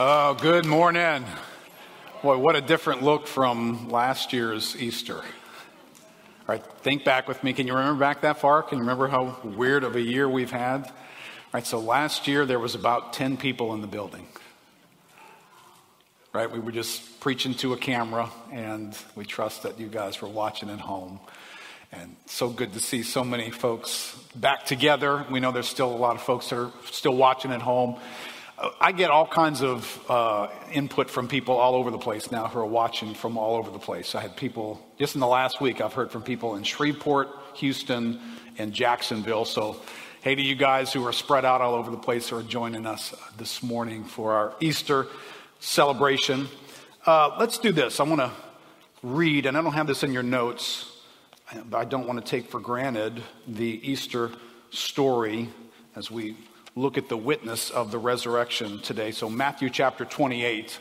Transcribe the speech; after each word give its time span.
Oh, 0.00 0.34
good 0.34 0.64
morning. 0.64 1.24
Boy, 2.22 2.38
what 2.38 2.54
a 2.54 2.60
different 2.60 3.02
look 3.02 3.26
from 3.26 3.90
last 3.90 4.32
year's 4.32 4.80
Easter. 4.80 5.16
All 5.16 5.24
right, 6.46 6.64
think 6.82 7.04
back 7.04 7.26
with 7.26 7.42
me. 7.42 7.52
Can 7.52 7.66
you 7.66 7.74
remember 7.74 7.98
back 7.98 8.20
that 8.20 8.38
far? 8.38 8.62
Can 8.62 8.78
you 8.78 8.82
remember 8.82 9.08
how 9.08 9.36
weird 9.42 9.82
of 9.82 9.96
a 9.96 10.00
year 10.00 10.28
we've 10.28 10.52
had? 10.52 10.84
All 10.84 10.92
right, 11.52 11.66
so 11.66 11.80
last 11.80 12.28
year 12.28 12.46
there 12.46 12.60
was 12.60 12.76
about 12.76 13.12
10 13.12 13.38
people 13.38 13.74
in 13.74 13.80
the 13.80 13.88
building. 13.88 14.28
Right, 16.32 16.48
we 16.48 16.60
were 16.60 16.70
just 16.70 17.18
preaching 17.18 17.54
to 17.54 17.72
a 17.72 17.76
camera, 17.76 18.30
and 18.52 18.96
we 19.16 19.24
trust 19.24 19.64
that 19.64 19.80
you 19.80 19.88
guys 19.88 20.22
were 20.22 20.28
watching 20.28 20.70
at 20.70 20.78
home. 20.78 21.18
And 21.90 22.14
so 22.26 22.50
good 22.50 22.72
to 22.74 22.80
see 22.80 23.02
so 23.02 23.24
many 23.24 23.50
folks 23.50 24.16
back 24.36 24.64
together. 24.64 25.26
We 25.28 25.40
know 25.40 25.50
there's 25.50 25.66
still 25.66 25.92
a 25.92 25.98
lot 25.98 26.14
of 26.14 26.22
folks 26.22 26.50
that 26.50 26.56
are 26.60 26.70
still 26.84 27.16
watching 27.16 27.50
at 27.50 27.62
home. 27.62 27.98
I 28.80 28.90
get 28.90 29.10
all 29.10 29.26
kinds 29.26 29.62
of 29.62 30.04
uh, 30.10 30.48
input 30.72 31.10
from 31.10 31.28
people 31.28 31.54
all 31.54 31.76
over 31.76 31.92
the 31.92 31.98
place 31.98 32.32
now 32.32 32.48
who 32.48 32.58
are 32.58 32.66
watching 32.66 33.14
from 33.14 33.38
all 33.38 33.54
over 33.56 33.70
the 33.70 33.78
place. 33.78 34.16
I 34.16 34.20
had 34.20 34.36
people, 34.36 34.84
just 34.98 35.14
in 35.14 35.20
the 35.20 35.28
last 35.28 35.60
week, 35.60 35.80
I've 35.80 35.92
heard 35.92 36.10
from 36.10 36.22
people 36.22 36.56
in 36.56 36.64
Shreveport, 36.64 37.28
Houston, 37.54 38.20
and 38.58 38.72
Jacksonville. 38.72 39.44
So, 39.44 39.80
hey 40.22 40.34
to 40.34 40.42
you 40.42 40.56
guys 40.56 40.92
who 40.92 41.06
are 41.06 41.12
spread 41.12 41.44
out 41.44 41.60
all 41.60 41.74
over 41.74 41.92
the 41.92 41.98
place 41.98 42.30
who 42.30 42.36
are 42.36 42.42
joining 42.42 42.84
us 42.84 43.14
this 43.36 43.62
morning 43.62 44.02
for 44.02 44.32
our 44.32 44.54
Easter 44.58 45.06
celebration. 45.60 46.48
Uh, 47.06 47.36
let's 47.38 47.58
do 47.58 47.70
this. 47.70 48.00
I 48.00 48.02
want 48.02 48.20
to 48.20 48.32
read, 49.04 49.46
and 49.46 49.56
I 49.56 49.62
don't 49.62 49.74
have 49.74 49.86
this 49.86 50.02
in 50.02 50.12
your 50.12 50.24
notes, 50.24 51.00
but 51.70 51.78
I 51.78 51.84
don't 51.84 52.08
want 52.08 52.24
to 52.24 52.28
take 52.28 52.50
for 52.50 52.58
granted 52.58 53.22
the 53.46 53.80
Easter 53.88 54.32
story 54.70 55.48
as 55.94 56.10
we 56.10 56.36
look 56.74 56.98
at 56.98 57.08
the 57.08 57.16
witness 57.16 57.70
of 57.70 57.90
the 57.90 57.98
resurrection 57.98 58.80
today. 58.80 59.10
So, 59.10 59.28
Matthew 59.28 59.70
chapter 59.70 60.04
28. 60.04 60.78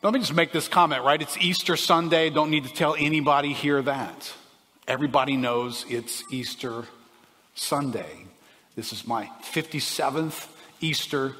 Let 0.00 0.12
me 0.12 0.20
just 0.20 0.34
make 0.34 0.52
this 0.52 0.68
comment, 0.68 1.02
right? 1.02 1.20
It's 1.20 1.36
Easter 1.38 1.76
Sunday. 1.76 2.30
Don't 2.30 2.50
need 2.50 2.64
to 2.64 2.72
tell 2.72 2.94
anybody 2.96 3.52
here 3.52 3.82
that. 3.82 4.32
Everybody 4.86 5.36
knows 5.36 5.84
it's 5.88 6.22
Easter 6.32 6.84
Sunday. 7.54 8.26
This 8.76 8.92
is 8.92 9.06
my 9.08 9.28
57th 9.42 10.46
Easter 10.80 11.34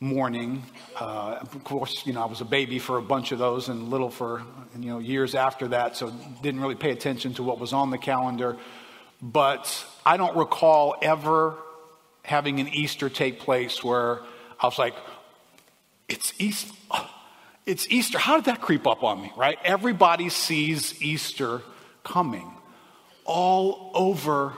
morning. 0.00 0.62
Uh, 1.00 1.38
of 1.40 1.64
course, 1.64 2.06
you 2.06 2.12
know, 2.12 2.22
I 2.22 2.26
was 2.26 2.42
a 2.42 2.44
baby 2.44 2.78
for 2.78 2.98
a 2.98 3.02
bunch 3.02 3.32
of 3.32 3.38
those 3.38 3.70
and 3.70 3.88
little 3.88 4.10
for, 4.10 4.42
you 4.78 4.90
know, 4.90 4.98
years 4.98 5.34
after 5.34 5.68
that, 5.68 5.96
so 5.96 6.10
didn't 6.42 6.60
really 6.60 6.74
pay 6.74 6.90
attention 6.90 7.32
to 7.34 7.42
what 7.42 7.58
was 7.58 7.72
on 7.72 7.90
the 7.90 7.96
calendar. 7.96 8.58
But 9.22 9.84
I 10.04 10.18
don't 10.18 10.36
recall 10.36 10.96
ever 11.00 11.56
having 12.24 12.58
an 12.58 12.68
Easter 12.68 13.08
take 13.08 13.38
place 13.38 13.84
where 13.84 14.20
I 14.60 14.66
was 14.66 14.78
like, 14.78 14.94
it's 16.08 16.32
Easter. 16.38 16.74
It's 17.66 17.88
Easter. 17.88 18.18
How 18.18 18.36
did 18.36 18.44
that 18.44 18.60
creep 18.60 18.86
up 18.86 19.02
on 19.02 19.22
me, 19.22 19.32
right? 19.38 19.56
Everybody 19.64 20.28
sees 20.28 21.00
Easter 21.00 21.62
coming 22.02 22.52
all 23.24 23.90
over 23.94 24.52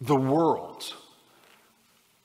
the 0.00 0.14
world. 0.14 0.94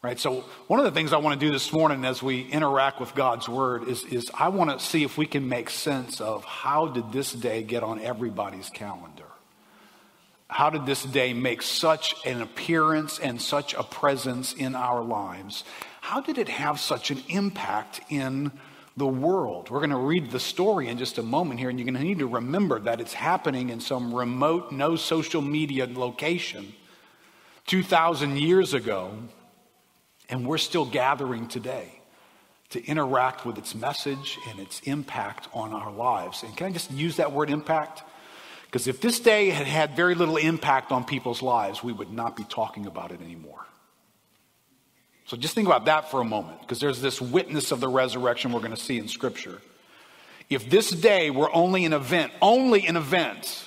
Right? 0.04 0.20
So, 0.20 0.46
one 0.68 0.80
of 0.80 0.86
the 0.86 0.92
things 0.92 1.12
I 1.12 1.18
want 1.18 1.40
to 1.40 1.44
do 1.44 1.52
this 1.52 1.74
morning 1.74 2.06
as 2.06 2.22
we 2.22 2.42
interact 2.42 3.00
with 3.00 3.16
God's 3.16 3.50
Word 3.50 3.88
is, 3.88 4.04
is 4.04 4.30
I 4.38 4.50
want 4.50 4.70
to 4.70 4.80
see 4.80 5.04
if 5.04 5.18
we 5.18 5.26
can 5.26 5.50
make 5.50 5.72
sense 5.72 6.22
of 6.22 6.46
how 6.46 6.86
did 6.86 7.12
this 7.12 7.34
day 7.34 7.64
get 7.64 7.82
on 7.82 8.00
everybody's 8.00 8.70
calendar? 8.70 9.25
How 10.48 10.70
did 10.70 10.86
this 10.86 11.04
day 11.04 11.34
make 11.34 11.62
such 11.62 12.16
an 12.26 12.42
appearance 12.42 13.20
and 13.20 13.42
such 13.42 13.74
a 13.74 13.84
presence 13.84 14.54
in 14.54 14.76
our 14.76 15.04
lives? 15.04 15.64
How 16.02 16.22
did 16.22 16.38
it 16.38 16.50
have 16.50 16.80
such 16.80 17.10
an 17.10 17.24
impact 17.30 18.02
in 18.10 18.52
the 18.96 19.08
world? 19.08 19.70
We're 19.70 19.80
going 19.80 19.90
to 19.90 19.98
read 19.98 20.30
the 20.30 20.40
story 20.40 20.88
in 20.88 21.00
just 21.00 21.18
a 21.18 21.24
moment 21.24 21.60
here, 21.60 21.70
and 21.70 21.80
you're 21.80 21.86
going 21.86 21.96
to 21.96 22.04
need 22.04 22.20
to 22.20 22.28
remember 22.28 22.80
that 22.82 23.02
it's 23.02 23.14
happening 23.14 23.70
in 23.70 23.80
some 23.80 24.14
remote, 24.14 24.72
no 24.72 24.96
social 24.96 25.42
media 25.42 25.88
location 25.92 26.74
2,000 27.66 28.38
years 28.38 28.76
ago, 28.76 29.18
and 30.30 30.46
we're 30.46 30.60
still 30.60 30.86
gathering 30.86 31.48
today 31.48 32.02
to 32.70 32.86
interact 32.86 33.46
with 33.46 33.58
its 33.58 33.74
message 33.74 34.38
and 34.50 34.60
its 34.60 34.80
impact 34.82 35.48
on 35.54 35.74
our 35.74 35.92
lives. 35.92 36.44
And 36.44 36.56
can 36.56 36.68
I 36.68 36.72
just 36.72 36.92
use 36.92 37.18
that 37.18 37.32
word 37.32 37.50
impact? 37.50 38.04
Because 38.76 38.90
if 38.90 39.00
this 39.00 39.22
day 39.22 39.52
had 39.52 39.68
had 39.68 39.96
very 39.96 40.16
little 40.16 40.36
impact 40.36 40.92
on 40.92 41.06
people's 41.06 41.42
lives, 41.42 41.82
we 41.82 41.94
would 41.94 42.12
not 42.12 42.36
be 42.36 42.44
talking 42.44 42.88
about 42.88 43.14
it 43.14 43.22
anymore. 43.22 43.66
So 45.28 45.38
just 45.38 45.56
think 45.56 45.66
about 45.66 45.86
that 45.86 46.12
for 46.12 46.20
a 46.20 46.26
moment, 46.26 46.60
because 46.60 46.82
there's 46.82 47.00
this 47.00 47.22
witness 47.22 47.72
of 47.72 47.80
the 47.80 47.88
resurrection 47.88 48.52
we're 48.52 48.60
going 48.60 48.76
to 48.76 48.78
see 48.78 48.98
in 48.98 49.08
Scripture. 49.08 49.62
If 50.50 50.70
this 50.70 50.90
day 50.92 51.30
were 51.30 51.50
only 51.56 51.86
an 51.86 51.94
event, 51.94 52.34
only 52.42 52.86
an 52.86 52.98
event, 52.98 53.64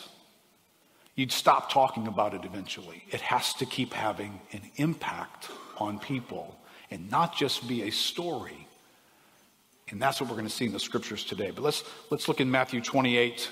you'd 1.14 1.32
stop 1.32 1.72
talking 1.72 2.06
about 2.06 2.34
it 2.34 2.44
eventually. 2.44 3.02
It 3.10 3.22
has 3.22 3.54
to 3.54 3.64
keep 3.64 3.94
having 3.94 4.38
an 4.52 4.60
impact 4.76 5.48
on 5.78 6.00
people 6.00 6.54
and 6.90 7.10
not 7.10 7.34
just 7.34 7.66
be 7.66 7.84
a 7.84 7.90
story. 7.90 8.68
And 9.88 10.02
that's 10.02 10.20
what 10.20 10.28
we're 10.28 10.36
going 10.36 10.48
to 10.48 10.54
see 10.54 10.66
in 10.66 10.72
the 10.72 10.78
scriptures 10.78 11.24
today. 11.24 11.50
But 11.50 11.64
let's, 11.64 11.82
let's 12.10 12.28
look 12.28 12.42
in 12.42 12.50
Matthew 12.50 12.82
28 12.82 13.50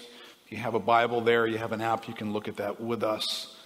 you 0.49 0.59
have 0.59 0.75
a 0.75 0.81
Bible 0.81 1.21
there, 1.21 1.47
you 1.47 1.59
have 1.59 1.73
an 1.73 1.81
app, 1.81 2.09
you 2.09 2.15
can 2.15 2.33
look 2.33 2.49
at 2.49 2.57
that 2.57 2.81
with 2.81 3.03
us 3.03 3.57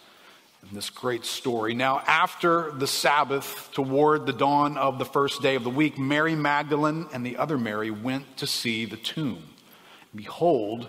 in 0.69 0.75
this 0.75 0.91
great 0.91 1.25
story. 1.25 1.75
Now, 1.75 2.03
after 2.07 2.71
the 2.73 2.87
Sabbath, 2.87 3.71
toward 3.73 4.27
the 4.27 4.33
dawn 4.33 4.77
of 4.77 4.99
the 4.99 5.05
first 5.05 5.43
day 5.43 5.55
of 5.55 5.65
the 5.65 5.71
week, 5.71 5.99
Mary 5.99 6.35
Magdalene 6.35 7.07
and 7.13 7.25
the 7.25 7.37
other 7.37 7.59
Mary 7.59 7.91
went 7.91 8.37
to 8.39 8.47
see 8.47 8.85
the 8.85 8.97
tomb. 8.97 9.43
Behold, 10.15 10.89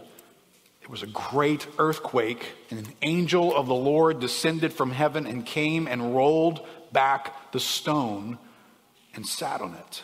it 0.81 0.89
was 0.89 1.03
a 1.03 1.07
great 1.07 1.67
earthquake, 1.77 2.53
and 2.69 2.79
an 2.79 2.93
angel 3.01 3.55
of 3.55 3.67
the 3.67 3.75
Lord 3.75 4.19
descended 4.19 4.73
from 4.73 4.91
heaven 4.91 5.25
and 5.25 5.45
came 5.45 5.87
and 5.87 6.15
rolled 6.15 6.65
back 6.91 7.51
the 7.51 7.59
stone 7.59 8.37
and 9.13 9.25
sat 9.25 9.61
on 9.61 9.75
it. 9.75 10.03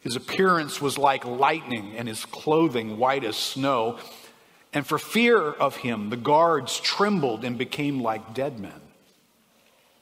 His 0.00 0.16
appearance 0.16 0.82
was 0.82 0.98
like 0.98 1.24
lightning, 1.24 1.94
and 1.96 2.08
his 2.08 2.24
clothing 2.24 2.98
white 2.98 3.24
as 3.24 3.36
snow. 3.36 3.98
And 4.72 4.86
for 4.86 4.98
fear 4.98 5.38
of 5.38 5.76
him, 5.76 6.10
the 6.10 6.16
guards 6.16 6.80
trembled 6.80 7.44
and 7.44 7.58
became 7.58 8.02
like 8.02 8.34
dead 8.34 8.58
men. 8.58 8.80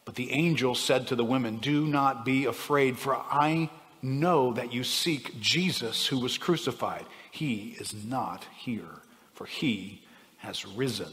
But 0.05 0.15
the 0.15 0.33
angel 0.33 0.75
said 0.75 1.09
to 1.09 1.17
the 1.17 1.25
women, 1.25 1.57
Do 1.57 1.87
not 1.87 2.25
be 2.25 2.47
afraid, 2.47 2.99
for 2.99 3.17
I 3.17 3.71
know 4.03 4.53
that 4.55 4.73
you 4.73 4.85
seek 4.85 5.41
Jesus 5.41 6.07
who 6.07 6.19
was 6.19 6.39
crucified. 6.39 7.05
He 7.31 7.77
is 7.79 7.95
not 8.05 8.47
here, 8.57 9.03
for 9.35 9.47
he 9.47 10.03
has 10.39 10.67
risen, 10.67 11.13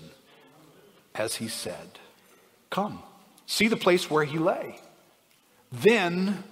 as 1.15 1.35
he 1.35 1.47
said. 1.47 1.99
Come, 2.69 3.01
see 3.45 3.67
the 3.67 3.77
place 3.77 4.09
where 4.09 4.23
he 4.23 4.37
lay. 4.37 4.79
Then 5.71 6.43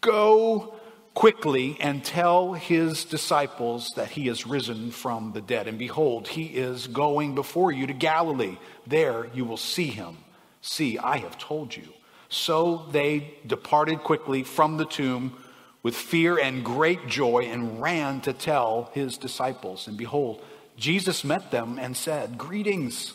go 0.00 0.74
quickly 1.18 1.76
and 1.80 2.04
tell 2.04 2.52
his 2.52 3.04
disciples 3.04 3.90
that 3.96 4.08
he 4.08 4.28
has 4.28 4.46
risen 4.46 4.92
from 4.92 5.32
the 5.32 5.40
dead. 5.40 5.66
And 5.66 5.76
behold, 5.76 6.28
he 6.28 6.44
is 6.44 6.86
going 6.86 7.34
before 7.34 7.72
you 7.72 7.88
to 7.88 7.92
Galilee. 7.92 8.56
There 8.86 9.26
you 9.34 9.44
will 9.44 9.56
see 9.56 9.88
him. 9.88 10.18
See, 10.62 10.96
I 10.96 11.16
have 11.16 11.36
told 11.36 11.74
you. 11.74 11.88
So 12.28 12.86
they 12.92 13.34
departed 13.44 14.04
quickly 14.04 14.44
from 14.44 14.76
the 14.76 14.84
tomb 14.84 15.36
with 15.82 15.96
fear 15.96 16.38
and 16.38 16.64
great 16.64 17.08
joy 17.08 17.48
and 17.50 17.82
ran 17.82 18.20
to 18.20 18.32
tell 18.32 18.92
his 18.94 19.18
disciples. 19.18 19.88
And 19.88 19.98
behold, 19.98 20.40
Jesus 20.76 21.24
met 21.24 21.50
them 21.50 21.80
and 21.80 21.96
said, 21.96 22.38
Greetings. 22.38 23.12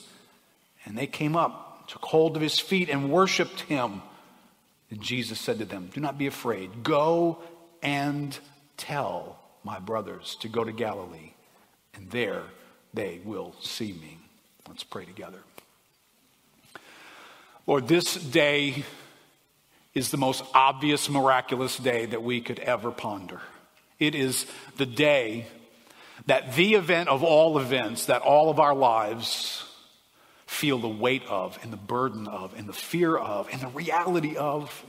And 0.83 0.97
they 0.97 1.07
came 1.07 1.37
up, 1.37 1.87
took 1.87 2.03
hold 2.03 2.35
of 2.35 2.41
his 2.41 2.59
feet, 2.59 2.89
and 2.89 3.09
worshiped 3.09 3.61
him. 3.61 4.01
And 4.91 4.99
Jesus 4.99 5.39
said 5.39 5.59
to 5.59 5.65
them, 5.65 5.89
Do 5.93 6.01
not 6.01 6.17
be 6.17 6.27
afraid. 6.27 6.83
Go 6.83 7.39
and 7.83 8.37
tell 8.77 9.37
my 9.63 9.77
brothers 9.77 10.35
to 10.39 10.47
go 10.47 10.63
to 10.63 10.71
Galilee, 10.71 11.33
and 11.93 12.09
there 12.09 12.43
they 12.93 13.21
will 13.23 13.53
see 13.61 13.93
me. 13.93 14.17
Let's 14.67 14.83
pray 14.83 15.05
together. 15.05 15.39
Lord, 17.67 17.87
this 17.87 18.15
day 18.15 18.83
is 19.93 20.09
the 20.09 20.17
most 20.17 20.43
obvious, 20.53 21.09
miraculous 21.09 21.77
day 21.77 22.07
that 22.07 22.23
we 22.23 22.41
could 22.41 22.59
ever 22.59 22.91
ponder. 22.91 23.41
It 23.99 24.15
is 24.15 24.45
the 24.77 24.85
day 24.85 25.45
that 26.25 26.55
the 26.55 26.75
event 26.75 27.09
of 27.09 27.23
all 27.23 27.59
events 27.59 28.07
that 28.07 28.21
all 28.21 28.49
of 28.49 28.59
our 28.59 28.75
lives 28.75 29.63
feel 30.45 30.77
the 30.77 30.87
weight 30.87 31.23
of, 31.27 31.57
and 31.63 31.71
the 31.73 31.77
burden 31.77 32.27
of, 32.27 32.53
and 32.57 32.67
the 32.67 32.73
fear 32.73 33.15
of, 33.17 33.49
and 33.51 33.61
the 33.61 33.67
reality 33.67 34.35
of 34.35 34.85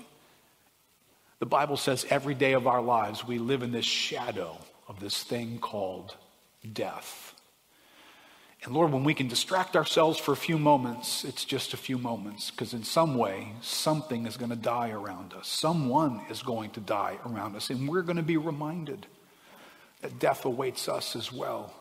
the 1.39 1.47
Bible 1.47 1.77
says 1.77 2.07
every 2.11 2.35
day 2.35 2.53
of 2.53 2.67
our 2.67 2.83
lives 2.83 3.27
we 3.27 3.39
live 3.39 3.63
in 3.63 3.73
this 3.73 3.85
shadow 3.85 4.59
of 4.89 5.01
this 5.01 5.23
thing 5.23 5.59
called 5.59 6.17
death. 6.73 7.35
And 8.63 8.73
Lord, 8.73 8.93
when 8.93 9.05
we 9.05 9.13
can 9.13 9.29
distract 9.29 9.77
ourselves 9.77 10.19
for 10.19 10.33
a 10.33 10.37
few 10.37 10.59
moments, 10.59 11.23
it's 11.25 11.45
just 11.45 11.75
a 11.75 11.77
few 11.77 11.99
moments, 11.99 12.51
because 12.51 12.73
in 12.73 12.83
some 12.83 13.17
way, 13.17 13.53
something 13.61 14.25
is 14.27 14.39
going 14.39 14.51
to 14.51 14.57
die 14.57 14.91
around 14.91 15.35
us. 15.35 15.49
Someone 15.49 16.23
is 16.31 16.43
going 16.43 16.71
to 16.71 16.81
die 16.81 17.19
around 17.27 17.57
us, 17.57 17.69
and 17.69 17.87
we're 17.87 18.03
going 18.03 18.17
to 18.17 18.23
be 18.23 18.39
reminded 18.39 19.07
that 20.01 20.19
death 20.19 20.47
awaits 20.47 20.89
us 20.89 21.15
as 21.15 21.31
well. 21.31 21.75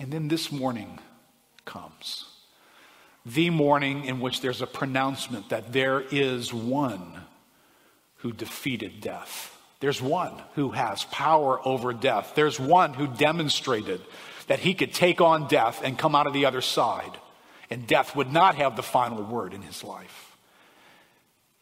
And 0.00 0.12
then 0.12 0.26
this 0.26 0.50
morning 0.50 0.98
comes. 1.64 2.24
The 3.24 3.50
morning 3.50 4.04
in 4.04 4.18
which 4.18 4.40
there's 4.40 4.62
a 4.62 4.66
pronouncement 4.66 5.50
that 5.50 5.72
there 5.72 6.00
is 6.10 6.52
one 6.52 7.20
who 8.20 8.32
defeated 8.32 9.00
death. 9.00 9.56
There's 9.80 10.02
one 10.02 10.34
who 10.54 10.70
has 10.70 11.04
power 11.04 11.58
over 11.66 11.92
death. 11.92 12.32
There's 12.34 12.60
one 12.60 12.94
who 12.94 13.06
demonstrated 13.06 14.00
that 14.46 14.60
he 14.60 14.74
could 14.74 14.92
take 14.92 15.20
on 15.20 15.48
death 15.48 15.80
and 15.82 15.98
come 15.98 16.14
out 16.14 16.26
of 16.26 16.32
the 16.32 16.46
other 16.46 16.60
side, 16.60 17.12
and 17.70 17.86
death 17.86 18.14
would 18.14 18.32
not 18.32 18.56
have 18.56 18.76
the 18.76 18.82
final 18.82 19.22
word 19.22 19.54
in 19.54 19.62
his 19.62 19.82
life. 19.82 20.36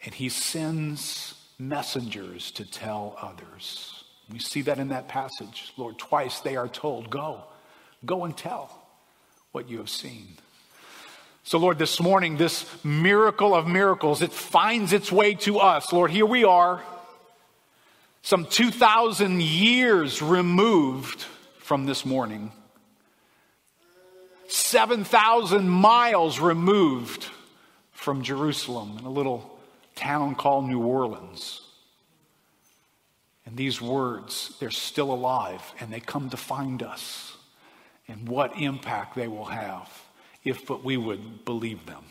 And 0.05 0.15
he 0.15 0.29
sends 0.29 1.35
messengers 1.59 2.51
to 2.53 2.69
tell 2.69 3.17
others. 3.21 4.05
We 4.31 4.39
see 4.39 4.63
that 4.63 4.79
in 4.79 4.89
that 4.89 5.09
passage. 5.09 5.73
Lord, 5.77 5.99
twice 5.99 6.41
they 6.41 6.57
are 6.57 6.69
told, 6.69 7.11
Go, 7.11 7.43
go 8.05 8.25
and 8.25 8.37
tell 8.37 8.87
what 9.53 9.69
you 9.69 9.79
have 9.79 9.91
seen. 9.91 10.37
So, 11.49 11.57
Lord, 11.57 11.79
this 11.79 11.99
morning, 11.99 12.37
this 12.37 12.67
miracle 12.85 13.55
of 13.55 13.67
miracles, 13.67 14.21
it 14.21 14.35
finds 14.35 14.93
its 14.93 15.11
way 15.11 15.33
to 15.37 15.61
us. 15.61 15.95
Lord, 15.95 16.11
here 16.11 16.27
we 16.27 16.45
are, 16.45 16.83
some 18.21 18.45
2,000 18.45 19.41
years 19.41 20.21
removed 20.21 21.25
from 21.61 21.87
this 21.87 22.05
morning, 22.05 22.53
7,000 24.49 25.67
miles 25.67 26.39
removed 26.39 27.27
from 27.93 28.23
Jerusalem 28.23 28.97
in 28.99 29.07
a 29.07 29.11
little 29.11 29.59
town 29.95 30.35
called 30.35 30.67
New 30.67 30.83
Orleans. 30.83 31.63
And 33.47 33.57
these 33.57 33.81
words, 33.81 34.55
they're 34.61 34.71
still 34.71 35.11
alive 35.11 35.63
and 35.81 35.91
they 35.91 36.01
come 36.01 36.29
to 36.29 36.37
find 36.37 36.83
us 36.83 37.39
and 38.07 38.29
what 38.29 38.61
impact 38.61 39.17
they 39.17 39.29
will 39.29 39.47
have 39.47 39.89
if 40.45 40.67
but 40.67 40.85
we 40.85 40.97
would 40.97 41.45
believe 41.45 41.87
them. 41.87 42.05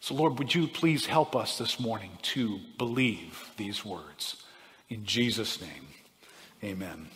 So, 0.00 0.14
Lord, 0.14 0.38
would 0.38 0.54
you 0.54 0.68
please 0.68 1.06
help 1.06 1.34
us 1.34 1.56
this 1.56 1.80
morning 1.80 2.10
to 2.22 2.60
believe 2.76 3.50
these 3.56 3.84
words? 3.84 4.42
In 4.90 5.06
Jesus' 5.06 5.60
name, 5.60 5.88
amen. 6.62 7.08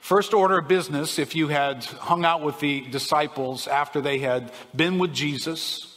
First 0.00 0.32
order 0.32 0.58
of 0.58 0.68
business, 0.68 1.18
if 1.18 1.34
you 1.34 1.48
had 1.48 1.84
hung 1.84 2.24
out 2.24 2.42
with 2.42 2.58
the 2.60 2.82
disciples 2.82 3.66
after 3.66 4.00
they 4.00 4.18
had 4.18 4.52
been 4.74 4.98
with 4.98 5.12
Jesus, 5.12 5.90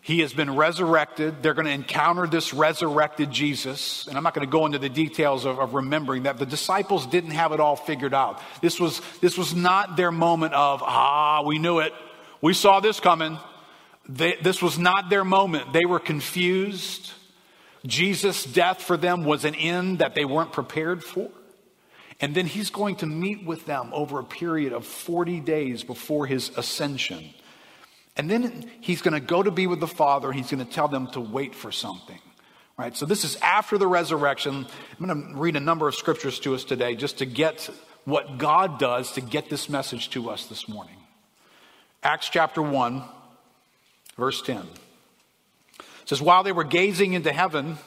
he 0.00 0.20
has 0.20 0.32
been 0.32 0.56
resurrected. 0.56 1.42
They're 1.42 1.52
going 1.52 1.66
to 1.66 1.72
encounter 1.72 2.26
this 2.26 2.54
resurrected 2.54 3.30
Jesus. 3.30 4.06
And 4.06 4.16
I'm 4.16 4.22
not 4.22 4.32
going 4.32 4.46
to 4.46 4.50
go 4.50 4.64
into 4.64 4.78
the 4.78 4.88
details 4.88 5.44
of, 5.44 5.58
of, 5.58 5.74
remembering 5.74 6.22
that. 6.22 6.38
The 6.38 6.46
disciples 6.46 7.06
didn't 7.06 7.32
have 7.32 7.52
it 7.52 7.60
all 7.60 7.76
figured 7.76 8.14
out. 8.14 8.40
This 8.62 8.80
was, 8.80 9.02
this 9.20 9.36
was 9.36 9.54
not 9.54 9.96
their 9.96 10.10
moment 10.10 10.54
of, 10.54 10.82
ah, 10.82 11.42
we 11.44 11.58
knew 11.58 11.80
it. 11.80 11.92
We 12.40 12.54
saw 12.54 12.80
this 12.80 13.00
coming. 13.00 13.38
They, 14.08 14.36
this 14.42 14.62
was 14.62 14.78
not 14.78 15.10
their 15.10 15.24
moment. 15.24 15.72
They 15.72 15.84
were 15.84 15.98
confused. 15.98 17.12
Jesus' 17.86 18.44
death 18.44 18.82
for 18.82 18.96
them 18.96 19.24
was 19.24 19.44
an 19.44 19.54
end 19.54 19.98
that 19.98 20.14
they 20.14 20.24
weren't 20.24 20.52
prepared 20.52 21.04
for. 21.04 21.30
And 22.20 22.34
then 22.34 22.46
he's 22.46 22.70
going 22.70 22.96
to 22.96 23.06
meet 23.06 23.44
with 23.44 23.66
them 23.66 23.90
over 23.92 24.18
a 24.18 24.24
period 24.24 24.72
of 24.72 24.86
40 24.86 25.40
days 25.40 25.84
before 25.84 26.26
his 26.26 26.50
ascension. 26.56 27.30
And 28.16 28.28
then 28.28 28.68
he's 28.80 29.02
going 29.02 29.14
to 29.14 29.20
go 29.20 29.42
to 29.42 29.52
be 29.52 29.68
with 29.68 29.78
the 29.78 29.86
Father. 29.86 30.32
He's 30.32 30.50
going 30.50 30.64
to 30.64 30.70
tell 30.70 30.88
them 30.88 31.06
to 31.12 31.20
wait 31.20 31.54
for 31.54 31.70
something. 31.70 32.18
Right? 32.76 32.96
So 32.96 33.06
this 33.06 33.24
is 33.24 33.36
after 33.36 33.78
the 33.78 33.86
resurrection. 33.86 34.66
I'm 34.98 35.06
going 35.06 35.32
to 35.32 35.38
read 35.38 35.56
a 35.56 35.60
number 35.60 35.86
of 35.86 35.94
scriptures 35.94 36.40
to 36.40 36.54
us 36.54 36.64
today 36.64 36.96
just 36.96 37.18
to 37.18 37.26
get 37.26 37.70
what 38.04 38.38
God 38.38 38.78
does 38.78 39.12
to 39.12 39.20
get 39.20 39.48
this 39.48 39.68
message 39.68 40.10
to 40.10 40.30
us 40.30 40.46
this 40.46 40.68
morning. 40.68 40.97
Acts 42.02 42.28
chapter 42.28 42.62
1, 42.62 43.02
verse 44.16 44.40
10. 44.42 44.58
It 44.58 45.84
says, 46.06 46.22
While 46.22 46.42
they 46.42 46.52
were 46.52 46.64
gazing 46.64 47.12
into 47.12 47.32
heaven, 47.32 47.78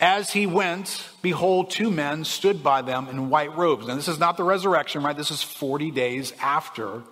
as 0.00 0.32
he 0.32 0.46
went, 0.46 1.08
behold, 1.22 1.70
two 1.70 1.90
men 1.90 2.24
stood 2.24 2.62
by 2.62 2.82
them 2.82 3.08
in 3.08 3.30
white 3.30 3.56
robes. 3.56 3.86
Now, 3.86 3.94
this 3.94 4.08
is 4.08 4.18
not 4.18 4.36
the 4.36 4.44
resurrection, 4.44 5.02
right? 5.02 5.16
This 5.16 5.30
is 5.30 5.42
40 5.42 5.90
days 5.90 6.32
after 6.40 7.02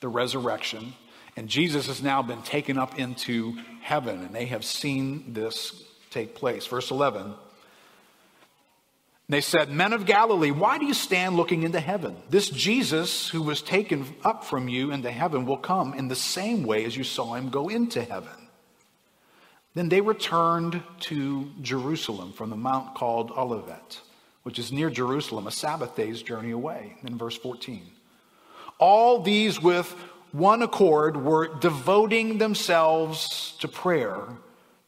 the 0.00 0.08
resurrection. 0.08 0.94
And 1.36 1.48
Jesus 1.48 1.86
has 1.86 2.02
now 2.02 2.22
been 2.22 2.42
taken 2.42 2.78
up 2.78 2.98
into 2.98 3.56
heaven, 3.80 4.20
and 4.20 4.34
they 4.34 4.46
have 4.46 4.64
seen 4.64 5.32
this 5.32 5.84
take 6.10 6.34
place. 6.34 6.66
Verse 6.66 6.90
11. 6.90 7.34
They 9.32 9.40
said, 9.40 9.70
Men 9.70 9.94
of 9.94 10.04
Galilee, 10.04 10.50
why 10.50 10.76
do 10.76 10.84
you 10.84 10.92
stand 10.92 11.36
looking 11.36 11.62
into 11.62 11.80
heaven? 11.80 12.14
This 12.28 12.50
Jesus 12.50 13.30
who 13.30 13.40
was 13.40 13.62
taken 13.62 14.04
up 14.22 14.44
from 14.44 14.68
you 14.68 14.90
into 14.90 15.10
heaven 15.10 15.46
will 15.46 15.56
come 15.56 15.94
in 15.94 16.08
the 16.08 16.14
same 16.14 16.64
way 16.64 16.84
as 16.84 16.98
you 16.98 17.02
saw 17.02 17.32
him 17.32 17.48
go 17.48 17.70
into 17.70 18.02
heaven. 18.02 18.48
Then 19.72 19.88
they 19.88 20.02
returned 20.02 20.82
to 21.08 21.50
Jerusalem 21.62 22.34
from 22.34 22.50
the 22.50 22.56
mount 22.56 22.94
called 22.94 23.30
Olivet, 23.30 24.02
which 24.42 24.58
is 24.58 24.70
near 24.70 24.90
Jerusalem, 24.90 25.46
a 25.46 25.50
Sabbath 25.50 25.96
day's 25.96 26.20
journey 26.20 26.50
away. 26.50 26.98
In 27.02 27.16
verse 27.16 27.38
14. 27.38 27.86
All 28.78 29.22
these 29.22 29.62
with 29.62 29.90
one 30.32 30.60
accord 30.60 31.16
were 31.16 31.58
devoting 31.58 32.36
themselves 32.36 33.56
to 33.60 33.66
prayer 33.66 34.28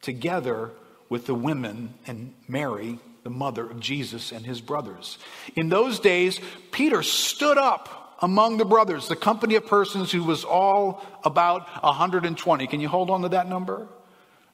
together 0.02 0.70
with 1.08 1.24
the 1.24 1.34
women 1.34 1.94
and 2.06 2.34
Mary, 2.46 2.98
the 3.24 3.30
mother 3.30 3.68
of 3.68 3.80
Jesus, 3.80 4.30
and 4.30 4.46
his 4.46 4.60
brothers. 4.60 5.18
In 5.56 5.70
those 5.70 5.98
days, 5.98 6.38
Peter 6.70 7.02
stood 7.02 7.58
up 7.58 8.16
among 8.20 8.58
the 8.58 8.64
brothers, 8.64 9.08
the 9.08 9.16
company 9.16 9.56
of 9.56 9.66
persons 9.66 10.12
who 10.12 10.22
was 10.22 10.44
all 10.44 11.04
about 11.24 11.66
120. 11.82 12.66
Can 12.66 12.80
you 12.80 12.88
hold 12.88 13.10
on 13.10 13.22
to 13.22 13.30
that 13.30 13.48
number? 13.48 13.88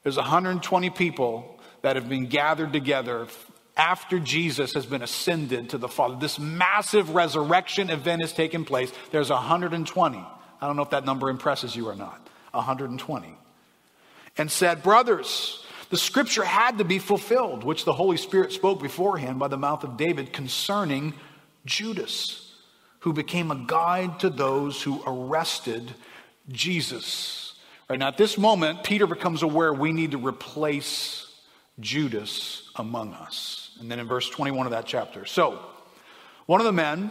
There's 0.02 0.16
120 0.16 0.90
people 0.90 1.60
that 1.82 1.96
have 1.96 2.08
been 2.08 2.26
gathered 2.26 2.72
together 2.72 3.26
after 3.76 4.18
Jesus 4.18 4.74
has 4.74 4.86
been 4.86 5.02
ascended 5.02 5.70
to 5.70 5.78
the 5.78 5.88
Father. 5.88 6.16
This 6.16 6.38
massive 6.38 7.14
resurrection 7.14 7.90
event 7.90 8.22
has 8.22 8.32
taken 8.32 8.64
place. 8.64 8.92
There's 9.10 9.30
120. 9.30 10.18
I 10.18 10.66
don't 10.66 10.76
know 10.76 10.82
if 10.82 10.90
that 10.90 11.04
number 11.04 11.30
impresses 11.30 11.74
you 11.74 11.88
or 11.88 11.96
not. 11.96 12.20
120. 12.52 13.34
And 14.38 14.50
said, 14.50 14.82
Brothers, 14.82 15.64
the 15.90 15.98
scripture 15.98 16.44
had 16.44 16.78
to 16.78 16.84
be 16.84 16.98
fulfilled, 16.98 17.64
which 17.64 17.84
the 17.84 17.92
Holy 17.92 18.16
Spirit 18.16 18.52
spoke 18.52 18.80
beforehand 18.80 19.38
by 19.38 19.48
the 19.48 19.58
mouth 19.58 19.84
of 19.84 19.96
David 19.96 20.32
concerning 20.32 21.14
Judas, 21.66 22.54
who 23.00 23.12
became 23.12 23.50
a 23.50 23.56
guide 23.56 24.20
to 24.20 24.30
those 24.30 24.80
who 24.82 25.02
arrested 25.04 25.92
Jesus. 26.48 27.54
Right 27.88 27.98
now, 27.98 28.08
at 28.08 28.16
this 28.16 28.38
moment, 28.38 28.84
Peter 28.84 29.06
becomes 29.06 29.42
aware 29.42 29.72
we 29.72 29.90
need 29.90 30.12
to 30.12 30.18
replace 30.18 31.26
Judas 31.80 32.70
among 32.76 33.14
us. 33.14 33.76
And 33.80 33.90
then 33.90 33.98
in 33.98 34.06
verse 34.06 34.28
21 34.30 34.66
of 34.66 34.70
that 34.70 34.86
chapter. 34.86 35.24
So, 35.26 35.58
one 36.46 36.60
of 36.60 36.66
the 36.66 36.72
men 36.72 37.10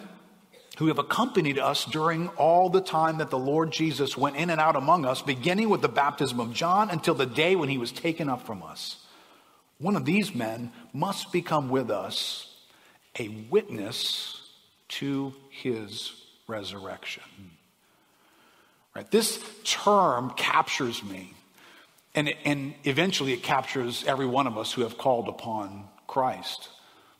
who 0.80 0.88
have 0.88 0.98
accompanied 0.98 1.60
us 1.60 1.84
during 1.84 2.30
all 2.30 2.70
the 2.70 2.80
time 2.80 3.18
that 3.18 3.30
the 3.30 3.38
Lord 3.38 3.70
Jesus 3.70 4.16
went 4.16 4.38
in 4.38 4.50
and 4.50 4.62
out 4.62 4.78
among 4.78 5.04
us, 5.04 5.22
beginning 5.22 5.68
with 5.68 5.82
the 5.82 5.90
baptism 5.90 6.40
of 6.40 6.54
John 6.54 6.90
until 6.90 7.14
the 7.14 7.26
day 7.26 7.58
when 7.58 7.68
he 7.68 7.78
was 7.78 7.92
taken 7.92 8.30
up 8.30 8.46
from 8.46 8.64
us. 8.64 8.96
One 9.80 9.98
of 9.98 10.06
these 10.06 10.34
men 10.34 10.72
must 10.94 11.34
become 11.34 11.70
with 11.70 11.92
us 11.92 12.56
a 13.20 13.28
witness 13.50 14.42
to 14.88 15.34
his 15.50 16.14
resurrection. 16.48 17.24
Right? 18.96 19.12
This 19.12 19.44
term 19.66 20.32
captures 20.38 21.04
me, 21.04 21.34
and, 22.16 22.34
and 22.46 22.74
eventually 22.86 23.34
it 23.34 23.44
captures 23.44 24.06
every 24.08 24.28
one 24.28 24.48
of 24.48 24.58
us 24.58 24.72
who 24.72 24.84
have 24.84 24.98
called 24.98 25.28
upon 25.28 25.90
Christ 26.08 26.70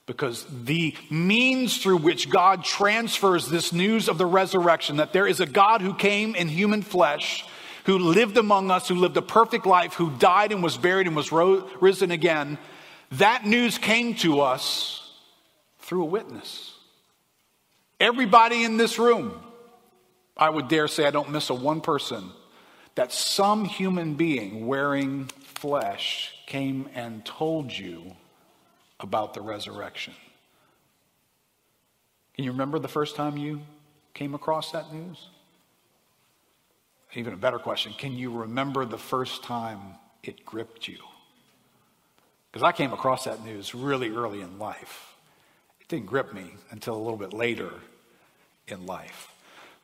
because 0.10 0.44
the 0.64 0.96
means 1.12 1.78
through 1.78 1.98
which 1.98 2.32
God 2.32 2.64
transfers 2.64 3.48
this 3.48 3.72
news 3.72 4.10
of 4.10 4.18
the 4.18 4.26
resurrection, 4.26 4.98
that 4.98 5.14
there 5.14 5.28
is 5.28 5.40
a 5.40 5.46
God 5.46 5.82
who 5.82 5.94
came 5.94 6.34
in 6.34 6.48
human 6.48 6.82
flesh, 6.82 7.46
who 7.84 8.00
lived 8.00 8.36
among 8.36 8.72
us, 8.72 8.88
who 8.88 8.96
lived 8.96 9.18
a 9.18 9.22
perfect 9.22 9.68
life, 9.68 9.94
who 9.94 10.10
died 10.18 10.52
and 10.52 10.64
was 10.64 10.78
buried 10.78 11.06
and 11.06 11.16
was 11.16 11.32
ro- 11.32 11.70
risen 11.80 12.10
again, 12.10 12.58
that 13.12 13.46
news 13.46 13.78
came 13.78 14.16
to 14.16 14.42
us 14.42 15.16
through 15.78 16.02
a 16.02 16.08
witness. 16.08 16.74
Everybody 18.00 18.64
in 18.64 18.78
this 18.78 18.98
room, 18.98 19.40
I 20.36 20.50
would 20.50 20.70
dare 20.70 20.88
say 20.88 21.06
I 21.06 21.12
don't 21.12 21.30
miss 21.30 21.52
a 21.52 21.54
one 21.54 21.82
person, 21.82 22.32
that 22.96 23.14
some 23.14 23.64
human 23.64 24.16
being 24.16 24.66
wearing 24.66 25.26
flesh 25.26 26.34
came 26.48 26.90
and 26.96 27.24
told 27.24 27.72
you 27.72 28.16
about 29.00 29.34
the 29.34 29.42
resurrection. 29.42 30.14
Can 32.36 32.46
you 32.46 32.52
remember 32.52 32.80
the 32.80 32.88
first 32.88 33.16
time 33.16 33.38
you 33.38 33.62
came 34.14 34.34
across 34.34 34.72
that 34.72 34.94
news? 34.94 35.28
Even 37.16 37.34
a 37.34 37.38
better 37.38 37.60
question 37.60 37.94
can 37.98 38.14
you 38.14 38.32
remember 38.32 38.86
the 38.86 38.98
first 38.98 39.44
time 39.44 39.80
it 40.24 40.46
gripped 40.46 40.88
you? 40.88 41.00
Because 42.52 42.64
I 42.64 42.72
came 42.72 42.94
across 42.94 43.26
that 43.26 43.44
news 43.44 43.76
really 43.76 44.10
early 44.10 44.42
in 44.42 44.58
life. 44.60 45.14
It 45.82 45.88
didn't 45.88 46.08
grip 46.08 46.34
me 46.34 46.52
until 46.72 46.96
a 46.96 47.02
little 47.02 47.18
bit 47.18 47.34
later 47.34 47.72
in 48.68 48.86
life. 48.86 49.32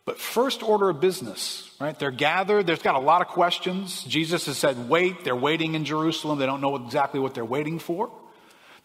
But 0.05 0.19
first 0.19 0.61
order 0.61 0.89
of 0.89 1.01
business, 1.01 1.75
right? 1.79 1.97
They're 1.97 2.11
gathered. 2.11 2.67
There's 2.67 2.81
got 2.81 2.95
a 2.95 2.99
lot 2.99 3.21
of 3.21 3.27
questions. 3.27 4.03
Jesus 4.03 4.45
has 4.45 4.57
said, 4.57 4.87
wait. 4.87 5.23
They're 5.23 5.35
waiting 5.35 5.73
in 5.73 5.83
Jerusalem. 5.83 6.37
They 6.37 6.45
don't 6.45 6.61
know 6.61 6.75
exactly 6.75 7.19
what 7.19 7.33
they're 7.33 7.43
waiting 7.43 7.79
for. 7.79 8.11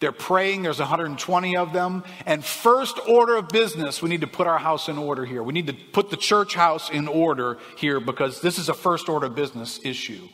They're 0.01 0.13
praying. 0.13 0.63
There's 0.63 0.79
120 0.79 1.57
of 1.57 1.73
them. 1.75 2.05
And 2.25 2.43
first 2.43 2.99
order 3.07 3.37
of 3.37 3.49
business, 3.49 4.03
we 4.03 4.09
need 4.09 4.23
to 4.23 4.27
put 4.27 4.47
our 4.47 4.59
house 4.59 4.89
in 4.89 4.97
order 4.97 5.27
here. 5.27 5.43
We 5.43 5.53
need 5.53 5.67
to 5.67 5.75
put 5.75 6.11
the 6.11 6.17
church 6.17 6.55
house 6.55 6.91
in 6.91 7.07
order 7.07 7.59
here 7.77 8.01
because 8.01 8.41
this 8.41 8.59
is 8.59 8.71
a 8.71 8.75
first 8.75 9.11
order 9.11 9.27
of 9.27 9.35
business 9.35 9.79
issue. 9.85 10.27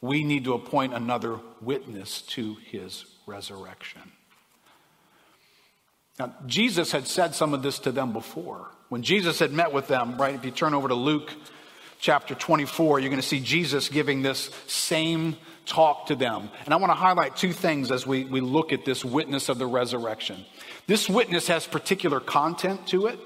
We 0.00 0.24
need 0.24 0.44
to 0.44 0.54
appoint 0.54 0.94
another 0.94 1.38
witness 1.60 2.22
to 2.22 2.56
his 2.70 3.04
resurrection. 3.26 4.02
Now, 6.18 6.34
Jesus 6.46 6.92
had 6.92 7.06
said 7.06 7.34
some 7.34 7.54
of 7.54 7.62
this 7.62 7.78
to 7.80 7.92
them 7.92 8.12
before. 8.12 8.70
When 8.88 9.02
Jesus 9.02 9.38
had 9.38 9.52
met 9.52 9.72
with 9.72 9.88
them, 9.88 10.16
right, 10.16 10.34
if 10.34 10.44
you 10.44 10.50
turn 10.50 10.72
over 10.72 10.88
to 10.88 10.94
Luke 10.94 11.30
chapter 11.98 12.34
24, 12.34 13.00
you're 13.00 13.10
going 13.10 13.20
to 13.20 13.26
see 13.26 13.40
Jesus 13.40 13.88
giving 13.88 14.22
this 14.22 14.50
same 14.66 15.36
talk 15.66 16.06
to 16.06 16.16
them. 16.16 16.50
And 16.64 16.74
I 16.74 16.76
want 16.76 16.90
to 16.90 16.96
highlight 16.96 17.36
two 17.36 17.52
things 17.52 17.90
as 17.90 18.06
we, 18.06 18.24
we 18.24 18.40
look 18.40 18.72
at 18.72 18.84
this 18.84 19.04
witness 19.04 19.48
of 19.48 19.58
the 19.58 19.66
resurrection. 19.66 20.44
This 20.86 21.08
witness 21.08 21.48
has 21.48 21.66
particular 21.66 22.20
content 22.20 22.86
to 22.88 23.06
it. 23.06 23.18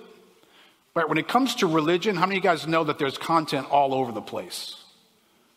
Right, 0.94 1.08
when 1.08 1.18
it 1.18 1.28
comes 1.28 1.56
to 1.56 1.66
religion, 1.66 2.16
how 2.16 2.26
many 2.26 2.38
of 2.38 2.44
you 2.44 2.50
guys 2.50 2.66
know 2.66 2.84
that 2.84 2.98
there's 2.98 3.18
content 3.18 3.70
all 3.70 3.94
over 3.94 4.10
the 4.10 4.22
place? 4.22 4.74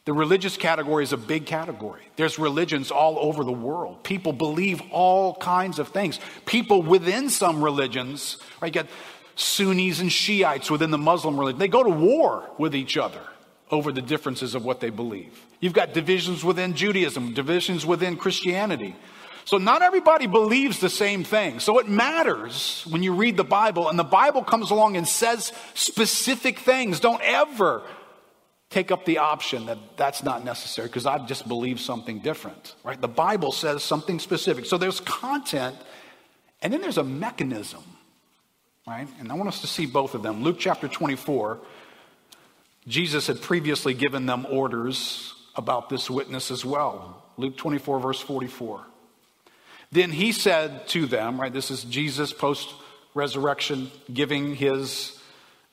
The 0.05 0.13
religious 0.13 0.57
category 0.57 1.03
is 1.03 1.13
a 1.13 1.17
big 1.17 1.45
category. 1.45 2.01
There's 2.15 2.37
religions 2.37 2.91
all 2.91 3.17
over 3.19 3.43
the 3.43 3.51
world. 3.51 4.03
People 4.03 4.33
believe 4.33 4.81
all 4.91 5.35
kinds 5.35 5.79
of 5.79 5.89
things. 5.89 6.19
People 6.45 6.81
within 6.81 7.29
some 7.29 7.63
religions, 7.63 8.37
right, 8.61 8.73
get 8.73 8.87
Sunnis 9.35 9.99
and 9.99 10.11
Shiites 10.11 10.69
within 10.69 10.91
the 10.91 10.97
Muslim 10.97 11.39
religion. 11.39 11.59
They 11.59 11.67
go 11.67 11.83
to 11.83 11.89
war 11.89 12.49
with 12.57 12.75
each 12.75 12.97
other 12.97 13.21
over 13.71 13.91
the 13.91 14.01
differences 14.01 14.53
of 14.53 14.65
what 14.65 14.79
they 14.79 14.89
believe. 14.89 15.39
You've 15.59 15.73
got 15.73 15.93
divisions 15.93 16.43
within 16.43 16.75
Judaism, 16.75 17.33
divisions 17.33 17.85
within 17.85 18.17
Christianity. 18.17 18.95
So 19.45 19.57
not 19.57 19.81
everybody 19.81 20.27
believes 20.27 20.79
the 20.79 20.89
same 20.89 21.23
thing. 21.23 21.59
So 21.59 21.79
it 21.79 21.87
matters 21.87 22.85
when 22.89 23.01
you 23.01 23.13
read 23.13 23.37
the 23.37 23.43
Bible 23.43 23.89
and 23.89 23.97
the 23.97 24.03
Bible 24.03 24.43
comes 24.43 24.71
along 24.71 24.97
and 24.97 25.07
says 25.07 25.51
specific 25.73 26.59
things. 26.59 26.99
Don't 26.99 27.21
ever 27.23 27.83
take 28.69 28.91
up 28.91 29.05
the 29.05 29.17
option 29.17 29.65
that 29.65 29.77
that's 29.97 30.23
not 30.23 30.45
necessary 30.45 30.87
because 30.87 31.05
I 31.05 31.25
just 31.25 31.47
believe 31.47 31.79
something 31.79 32.19
different, 32.19 32.75
right? 32.83 32.99
The 32.99 33.07
Bible 33.07 33.51
says 33.51 33.83
something 33.83 34.19
specific. 34.19 34.65
So 34.65 34.77
there's 34.77 34.99
content 34.99 35.75
and 36.61 36.71
then 36.71 36.81
there's 36.81 36.97
a 36.97 37.03
mechanism, 37.03 37.83
right? 38.87 39.07
And 39.19 39.31
I 39.31 39.35
want 39.35 39.49
us 39.49 39.61
to 39.61 39.67
see 39.67 39.85
both 39.85 40.13
of 40.13 40.23
them. 40.23 40.43
Luke 40.43 40.57
chapter 40.59 40.87
24, 40.87 41.59
Jesus 42.87 43.27
had 43.27 43.41
previously 43.41 43.93
given 43.93 44.25
them 44.25 44.45
orders 44.49 45.33
about 45.55 45.89
this 45.89 46.09
witness 46.09 46.51
as 46.51 46.65
well. 46.65 47.23
Luke 47.37 47.57
24, 47.57 47.99
verse 47.99 48.19
44. 48.19 48.85
Then 49.91 50.11
he 50.11 50.31
said 50.31 50.87
to 50.89 51.05
them, 51.05 51.39
right, 51.39 51.51
this 51.51 51.69
is 51.69 51.83
Jesus 51.83 52.33
post 52.33 52.73
resurrection 53.13 53.91
giving 54.11 54.55
his 54.55 55.19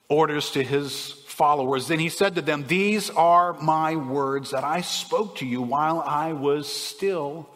orders 0.09 0.51
to 0.53 0.63
his 0.63 1.13
followers. 1.27 1.87
Then 1.87 2.01
he 2.01 2.09
said 2.09 2.35
to 2.35 2.43
them, 2.43 2.67
These 2.67 3.11
are 3.11 3.53
my 3.55 3.95
words 3.97 4.51
that 4.51 4.65
I 4.65 4.81
spoke 4.81 5.37
to 5.37 5.47
you 5.47 5.63
while 5.63 6.01
I 6.01 6.33
was 6.33 6.71
still 6.73 7.49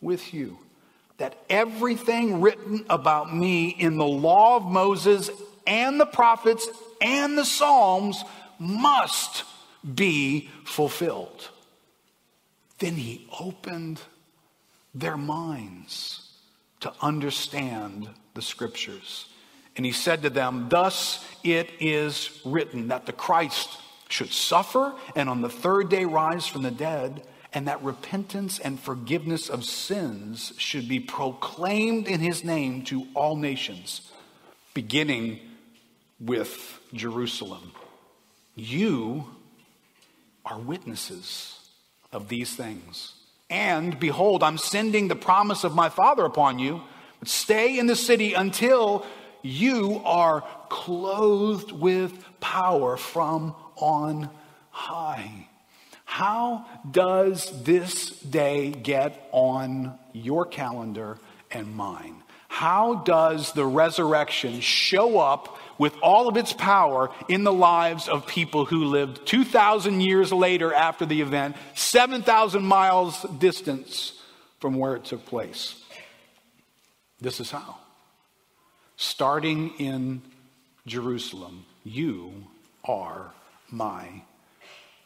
with 0.00 0.32
you. 0.32 0.58
That 1.18 1.36
everything 1.48 2.40
written 2.40 2.86
about 2.88 3.34
me 3.34 3.68
in 3.68 3.98
the 3.98 4.06
law 4.06 4.56
of 4.56 4.64
Moses 4.64 5.30
and 5.66 6.00
the 6.00 6.06
prophets 6.06 6.66
and 7.00 7.36
the 7.36 7.44
Psalms 7.44 8.22
must 8.58 9.44
be 9.94 10.50
fulfilled. 10.64 11.48
Then 12.78 12.94
he 12.94 13.26
opened 13.40 14.00
their 14.94 15.16
minds 15.16 16.30
to 16.80 16.92
understand 17.00 18.08
the 18.34 18.42
scriptures. 18.42 19.26
And 19.76 19.84
he 19.84 19.92
said 19.92 20.22
to 20.22 20.30
them, 20.30 20.68
Thus 20.68 21.24
it 21.42 21.70
is 21.80 22.40
written 22.44 22.88
that 22.88 23.06
the 23.06 23.12
Christ 23.12 23.78
should 24.08 24.32
suffer 24.32 24.94
and 25.14 25.28
on 25.28 25.42
the 25.42 25.48
third 25.48 25.88
day 25.88 26.04
rise 26.04 26.46
from 26.46 26.62
the 26.62 26.70
dead, 26.70 27.22
and 27.52 27.68
that 27.68 27.82
repentance 27.82 28.58
and 28.58 28.78
forgiveness 28.78 29.48
of 29.48 29.64
sins 29.64 30.52
should 30.58 30.88
be 30.88 31.00
proclaimed 31.00 32.06
in 32.06 32.20
his 32.20 32.44
name 32.44 32.82
to 32.84 33.06
all 33.14 33.36
nations, 33.36 34.12
beginning 34.74 35.40
with 36.20 36.78
Jerusalem. 36.92 37.72
You 38.56 39.26
are 40.44 40.58
witnesses 40.58 41.60
of 42.12 42.28
these 42.28 42.56
things. 42.56 43.12
And 43.50 44.00
behold, 44.00 44.42
I'm 44.42 44.58
sending 44.58 45.08
the 45.08 45.14
promise 45.14 45.62
of 45.62 45.74
my 45.74 45.90
Father 45.90 46.24
upon 46.24 46.58
you. 46.58 46.82
But 47.20 47.28
stay 47.28 47.78
in 47.78 47.86
the 47.86 47.94
city 47.94 48.32
until 48.32 49.06
you 49.42 50.00
are 50.04 50.42
clothed 50.68 51.70
with 51.70 52.12
power 52.40 52.96
from 52.96 53.54
on 53.76 54.30
high. 54.70 55.48
How 56.04 56.64
does 56.90 57.62
this 57.62 58.10
day 58.20 58.70
get 58.70 59.28
on 59.32 59.98
your 60.12 60.46
calendar 60.46 61.18
and 61.50 61.74
mine? 61.76 62.22
How 62.56 62.94
does 62.94 63.52
the 63.52 63.66
resurrection 63.66 64.60
show 64.60 65.18
up 65.18 65.58
with 65.76 65.94
all 66.02 66.26
of 66.26 66.38
its 66.38 66.54
power 66.54 67.10
in 67.28 67.44
the 67.44 67.52
lives 67.52 68.08
of 68.08 68.26
people 68.26 68.64
who 68.64 68.86
lived 68.86 69.26
2,000 69.26 70.00
years 70.00 70.32
later 70.32 70.72
after 70.72 71.04
the 71.04 71.20
event, 71.20 71.56
7,000 71.74 72.64
miles 72.64 73.20
distance 73.38 74.18
from 74.58 74.76
where 74.76 74.96
it 74.96 75.04
took 75.04 75.26
place? 75.26 75.84
This 77.20 77.40
is 77.40 77.50
how 77.50 77.76
starting 78.96 79.74
in 79.78 80.22
Jerusalem, 80.86 81.66
you 81.84 82.46
are 82.86 83.34
my 83.70 84.22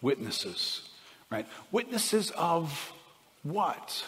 witnesses. 0.01 0.89
Right? 1.31 1.49
Witnesses 1.73 2.31
of 2.31 2.93
what? 3.43 4.05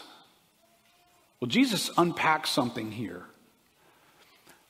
Well, 1.40 1.48
Jesus 1.48 1.90
unpacks 1.98 2.48
something 2.48 2.92
here. 2.92 3.24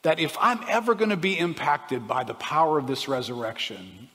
That 0.03 0.19
if 0.19 0.37
I'm 0.39 0.59
ever 0.67 0.95
going 0.95 1.09
to 1.09 1.17
be 1.17 1.37
impacted 1.37 2.07
by 2.07 2.23
the 2.23 2.33
power 2.33 2.77
of 2.77 2.87
this 2.87 3.07
resurrection, 3.07 4.09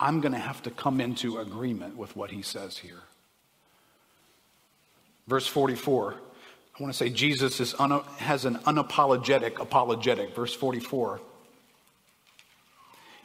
I'm 0.00 0.20
going 0.20 0.32
to 0.32 0.38
have 0.38 0.62
to 0.62 0.70
come 0.70 1.00
into 1.00 1.38
agreement 1.38 1.96
with 1.96 2.16
what 2.16 2.30
he 2.30 2.42
says 2.42 2.78
here. 2.78 3.02
Verse 5.26 5.46
44 5.46 6.14
I 6.78 6.82
want 6.82 6.94
to 6.94 6.96
say 6.96 7.10
Jesus 7.10 7.58
is 7.58 7.74
un, 7.78 7.90
has 8.18 8.44
an 8.44 8.56
unapologetic 8.58 9.58
apologetic. 9.58 10.34
Verse 10.34 10.54
44. 10.54 11.20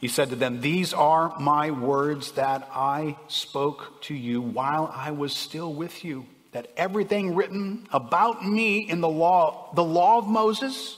He 0.01 0.07
said 0.07 0.31
to 0.31 0.35
them, 0.35 0.59
These 0.59 0.93
are 0.93 1.39
my 1.39 1.69
words 1.69 2.31
that 2.31 2.67
I 2.73 3.15
spoke 3.27 4.01
to 4.03 4.15
you 4.15 4.41
while 4.41 4.91
I 4.93 5.11
was 5.11 5.33
still 5.33 5.71
with 5.71 6.03
you. 6.03 6.25
That 6.51 6.71
everything 6.75 7.35
written 7.35 7.87
about 7.91 8.45
me 8.45 8.89
in 8.89 9.01
the 9.01 9.09
law, 9.09 9.71
the 9.75 9.83
law 9.83 10.17
of 10.17 10.27
Moses, 10.27 10.97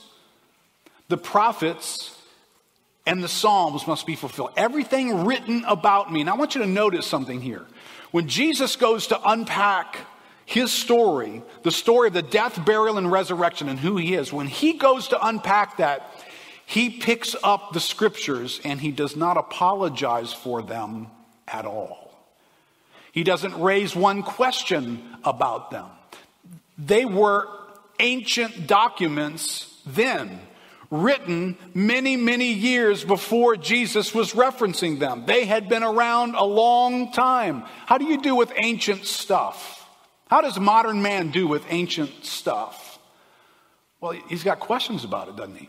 the 1.08 1.16
prophets, 1.16 2.16
and 3.06 3.22
the 3.22 3.28
Psalms 3.28 3.86
must 3.86 4.06
be 4.06 4.16
fulfilled. 4.16 4.50
Everything 4.56 5.24
written 5.24 5.64
about 5.66 6.12
me. 6.12 6.20
And 6.20 6.28
I 6.28 6.34
want 6.34 6.54
you 6.54 6.62
to 6.62 6.66
notice 6.66 7.06
something 7.06 7.40
here. 7.40 7.64
When 8.10 8.28
Jesus 8.28 8.76
goes 8.76 9.08
to 9.08 9.20
unpack 9.24 9.98
his 10.44 10.72
story, 10.72 11.42
the 11.62 11.70
story 11.70 12.08
of 12.08 12.14
the 12.14 12.22
death, 12.22 12.64
burial, 12.64 12.98
and 12.98 13.10
resurrection, 13.10 13.68
and 13.68 13.78
who 13.78 13.96
he 13.96 14.14
is, 14.14 14.32
when 14.32 14.46
he 14.46 14.74
goes 14.74 15.08
to 15.08 15.26
unpack 15.26 15.76
that, 15.76 16.10
he 16.66 16.90
picks 16.90 17.36
up 17.44 17.72
the 17.72 17.80
scriptures 17.80 18.60
and 18.64 18.80
he 18.80 18.90
does 18.90 19.14
not 19.14 19.36
apologize 19.36 20.32
for 20.32 20.62
them 20.62 21.08
at 21.46 21.64
all. 21.64 22.12
He 23.12 23.22
doesn't 23.22 23.58
raise 23.60 23.94
one 23.94 24.22
question 24.22 25.02
about 25.24 25.70
them. 25.70 25.86
They 26.76 27.04
were 27.04 27.48
ancient 27.98 28.66
documents 28.66 29.72
then, 29.86 30.40
written 30.90 31.56
many, 31.74 32.16
many 32.16 32.52
years 32.52 33.04
before 33.04 33.56
Jesus 33.56 34.14
was 34.14 34.32
referencing 34.32 34.98
them. 34.98 35.24
They 35.26 35.44
had 35.44 35.68
been 35.68 35.82
around 35.82 36.34
a 36.34 36.44
long 36.44 37.12
time. 37.12 37.64
How 37.86 37.98
do 37.98 38.04
you 38.04 38.20
do 38.20 38.34
with 38.34 38.52
ancient 38.56 39.04
stuff? 39.04 39.88
How 40.28 40.40
does 40.40 40.58
modern 40.58 41.02
man 41.02 41.30
do 41.30 41.46
with 41.46 41.64
ancient 41.68 42.24
stuff? 42.24 42.98
Well, 44.00 44.12
he's 44.28 44.44
got 44.44 44.60
questions 44.60 45.04
about 45.04 45.28
it, 45.28 45.36
doesn't 45.36 45.56
he? 45.56 45.68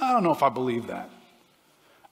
I 0.00 0.12
don't 0.12 0.22
know 0.22 0.32
if 0.32 0.42
I 0.42 0.48
believe 0.48 0.88
that. 0.88 1.10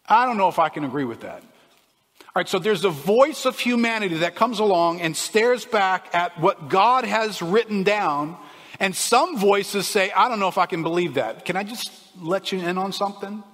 I 0.08 0.26
don't 0.26 0.36
know 0.36 0.48
if 0.48 0.58
I 0.58 0.68
can 0.68 0.84
agree 0.84 1.04
with 1.04 1.20
that. 1.20 1.42
All 1.42 2.40
right, 2.40 2.48
so 2.48 2.58
there's 2.58 2.84
a 2.84 2.90
voice 2.90 3.44
of 3.44 3.58
humanity 3.58 4.18
that 4.18 4.36
comes 4.36 4.60
along 4.60 5.00
and 5.00 5.16
stares 5.16 5.64
back 5.64 6.14
at 6.14 6.38
what 6.40 6.68
God 6.68 7.04
has 7.04 7.42
written 7.42 7.82
down, 7.82 8.36
and 8.80 8.96
some 8.96 9.36
voices 9.36 9.86
say, 9.86 10.10
I 10.10 10.28
don't 10.28 10.40
know 10.40 10.48
if 10.48 10.56
I 10.56 10.64
can 10.64 10.82
believe 10.82 11.14
that. 11.14 11.44
Can 11.44 11.54
I 11.54 11.62
just 11.62 11.90
let 12.18 12.50
you 12.50 12.58
in 12.58 12.78
on 12.78 12.92
something? 12.92 13.44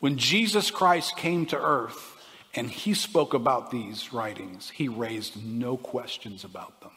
When 0.00 0.18
Jesus 0.18 0.70
Christ 0.70 1.16
came 1.16 1.46
to 1.46 1.58
earth 1.58 2.16
and 2.54 2.70
he 2.70 2.92
spoke 2.92 3.32
about 3.32 3.70
these 3.70 4.12
writings, 4.12 4.68
he 4.68 4.88
raised 4.88 5.42
no 5.42 5.78
questions 5.78 6.44
about 6.44 6.82
them. 6.82 6.90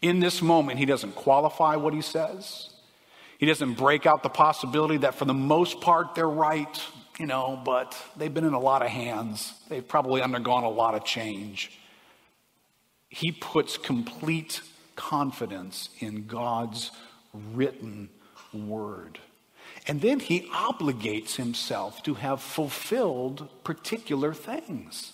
In 0.00 0.20
this 0.20 0.40
moment, 0.40 0.78
he 0.78 0.86
doesn't 0.86 1.16
qualify 1.16 1.74
what 1.74 1.92
he 1.92 2.00
says. 2.00 2.70
He 3.38 3.46
doesn't 3.46 3.74
break 3.74 4.06
out 4.06 4.22
the 4.22 4.28
possibility 4.28 4.98
that 4.98 5.16
for 5.16 5.24
the 5.24 5.34
most 5.34 5.80
part 5.80 6.14
they're 6.14 6.28
right, 6.28 6.80
you 7.18 7.26
know, 7.26 7.60
but 7.64 7.96
they've 8.16 8.32
been 8.32 8.44
in 8.44 8.52
a 8.52 8.60
lot 8.60 8.82
of 8.82 8.88
hands. 8.88 9.54
They've 9.68 9.86
probably 9.86 10.22
undergone 10.22 10.62
a 10.62 10.68
lot 10.68 10.94
of 10.94 11.04
change. 11.04 11.72
He 13.08 13.32
puts 13.32 13.78
complete 13.78 14.60
confidence 14.96 15.88
in 16.00 16.26
God's 16.26 16.90
written 17.54 18.08
word. 18.52 19.18
And 19.86 20.00
then 20.00 20.20
he 20.20 20.42
obligates 20.52 21.36
himself 21.36 22.02
to 22.02 22.14
have 22.14 22.42
fulfilled 22.42 23.48
particular 23.64 24.34
things. 24.34 25.12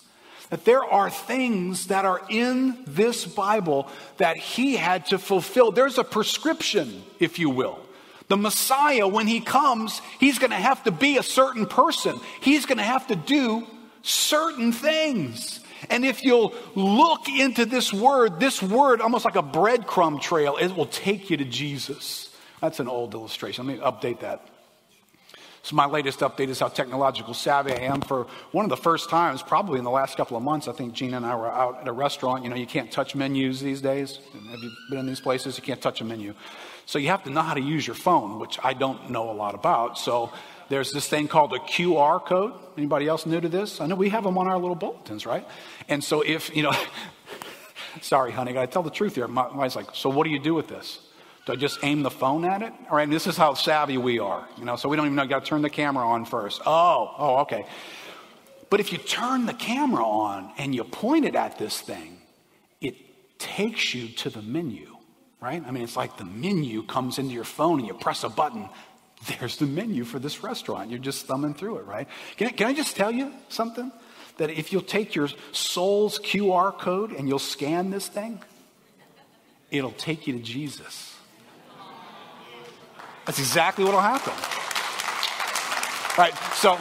That 0.49 0.65
there 0.65 0.83
are 0.83 1.09
things 1.09 1.87
that 1.87 2.05
are 2.05 2.21
in 2.29 2.83
this 2.85 3.25
Bible 3.25 3.87
that 4.17 4.37
he 4.37 4.75
had 4.75 5.07
to 5.07 5.17
fulfill. 5.17 5.71
There's 5.71 5.97
a 5.97 6.03
prescription, 6.03 7.03
if 7.19 7.39
you 7.39 7.49
will. 7.49 7.79
The 8.27 8.37
Messiah, 8.37 9.07
when 9.07 9.27
he 9.27 9.39
comes, 9.39 10.01
he's 10.19 10.39
going 10.39 10.51
to 10.51 10.57
have 10.57 10.83
to 10.83 10.91
be 10.91 11.17
a 11.17 11.23
certain 11.23 11.65
person. 11.65 12.19
He's 12.41 12.65
going 12.65 12.79
to 12.79 12.83
have 12.83 13.07
to 13.07 13.15
do 13.15 13.65
certain 14.01 14.71
things. 14.71 15.59
And 15.89 16.05
if 16.05 16.23
you'll 16.23 16.53
look 16.75 17.27
into 17.29 17.65
this 17.65 17.93
word, 17.93 18.39
this 18.39 18.61
word, 18.61 19.01
almost 19.01 19.25
like 19.25 19.35
a 19.35 19.43
breadcrumb 19.43 20.21
trail, 20.21 20.57
it 20.57 20.75
will 20.75 20.85
take 20.85 21.29
you 21.29 21.37
to 21.37 21.45
Jesus. 21.45 22.33
That's 22.61 22.79
an 22.79 22.87
old 22.87 23.13
illustration. 23.13 23.67
Let 23.67 23.77
me 23.77 23.83
update 23.83 24.21
that. 24.21 24.47
So, 25.65 25.75
my 25.75 25.87
latest 25.87 26.19
update 26.19 26.49
is 26.49 26.59
how 26.59 26.67
technological 26.67 27.33
savvy 27.33 27.73
I 27.73 27.85
am. 27.85 28.01
For 28.01 28.27
one 28.51 28.65
of 28.65 28.69
the 28.69 28.77
first 28.77 29.09
times, 29.09 29.41
probably 29.41 29.79
in 29.79 29.83
the 29.83 29.89
last 29.89 30.15
couple 30.15 30.37
of 30.37 30.43
months, 30.43 30.67
I 30.67 30.73
think 30.73 30.93
Gina 30.93 31.17
and 31.17 31.25
I 31.25 31.35
were 31.35 31.51
out 31.51 31.81
at 31.81 31.87
a 31.87 31.91
restaurant. 31.91 32.43
You 32.43 32.51
know, 32.51 32.55
you 32.55 32.67
can't 32.67 32.91
touch 32.91 33.15
menus 33.15 33.61
these 33.61 33.81
days. 33.81 34.19
Have 34.51 34.59
you 34.61 34.71
been 34.91 34.99
in 34.99 35.07
these 35.07 35.21
places? 35.21 35.57
You 35.57 35.63
can't 35.63 35.81
touch 35.81 36.01
a 36.01 36.03
menu. 36.03 36.35
So, 36.85 36.99
you 36.99 37.07
have 37.07 37.23
to 37.23 37.31
know 37.31 37.41
how 37.41 37.55
to 37.55 37.61
use 37.61 37.87
your 37.87 37.95
phone, 37.95 38.37
which 38.37 38.59
I 38.63 38.73
don't 38.73 39.09
know 39.09 39.31
a 39.31 39.33
lot 39.33 39.55
about. 39.55 39.97
So, 39.97 40.31
there's 40.69 40.91
this 40.91 41.07
thing 41.07 41.27
called 41.27 41.53
a 41.53 41.59
QR 41.59 42.23
code. 42.23 42.53
Anybody 42.77 43.07
else 43.07 43.25
new 43.25 43.39
to 43.39 43.49
this? 43.49 43.79
I 43.79 43.87
know 43.87 43.95
we 43.95 44.09
have 44.09 44.23
them 44.23 44.37
on 44.37 44.47
our 44.47 44.57
little 44.57 44.75
bulletins, 44.75 45.25
right? 45.25 45.47
And 45.87 46.03
so, 46.03 46.21
if, 46.21 46.55
you 46.55 46.63
know, 46.63 46.73
sorry, 48.01 48.31
honey, 48.31 48.51
I 48.51 48.53
got 48.53 48.61
to 48.61 48.67
tell 48.67 48.83
the 48.83 48.89
truth 48.89 49.15
here. 49.15 49.27
My 49.27 49.47
wife's 49.53 49.75
like, 49.75 49.89
so 49.93 50.09
what 50.09 50.23
do 50.25 50.31
you 50.31 50.39
do 50.39 50.53
with 50.53 50.67
this? 50.67 50.99
Do 51.45 51.53
I 51.53 51.55
just 51.55 51.79
aim 51.83 52.01
the 52.01 52.11
phone 52.11 52.43
at 52.43 52.63
it? 52.63 52.73
All 52.89 52.97
right, 52.97 53.09
this 53.09 53.27
is 53.27 53.37
how 53.37 53.53
savvy 53.53 53.97
we 53.97 54.17
are, 54.17 54.47
you 54.57 54.65
know, 54.65 54.75
so 54.75 54.89
we 54.89 54.97
don't 54.97 55.05
even 55.05 55.15
know, 55.15 55.27
got 55.27 55.43
to 55.43 55.49
turn 55.49 55.61
the 55.61 55.69
camera 55.69 56.05
on 56.07 56.25
first. 56.25 56.61
Oh, 56.65 57.13
oh, 57.17 57.37
okay. 57.41 57.65
But 58.71 58.79
if 58.79 58.91
you 58.91 58.97
turn 58.97 59.45
the 59.45 59.53
camera 59.53 60.03
on 60.03 60.51
and 60.57 60.73
you 60.73 60.83
point 60.83 61.25
it 61.25 61.35
at 61.35 61.59
this 61.59 61.79
thing, 61.79 62.17
it 62.81 63.37
takes 63.37 63.93
you 63.93 64.07
to 64.07 64.31
the 64.31 64.41
menu, 64.41 64.97
right? 65.39 65.63
I 65.65 65.69
mean, 65.69 65.83
it's 65.83 65.95
like 65.95 66.17
the 66.17 66.25
menu 66.25 66.81
comes 66.83 67.19
into 67.19 67.33
your 67.33 67.43
phone 67.43 67.77
and 67.77 67.87
you 67.87 67.93
press 67.93 68.23
a 68.23 68.29
button. 68.29 68.67
There's 69.39 69.57
the 69.57 69.65
menu 69.65 70.03
for 70.03 70.19
this 70.19 70.43
restaurant. 70.43 70.89
You're 70.89 70.99
just 70.99 71.25
thumbing 71.25 71.53
through 71.53 71.77
it, 71.77 71.85
right? 71.85 72.07
Can 72.37 72.47
I, 72.47 72.51
can 72.51 72.67
I 72.67 72.73
just 72.73 72.95
tell 72.95 73.11
you 73.11 73.33
something? 73.49 73.91
That 74.37 74.49
if 74.49 74.73
you'll 74.73 74.81
take 74.81 75.15
your 75.15 75.29
soul's 75.53 76.19
QR 76.19 76.77
code 76.77 77.11
and 77.11 77.27
you'll 77.27 77.39
scan 77.39 77.89
this 77.89 78.07
thing, 78.07 78.41
it'll 79.71 79.91
take 79.91 80.27
you 80.27 80.33
to 80.33 80.39
Jesus. 80.39 81.15
That's 83.25 83.39
exactly 83.39 83.85
what 83.85 83.93
will 83.93 84.01
happen. 84.01 84.33
Right. 86.17 86.33
So 86.53 86.77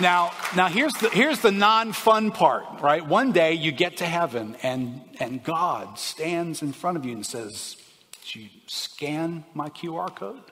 now, 0.00 0.32
now 0.54 0.68
here's 0.68 0.92
the, 0.94 1.08
here's 1.08 1.40
the 1.40 1.50
non-fun 1.50 2.30
part, 2.32 2.64
right? 2.80 3.04
One 3.04 3.32
day 3.32 3.54
you 3.54 3.72
get 3.72 3.98
to 3.98 4.06
heaven 4.06 4.56
and, 4.62 5.00
and 5.18 5.42
God 5.42 5.98
stands 5.98 6.62
in 6.62 6.72
front 6.72 6.98
of 6.98 7.04
you 7.04 7.12
and 7.12 7.26
says, 7.26 7.76
did 8.12 8.36
you 8.36 8.48
scan 8.66 9.44
my 9.54 9.70
QR 9.70 10.14
code? 10.14 10.42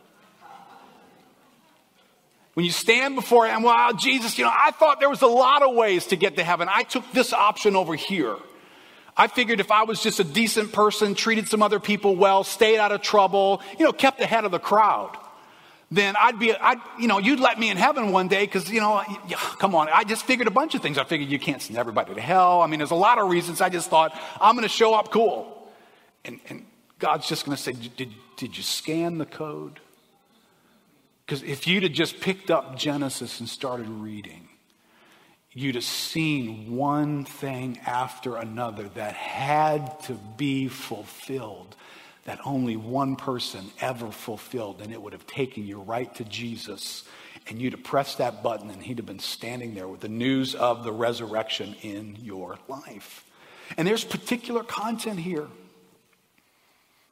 When 2.56 2.64
you 2.64 2.72
stand 2.72 3.14
before 3.16 3.46
him, 3.46 3.62
wow, 3.62 3.92
Jesus, 3.92 4.38
you 4.38 4.44
know, 4.44 4.52
I 4.52 4.70
thought 4.70 4.98
there 4.98 5.10
was 5.10 5.20
a 5.20 5.26
lot 5.26 5.62
of 5.62 5.74
ways 5.74 6.06
to 6.06 6.16
get 6.16 6.36
to 6.36 6.44
heaven. 6.44 6.68
I 6.72 6.82
took 6.84 7.04
this 7.12 7.32
option 7.32 7.76
over 7.76 7.94
here. 7.94 8.36
I 9.14 9.28
figured 9.28 9.60
if 9.60 9.70
I 9.70 9.84
was 9.84 10.02
just 10.02 10.20
a 10.20 10.24
decent 10.24 10.72
person, 10.72 11.14
treated 11.14 11.48
some 11.48 11.62
other 11.62 11.78
people 11.78 12.16
well, 12.16 12.44
stayed 12.44 12.78
out 12.78 12.92
of 12.92 13.02
trouble, 13.02 13.60
you 13.78 13.84
know, 13.84 13.92
kept 13.92 14.20
ahead 14.20 14.44
of 14.44 14.52
the 14.52 14.58
crowd 14.58 15.18
then 15.90 16.16
I'd 16.18 16.38
be, 16.38 16.52
I'd, 16.52 16.80
you 16.98 17.06
know, 17.06 17.18
you'd 17.18 17.38
let 17.38 17.58
me 17.58 17.70
in 17.70 17.76
heaven 17.76 18.10
one 18.10 18.26
day 18.26 18.44
because, 18.44 18.68
you 18.68 18.80
know, 18.80 19.02
come 19.58 19.74
on. 19.74 19.88
I 19.92 20.02
just 20.02 20.24
figured 20.24 20.48
a 20.48 20.50
bunch 20.50 20.74
of 20.74 20.82
things. 20.82 20.98
I 20.98 21.04
figured 21.04 21.30
you 21.30 21.38
can't 21.38 21.62
send 21.62 21.78
everybody 21.78 22.14
to 22.14 22.20
hell. 22.20 22.60
I 22.60 22.66
mean, 22.66 22.78
there's 22.78 22.90
a 22.90 22.96
lot 22.96 23.18
of 23.18 23.30
reasons. 23.30 23.60
I 23.60 23.68
just 23.68 23.88
thought, 23.88 24.18
I'm 24.40 24.56
going 24.56 24.64
to 24.64 24.68
show 24.68 24.94
up 24.94 25.12
cool. 25.12 25.70
And, 26.24 26.40
and 26.48 26.66
God's 26.98 27.28
just 27.28 27.44
going 27.44 27.56
to 27.56 27.62
say, 27.62 27.72
did, 27.72 28.12
did 28.36 28.56
you 28.56 28.64
scan 28.64 29.18
the 29.18 29.26
code? 29.26 29.78
Because 31.26 31.42
if 31.42 31.66
you'd 31.66 31.82
have 31.82 31.92
just 31.92 32.20
picked 32.20 32.52
up 32.52 32.78
Genesis 32.78 33.40
and 33.40 33.48
started 33.48 33.88
reading, 33.88 34.48
you'd 35.52 35.74
have 35.74 35.82
seen 35.84 36.76
one 36.76 37.24
thing 37.24 37.80
after 37.84 38.36
another 38.36 38.88
that 38.90 39.14
had 39.14 40.00
to 40.02 40.14
be 40.36 40.68
fulfilled 40.68 41.74
that 42.26 42.40
only 42.44 42.76
one 42.76 43.16
person 43.16 43.70
ever 43.80 44.10
fulfilled, 44.10 44.80
and 44.82 44.92
it 44.92 45.00
would 45.00 45.12
have 45.12 45.26
taken 45.26 45.66
you 45.66 45.80
right 45.80 46.12
to 46.16 46.24
Jesus. 46.24 47.04
And 47.48 47.62
you'd 47.62 47.72
have 47.72 47.84
pressed 47.84 48.18
that 48.18 48.42
button, 48.42 48.70
and 48.70 48.82
he'd 48.82 48.98
have 48.98 49.06
been 49.06 49.20
standing 49.20 49.74
there 49.74 49.86
with 49.86 50.00
the 50.00 50.08
news 50.08 50.54
of 50.54 50.82
the 50.82 50.92
resurrection 50.92 51.76
in 51.82 52.16
your 52.20 52.58
life. 52.68 53.24
And 53.76 53.86
there's 53.86 54.04
particular 54.04 54.64
content 54.64 55.20
here. 55.20 55.46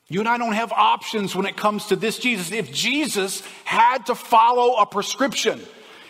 You 0.08 0.20
and 0.20 0.28
I 0.28 0.36
don't 0.36 0.52
have 0.52 0.72
options 0.72 1.34
when 1.34 1.46
it 1.46 1.56
comes 1.56 1.86
to 1.86 1.96
this 1.96 2.18
Jesus. 2.18 2.52
If 2.52 2.72
Jesus 2.72 3.42
had 3.64 4.06
to 4.06 4.14
follow 4.14 4.74
a 4.76 4.86
prescription, 4.86 5.60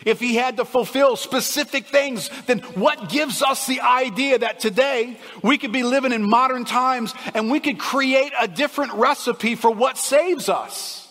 if 0.05 0.19
he 0.19 0.35
had 0.35 0.57
to 0.57 0.65
fulfill 0.65 1.15
specific 1.15 1.87
things, 1.87 2.29
then 2.45 2.59
what 2.75 3.09
gives 3.09 3.41
us 3.41 3.65
the 3.65 3.81
idea 3.81 4.37
that 4.39 4.59
today 4.59 5.17
we 5.41 5.57
could 5.57 5.71
be 5.71 5.83
living 5.83 6.11
in 6.11 6.29
modern 6.29 6.65
times 6.65 7.13
and 7.33 7.49
we 7.49 7.59
could 7.59 7.79
create 7.79 8.33
a 8.39 8.47
different 8.47 8.93
recipe 8.93 9.55
for 9.55 9.71
what 9.71 9.97
saves 9.97 10.49
us? 10.49 11.04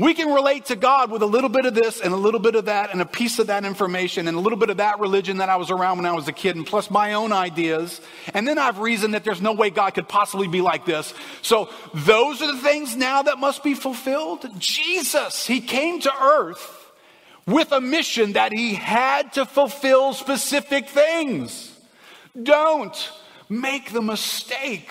We 0.00 0.14
can 0.14 0.32
relate 0.32 0.64
to 0.66 0.76
God 0.76 1.10
with 1.10 1.20
a 1.20 1.26
little 1.26 1.50
bit 1.50 1.66
of 1.66 1.74
this 1.74 2.00
and 2.00 2.14
a 2.14 2.16
little 2.16 2.40
bit 2.40 2.54
of 2.54 2.64
that 2.64 2.90
and 2.90 3.02
a 3.02 3.04
piece 3.04 3.38
of 3.38 3.48
that 3.48 3.66
information 3.66 4.28
and 4.28 4.36
a 4.36 4.40
little 4.40 4.58
bit 4.58 4.70
of 4.70 4.78
that 4.78 4.98
religion 4.98 5.36
that 5.36 5.50
I 5.50 5.56
was 5.56 5.70
around 5.70 5.98
when 5.98 6.06
I 6.06 6.12
was 6.12 6.26
a 6.26 6.32
kid 6.32 6.56
and 6.56 6.66
plus 6.66 6.90
my 6.90 7.12
own 7.12 7.32
ideas. 7.32 8.00
And 8.32 8.48
then 8.48 8.56
I've 8.56 8.78
reasoned 8.78 9.12
that 9.12 9.24
there's 9.24 9.42
no 9.42 9.52
way 9.52 9.68
God 9.68 9.90
could 9.90 10.08
possibly 10.08 10.48
be 10.48 10.62
like 10.62 10.86
this. 10.86 11.12
So 11.42 11.68
those 11.92 12.40
are 12.40 12.50
the 12.50 12.62
things 12.62 12.96
now 12.96 13.20
that 13.20 13.38
must 13.38 13.62
be 13.62 13.74
fulfilled. 13.74 14.48
Jesus, 14.58 15.46
He 15.46 15.60
came 15.60 16.00
to 16.00 16.12
earth 16.18 16.80
with 17.46 17.70
a 17.70 17.80
mission 17.82 18.32
that 18.32 18.52
he 18.52 18.74
had 18.74 19.34
to 19.34 19.44
fulfill 19.44 20.14
specific 20.14 20.88
things. 20.88 21.78
Don't 22.42 23.12
make 23.50 23.92
the 23.92 24.00
mistake 24.00 24.88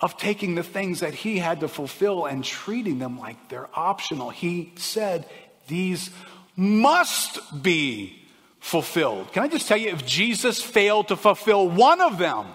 of 0.00 0.16
taking 0.16 0.54
the 0.54 0.62
things 0.62 1.00
that 1.00 1.14
he 1.14 1.38
had 1.38 1.60
to 1.60 1.68
fulfill 1.68 2.26
and 2.26 2.42
treating 2.42 2.98
them 2.98 3.18
like 3.18 3.48
they're 3.48 3.68
optional. 3.74 4.30
He 4.30 4.72
said, 4.76 5.26
These 5.68 6.10
must 6.56 7.62
be 7.62 8.20
fulfilled. 8.60 9.32
Can 9.32 9.42
I 9.42 9.48
just 9.48 9.68
tell 9.68 9.76
you, 9.76 9.90
if 9.90 10.06
Jesus 10.06 10.62
failed 10.62 11.08
to 11.08 11.16
fulfill 11.16 11.68
one 11.68 12.00
of 12.00 12.18
them, 12.18 12.46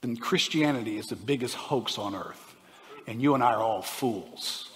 then 0.00 0.16
Christianity 0.16 0.98
is 0.98 1.06
the 1.06 1.16
biggest 1.16 1.54
hoax 1.54 1.98
on 1.98 2.14
earth. 2.14 2.54
And 3.06 3.20
you 3.20 3.34
and 3.34 3.42
I 3.42 3.52
are 3.52 3.62
all 3.62 3.82
fools. 3.82 4.70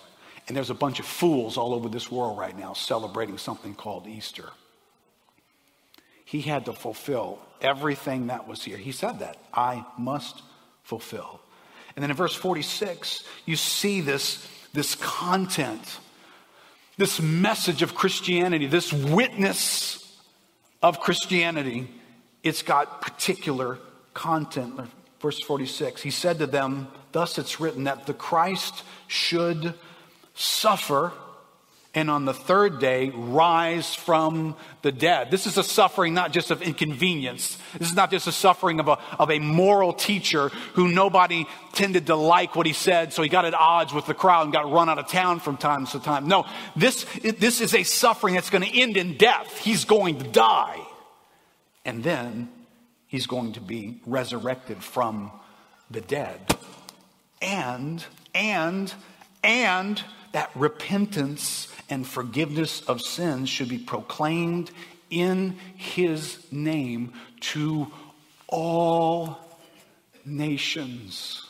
And 0.46 0.56
there's 0.56 0.70
a 0.70 0.74
bunch 0.74 1.00
of 1.00 1.06
fools 1.06 1.56
all 1.56 1.74
over 1.74 1.88
this 1.88 2.10
world 2.10 2.38
right 2.38 2.56
now 2.56 2.72
celebrating 2.72 3.36
something 3.36 3.74
called 3.74 4.06
Easter. 4.06 4.48
He 6.28 6.42
had 6.42 6.66
to 6.66 6.74
fulfill 6.74 7.38
everything 7.62 8.26
that 8.26 8.46
was 8.46 8.62
here. 8.62 8.76
He 8.76 8.92
said 8.92 9.20
that. 9.20 9.38
I 9.54 9.86
must 9.96 10.42
fulfill. 10.82 11.40
And 11.96 12.02
then 12.02 12.10
in 12.10 12.16
verse 12.16 12.34
46, 12.34 13.24
you 13.46 13.56
see 13.56 14.02
this, 14.02 14.46
this 14.74 14.94
content, 14.96 16.00
this 16.98 17.18
message 17.18 17.80
of 17.80 17.94
Christianity, 17.94 18.66
this 18.66 18.92
witness 18.92 20.20
of 20.82 21.00
Christianity. 21.00 21.88
It's 22.42 22.60
got 22.60 23.00
particular 23.00 23.78
content. 24.12 24.78
Verse 25.20 25.42
46, 25.42 26.02
he 26.02 26.10
said 26.10 26.40
to 26.40 26.46
them, 26.46 26.88
Thus 27.12 27.38
it's 27.38 27.58
written 27.58 27.84
that 27.84 28.04
the 28.04 28.12
Christ 28.12 28.84
should 29.06 29.72
suffer 30.34 31.10
and 31.98 32.08
on 32.08 32.24
the 32.24 32.32
third 32.32 32.78
day 32.78 33.10
rise 33.12 33.92
from 33.92 34.54
the 34.82 34.92
dead. 34.92 35.32
This 35.32 35.46
is 35.46 35.58
a 35.58 35.64
suffering 35.64 36.14
not 36.14 36.32
just 36.32 36.52
of 36.52 36.62
inconvenience. 36.62 37.58
This 37.76 37.88
is 37.88 37.96
not 37.96 38.12
just 38.12 38.28
a 38.28 38.32
suffering 38.32 38.78
of 38.78 38.86
a, 38.86 38.98
of 39.18 39.32
a 39.32 39.40
moral 39.40 39.92
teacher 39.92 40.50
who 40.74 40.86
nobody 40.86 41.44
tended 41.72 42.06
to 42.06 42.14
like 42.14 42.54
what 42.54 42.66
he 42.66 42.72
said, 42.72 43.12
so 43.12 43.22
he 43.22 43.28
got 43.28 43.44
at 43.44 43.54
odds 43.54 43.92
with 43.92 44.06
the 44.06 44.14
crowd 44.14 44.44
and 44.44 44.52
got 44.52 44.70
run 44.70 44.88
out 44.88 45.00
of 45.00 45.08
town 45.08 45.40
from 45.40 45.56
time 45.56 45.86
to 45.86 45.98
time. 45.98 46.28
No, 46.28 46.46
this, 46.76 47.04
this 47.22 47.60
is 47.60 47.74
a 47.74 47.82
suffering 47.82 48.34
that's 48.34 48.50
going 48.50 48.62
to 48.62 48.80
end 48.80 48.96
in 48.96 49.16
death. 49.16 49.58
He's 49.58 49.84
going 49.84 50.20
to 50.20 50.28
die. 50.28 50.80
And 51.84 52.04
then 52.04 52.48
he's 53.08 53.26
going 53.26 53.54
to 53.54 53.60
be 53.60 54.00
resurrected 54.06 54.84
from 54.84 55.32
the 55.90 56.00
dead. 56.00 56.38
And, 57.42 58.04
and, 58.34 58.94
and 59.42 60.00
that 60.32 60.50
repentance 60.54 61.68
and 61.90 62.06
forgiveness 62.06 62.82
of 62.82 63.00
sins 63.00 63.48
should 63.48 63.68
be 63.68 63.78
proclaimed 63.78 64.70
in 65.10 65.56
his 65.76 66.38
name 66.52 67.12
to 67.40 67.90
all 68.46 69.38
nations. 70.24 71.44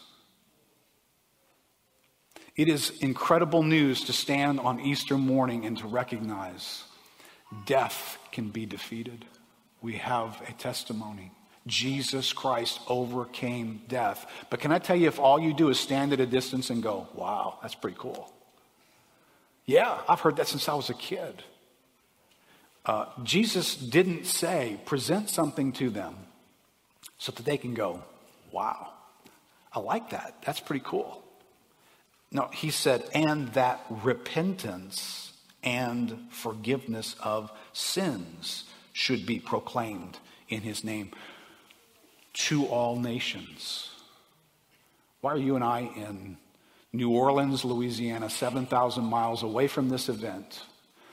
It 2.56 2.68
is 2.68 2.90
incredible 3.00 3.62
news 3.62 4.04
to 4.04 4.12
stand 4.12 4.58
on 4.58 4.80
Easter 4.80 5.16
morning 5.16 5.64
and 5.64 5.78
to 5.78 5.86
recognize 5.86 6.84
death 7.66 8.18
can 8.32 8.48
be 8.48 8.66
defeated. 8.66 9.24
We 9.80 9.94
have 9.94 10.42
a 10.48 10.52
testimony. 10.52 11.30
Jesus 11.68 12.32
Christ 12.32 12.80
overcame 12.88 13.82
death. 13.88 14.26
But 14.50 14.60
can 14.60 14.72
I 14.72 14.78
tell 14.78 14.96
you, 14.96 15.06
if 15.06 15.20
all 15.20 15.38
you 15.38 15.54
do 15.54 15.68
is 15.68 15.78
stand 15.78 16.12
at 16.12 16.20
a 16.20 16.26
distance 16.26 16.70
and 16.70 16.82
go, 16.82 17.08
wow, 17.14 17.58
that's 17.62 17.74
pretty 17.74 17.96
cool. 17.98 18.32
Yeah, 19.68 19.98
I've 20.08 20.20
heard 20.20 20.36
that 20.36 20.48
since 20.48 20.66
I 20.66 20.72
was 20.72 20.88
a 20.88 20.94
kid. 20.94 21.42
Uh, 22.86 23.04
Jesus 23.22 23.76
didn't 23.76 24.24
say, 24.24 24.80
present 24.86 25.28
something 25.28 25.72
to 25.72 25.90
them 25.90 26.16
so 27.18 27.32
that 27.32 27.44
they 27.44 27.58
can 27.58 27.74
go, 27.74 28.02
wow, 28.50 28.88
I 29.70 29.80
like 29.80 30.08
that. 30.08 30.36
That's 30.46 30.58
pretty 30.58 30.82
cool. 30.86 31.22
No, 32.32 32.48
he 32.50 32.70
said, 32.70 33.04
and 33.12 33.52
that 33.52 33.84
repentance 33.90 35.34
and 35.62 36.18
forgiveness 36.30 37.14
of 37.22 37.52
sins 37.74 38.64
should 38.94 39.26
be 39.26 39.38
proclaimed 39.38 40.16
in 40.48 40.62
his 40.62 40.82
name 40.82 41.10
to 42.32 42.64
all 42.64 42.96
nations. 42.96 43.90
Why 45.20 45.32
are 45.32 45.36
you 45.36 45.56
and 45.56 45.64
I 45.64 45.80
in 45.94 46.38
New 46.98 47.10
Orleans, 47.10 47.64
Louisiana, 47.64 48.28
7,000 48.28 49.04
miles 49.04 49.44
away 49.44 49.68
from 49.68 49.88
this 49.88 50.08
event, 50.08 50.60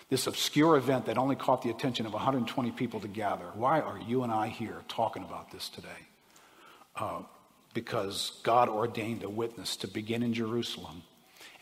this 0.09 0.25
obscure 0.25 0.77
event 0.77 1.05
that 1.05 1.19
only 1.19 1.35
caught 1.35 1.61
the 1.61 1.69
attention 1.69 2.07
of 2.07 2.13
120 2.13 2.71
people 2.71 2.99
to 3.01 3.07
gather? 3.07 3.45
Why 3.53 3.81
are 3.81 3.99
you 3.99 4.23
and 4.23 4.31
I 4.31 4.47
here 4.47 4.81
talking 4.87 5.23
about 5.23 5.51
this 5.51 5.69
today? 5.69 5.87
Uh, 6.95 7.21
because 7.75 8.39
God 8.41 8.67
ordained 8.67 9.21
a 9.21 9.29
witness 9.29 9.77
to 9.77 9.87
begin 9.87 10.23
in 10.23 10.33
Jerusalem. 10.33 11.03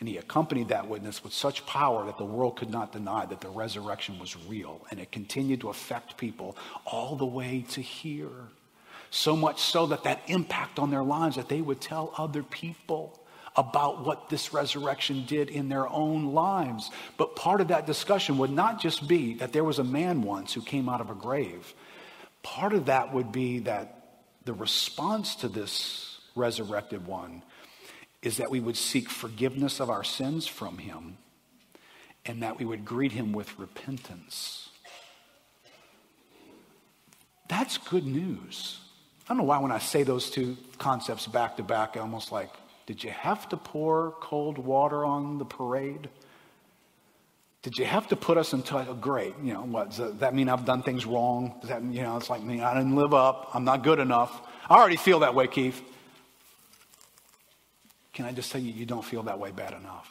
And 0.00 0.08
he 0.08 0.16
accompanied 0.16 0.68
that 0.68 0.88
witness 0.88 1.22
with 1.22 1.34
such 1.34 1.66
power 1.66 2.06
that 2.06 2.16
the 2.16 2.24
world 2.24 2.56
could 2.56 2.70
not 2.70 2.92
deny 2.92 3.26
that 3.26 3.42
the 3.42 3.50
resurrection 3.50 4.18
was 4.18 4.36
real. 4.46 4.86
And 4.90 5.00
it 5.00 5.12
continued 5.12 5.60
to 5.60 5.68
affect 5.68 6.16
people 6.16 6.56
all 6.86 7.14
the 7.14 7.26
way 7.26 7.66
to 7.72 7.82
here. 7.82 8.48
So 9.10 9.36
much 9.36 9.60
so 9.60 9.84
that 9.86 10.04
that 10.04 10.22
impact 10.28 10.78
on 10.78 10.90
their 10.90 11.02
lives 11.02 11.36
that 11.36 11.50
they 11.50 11.60
would 11.60 11.82
tell 11.82 12.14
other 12.16 12.42
people 12.42 13.20
about 13.56 14.04
what 14.04 14.28
this 14.28 14.52
resurrection 14.52 15.24
did 15.26 15.48
in 15.48 15.68
their 15.68 15.88
own 15.88 16.32
lives. 16.32 16.90
But 17.16 17.36
part 17.36 17.60
of 17.60 17.68
that 17.68 17.86
discussion 17.86 18.38
would 18.38 18.50
not 18.50 18.80
just 18.80 19.06
be 19.06 19.34
that 19.34 19.52
there 19.52 19.64
was 19.64 19.78
a 19.78 19.84
man 19.84 20.22
once 20.22 20.52
who 20.52 20.62
came 20.62 20.88
out 20.88 21.00
of 21.00 21.10
a 21.10 21.14
grave. 21.14 21.72
Part 22.42 22.72
of 22.72 22.86
that 22.86 23.12
would 23.12 23.30
be 23.32 23.60
that 23.60 24.22
the 24.44 24.52
response 24.52 25.36
to 25.36 25.48
this 25.48 26.18
resurrected 26.34 27.06
one 27.06 27.42
is 28.22 28.38
that 28.38 28.50
we 28.50 28.60
would 28.60 28.76
seek 28.76 29.08
forgiveness 29.08 29.80
of 29.80 29.90
our 29.90 30.02
sins 30.02 30.46
from 30.46 30.78
him 30.78 31.16
and 32.26 32.42
that 32.42 32.58
we 32.58 32.64
would 32.64 32.84
greet 32.84 33.12
him 33.12 33.32
with 33.32 33.58
repentance. 33.58 34.68
That's 37.48 37.78
good 37.78 38.06
news. 38.06 38.80
I 39.24 39.28
don't 39.28 39.38
know 39.38 39.44
why 39.44 39.58
when 39.58 39.72
I 39.72 39.78
say 39.78 40.02
those 40.02 40.30
two 40.30 40.56
concepts 40.78 41.26
back 41.26 41.56
to 41.58 41.62
back, 41.62 41.96
I 41.96 42.00
almost 42.00 42.32
like, 42.32 42.50
did 42.86 43.02
you 43.02 43.10
have 43.10 43.48
to 43.48 43.56
pour 43.56 44.14
cold 44.20 44.58
water 44.58 45.04
on 45.04 45.38
the 45.38 45.44
parade? 45.44 46.08
Did 47.62 47.78
you 47.78 47.86
have 47.86 48.08
to 48.08 48.16
put 48.16 48.36
us 48.36 48.52
into 48.52 48.76
a 48.76 48.86
oh, 48.86 48.94
great, 48.94 49.34
you 49.42 49.54
know, 49.54 49.62
what, 49.62 49.96
does 49.96 50.18
that 50.18 50.34
mean 50.34 50.50
I've 50.50 50.66
done 50.66 50.82
things 50.82 51.06
wrong? 51.06 51.54
Does 51.62 51.70
that, 51.70 51.82
you 51.82 52.02
know, 52.02 52.18
it's 52.18 52.28
like 52.28 52.42
me, 52.42 52.60
I 52.60 52.74
didn't 52.74 52.94
live 52.94 53.14
up, 53.14 53.50
I'm 53.54 53.64
not 53.64 53.82
good 53.82 53.98
enough. 53.98 54.46
I 54.68 54.76
already 54.76 54.96
feel 54.96 55.20
that 55.20 55.34
way, 55.34 55.46
Keith. 55.46 55.80
Can 58.12 58.26
I 58.26 58.32
just 58.32 58.52
tell 58.52 58.60
you, 58.60 58.70
you 58.70 58.84
don't 58.84 59.04
feel 59.04 59.22
that 59.22 59.38
way 59.38 59.50
bad 59.50 59.72
enough? 59.72 60.10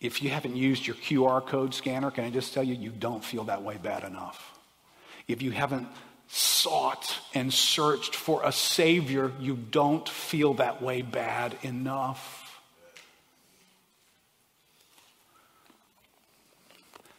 If 0.00 0.22
you 0.22 0.28
haven't 0.28 0.54
used 0.54 0.86
your 0.86 0.96
QR 0.96 1.44
code 1.44 1.74
scanner, 1.74 2.10
can 2.10 2.24
I 2.24 2.30
just 2.30 2.52
tell 2.52 2.62
you, 2.62 2.74
you 2.74 2.90
don't 2.90 3.24
feel 3.24 3.44
that 3.44 3.62
way 3.62 3.78
bad 3.82 4.04
enough? 4.04 4.58
If 5.26 5.40
you 5.40 5.50
haven't 5.50 5.88
sought 6.28 7.18
and 7.34 7.52
searched 7.52 8.14
for 8.14 8.42
a 8.44 8.52
Savior, 8.52 9.32
you 9.40 9.56
don't 9.56 10.08
feel 10.08 10.54
that 10.54 10.82
way 10.82 11.02
bad 11.02 11.56
enough. 11.62 12.44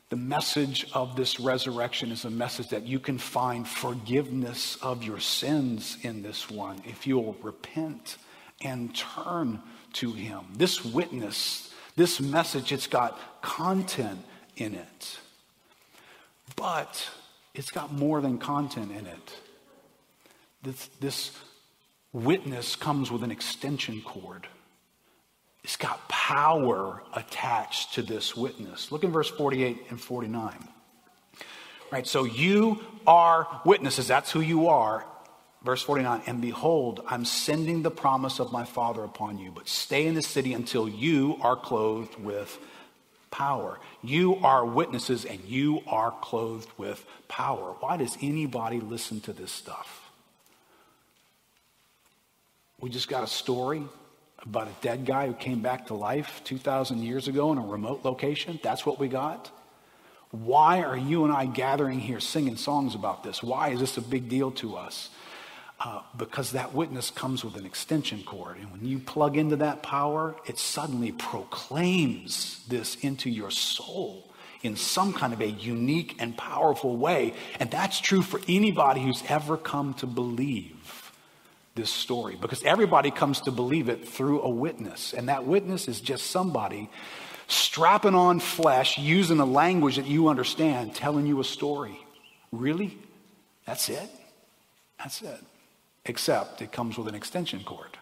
The 0.10 0.16
message 0.16 0.88
of 0.94 1.16
this 1.16 1.40
resurrection 1.40 2.12
is 2.12 2.26
a 2.26 2.32
message 2.32 2.70
that 2.70 2.84
you 2.84 3.00
can 3.00 3.20
find 3.20 3.68
forgiveness 3.68 4.76
of 4.82 5.04
your 5.04 5.20
sins 5.20 5.98
in 6.02 6.24
this 6.24 6.50
one 6.50 6.82
if 6.86 7.06
you 7.06 7.20
will 7.20 7.38
repent 7.44 8.18
and 8.62 8.96
turn 8.96 9.62
to 9.94 10.12
Him. 10.14 10.42
This 10.56 10.84
witness, 10.84 11.72
this 11.96 12.20
message, 12.20 12.72
it's 12.72 12.88
got 12.88 13.20
content 13.44 14.24
in 14.56 14.74
it. 14.74 15.20
But 16.56 17.08
it's 17.60 17.72
got 17.72 17.92
more 17.92 18.22
than 18.22 18.38
content 18.38 18.90
in 18.90 19.06
it. 19.06 19.36
This, 20.64 20.88
this 21.02 21.32
witness 22.14 22.78
comes 22.78 23.12
with 23.12 23.22
an 23.22 23.32
extension 23.32 24.02
cord. 24.02 24.48
It's 25.66 25.76
got 25.76 26.08
power 26.08 27.04
attached 27.14 27.96
to 27.96 28.02
this 28.02 28.34
witness. 28.34 28.94
Look 28.94 29.04
in 29.04 29.12
verse 29.12 29.30
48 29.30 29.88
and 29.90 30.00
49. 30.00 30.70
Right, 31.92 32.08
so 32.08 32.24
you 32.24 32.80
are 33.06 33.62
witnesses. 33.66 34.08
That's 34.08 34.32
who 34.32 34.40
you 34.40 34.70
are. 34.70 35.06
Verse 35.62 35.82
49 35.82 36.22
And 36.28 36.40
behold, 36.40 37.04
I'm 37.08 37.26
sending 37.26 37.84
the 37.84 37.92
promise 37.92 38.40
of 38.40 38.54
my 38.54 38.64
Father 38.64 39.04
upon 39.04 39.38
you, 39.38 39.52
but 39.52 39.68
stay 39.68 40.08
in 40.08 40.16
the 40.16 40.22
city 40.22 40.54
until 40.54 40.88
you 40.88 41.38
are 41.42 41.58
clothed 41.58 42.16
with 42.24 42.58
power. 43.32 43.80
You 44.04 44.36
are 44.38 44.66
witnesses 44.66 45.26
and 45.26 45.40
you 45.46 45.82
are 45.88 46.12
clothed 46.22 46.70
with 46.78 47.06
power. 47.28 47.76
Why 47.80 47.98
does 47.98 48.18
anybody 48.22 48.80
listen 48.80 49.22
to 49.22 49.34
this 49.34 49.52
stuff? 49.52 50.10
We 52.80 52.90
just 52.90 53.10
got 53.10 53.24
a 53.24 53.28
story 53.28 53.84
about 54.42 54.68
a 54.68 54.74
dead 54.82 55.06
guy 55.06 55.28
who 55.28 55.34
came 55.34 55.62
back 55.62 55.88
to 55.88 55.94
life 55.94 56.42
2,000 56.46 57.04
years 57.04 57.28
ago 57.28 57.52
in 57.52 57.58
a 57.58 57.66
remote 57.66 58.06
location. 58.06 58.60
That's 58.64 58.86
what 58.86 59.00
we 59.00 59.08
got. 59.08 59.52
Why 60.32 60.84
are 60.84 60.98
you 60.98 61.24
and 61.26 61.34
I 61.34 61.46
gathering 61.46 62.00
here 62.00 62.20
singing 62.20 62.56
songs 62.56 62.96
about 62.96 63.24
this? 63.24 63.42
Why 63.42 63.70
is 63.70 63.80
this 63.80 63.98
a 63.98 64.02
big 64.02 64.30
deal 64.30 64.52
to 64.52 64.78
us? 64.78 65.10
Uh, 65.82 66.02
because 66.18 66.52
that 66.52 66.74
witness 66.74 67.10
comes 67.10 67.46
with 67.46 67.56
an 67.56 67.66
extension 67.66 68.22
cord. 68.24 68.58
And 68.58 68.70
when 68.70 68.84
you 68.84 69.00
plug 69.00 69.38
into 69.38 69.56
that 69.58 69.82
power, 69.82 70.36
it 70.46 70.60
suddenly 70.60 71.14
proclaims 71.14 72.66
this 72.68 72.96
into 72.96 73.30
your 73.30 73.50
soul 73.50 74.30
in 74.62 74.76
some 74.76 75.14
kind 75.14 75.32
of 75.32 75.40
a 75.40 75.48
unique 75.48 76.18
and 76.20 76.36
powerful 76.36 76.98
way. 76.98 77.34
And 77.62 77.72
that's 77.72 78.02
true 78.02 78.22
for 78.22 78.42
anybody 78.46 79.02
who's 79.02 79.24
ever 79.30 79.56
come 79.56 79.94
to 79.96 80.06
believe 80.06 81.14
this 81.76 81.90
story 81.90 82.36
because 82.36 82.62
everybody 82.64 83.10
comes 83.10 83.40
to 83.42 83.52
believe 83.52 83.88
it 83.88 84.06
through 84.06 84.42
a 84.42 84.50
witness. 84.50 85.14
And 85.14 85.30
that 85.30 85.46
witness 85.46 85.88
is 85.88 86.02
just 86.02 86.30
somebody 86.30 86.90
strapping 87.48 88.16
on 88.16 88.42
flesh, 88.42 88.98
using 88.98 89.40
a 89.40 89.46
language 89.46 89.96
that 89.96 90.08
you 90.08 90.28
understand, 90.28 90.94
telling 90.94 91.26
you 91.26 91.40
a 91.40 91.46
story. 91.46 91.98
Really? 92.52 92.98
That's 93.66 93.88
it? 93.88 94.10
That's 94.98 95.22
it 95.22 95.40
except 96.06 96.62
it 96.62 96.72
comes 96.72 96.98
with 96.98 97.08
an 97.08 97.16
extension 97.16 97.64
cord. 97.64 97.98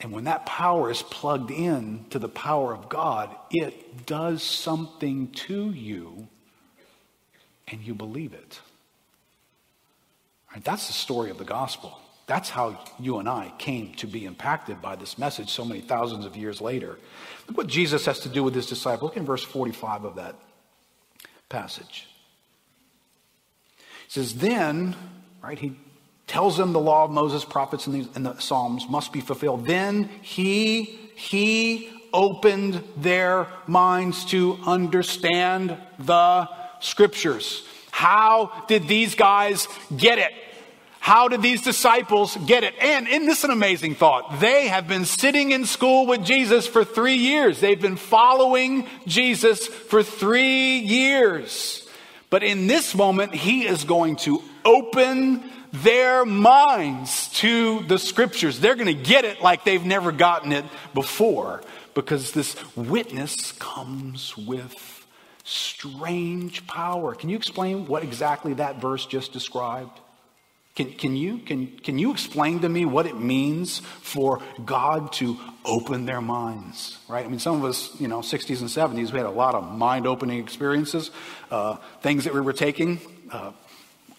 And 0.00 0.12
when 0.12 0.24
that 0.24 0.46
power 0.46 0.90
is 0.90 1.02
plugged 1.02 1.50
in 1.50 2.06
to 2.10 2.18
the 2.18 2.28
power 2.28 2.72
of 2.72 2.88
God, 2.88 3.34
it 3.50 4.06
does 4.06 4.42
something 4.42 5.28
to 5.32 5.70
you 5.70 6.26
and 7.68 7.82
you 7.82 7.94
believe 7.94 8.32
it. 8.32 8.60
Right, 10.52 10.64
that's 10.64 10.86
the 10.86 10.92
story 10.92 11.30
of 11.30 11.38
the 11.38 11.44
gospel. 11.44 12.00
That's 12.26 12.48
how 12.48 12.82
you 12.98 13.18
and 13.18 13.28
I 13.28 13.52
came 13.58 13.92
to 13.94 14.06
be 14.06 14.24
impacted 14.24 14.80
by 14.80 14.96
this 14.96 15.18
message 15.18 15.50
so 15.50 15.64
many 15.64 15.80
thousands 15.80 16.24
of 16.24 16.36
years 16.36 16.60
later. 16.60 16.98
Look 17.46 17.56
what 17.56 17.66
Jesus 17.66 18.06
has 18.06 18.20
to 18.20 18.28
do 18.28 18.42
with 18.42 18.54
his 18.54 18.66
disciple. 18.66 19.08
Look 19.08 19.16
in 19.16 19.26
verse 19.26 19.42
45 19.42 20.04
of 20.04 20.16
that 20.16 20.36
passage. 21.48 22.08
He 23.76 23.84
says, 24.08 24.36
Then, 24.36 24.96
right, 25.42 25.58
he 25.58 25.76
tells 26.30 26.56
them 26.56 26.72
the 26.72 26.78
law 26.78 27.04
of 27.04 27.10
Moses, 27.10 27.44
prophets, 27.44 27.88
and 27.88 28.04
the, 28.04 28.08
and 28.14 28.24
the 28.24 28.38
Psalms 28.38 28.88
must 28.88 29.12
be 29.12 29.20
fulfilled. 29.20 29.66
Then 29.66 30.08
he, 30.22 30.82
he 31.16 31.90
opened 32.12 32.84
their 32.96 33.48
minds 33.66 34.24
to 34.26 34.56
understand 34.64 35.76
the 35.98 36.48
scriptures. 36.78 37.66
How 37.90 38.64
did 38.68 38.86
these 38.86 39.16
guys 39.16 39.66
get 39.96 40.18
it? 40.18 40.30
How 41.00 41.26
did 41.26 41.42
these 41.42 41.62
disciples 41.62 42.36
get 42.46 42.62
it? 42.62 42.74
And 42.80 43.08
isn't 43.08 43.26
this 43.26 43.42
an 43.42 43.50
amazing 43.50 43.96
thought? 43.96 44.38
They 44.38 44.68
have 44.68 44.86
been 44.86 45.06
sitting 45.06 45.50
in 45.50 45.64
school 45.66 46.06
with 46.06 46.24
Jesus 46.24 46.64
for 46.64 46.84
three 46.84 47.16
years. 47.16 47.58
They've 47.58 47.80
been 47.80 47.96
following 47.96 48.86
Jesus 49.04 49.66
for 49.66 50.04
three 50.04 50.78
years. 50.78 51.88
But 52.28 52.44
in 52.44 52.68
this 52.68 52.94
moment, 52.94 53.34
he 53.34 53.66
is 53.66 53.82
going 53.82 54.14
to 54.16 54.40
open 54.64 55.42
their 55.72 56.24
minds 56.24 57.28
to 57.40 57.80
the 57.80 57.98
scriptures. 57.98 58.60
They're 58.60 58.74
going 58.74 58.86
to 58.86 59.02
get 59.02 59.24
it 59.24 59.40
like 59.40 59.64
they've 59.64 59.84
never 59.84 60.12
gotten 60.12 60.52
it 60.52 60.64
before 60.94 61.62
because 61.94 62.32
this 62.32 62.56
witness 62.76 63.52
comes 63.52 64.36
with 64.36 65.06
strange 65.44 66.66
power. 66.66 67.14
Can 67.14 67.28
you 67.28 67.36
explain 67.36 67.86
what 67.86 68.02
exactly 68.02 68.54
that 68.54 68.80
verse 68.80 69.06
just 69.06 69.32
described? 69.32 69.98
Can, 70.76 70.92
can, 70.92 71.16
you, 71.16 71.38
can, 71.38 71.66
can 71.66 71.98
you 71.98 72.12
explain 72.12 72.60
to 72.60 72.68
me 72.68 72.84
what 72.84 73.06
it 73.06 73.18
means 73.18 73.80
for 73.80 74.40
God 74.64 75.12
to 75.14 75.36
open 75.64 76.06
their 76.06 76.20
minds? 76.20 76.96
Right? 77.08 77.24
I 77.24 77.28
mean, 77.28 77.40
some 77.40 77.56
of 77.56 77.64
us, 77.64 78.00
you 78.00 78.06
know, 78.06 78.20
60s 78.20 78.60
and 78.60 78.68
70s, 78.68 79.12
we 79.12 79.18
had 79.18 79.26
a 79.26 79.30
lot 79.30 79.56
of 79.56 79.70
mind 79.72 80.06
opening 80.06 80.38
experiences, 80.38 81.10
uh, 81.50 81.76
things 82.02 82.24
that 82.24 82.34
we 82.34 82.40
were 82.40 82.52
taking, 82.52 83.00
uh, 83.32 83.50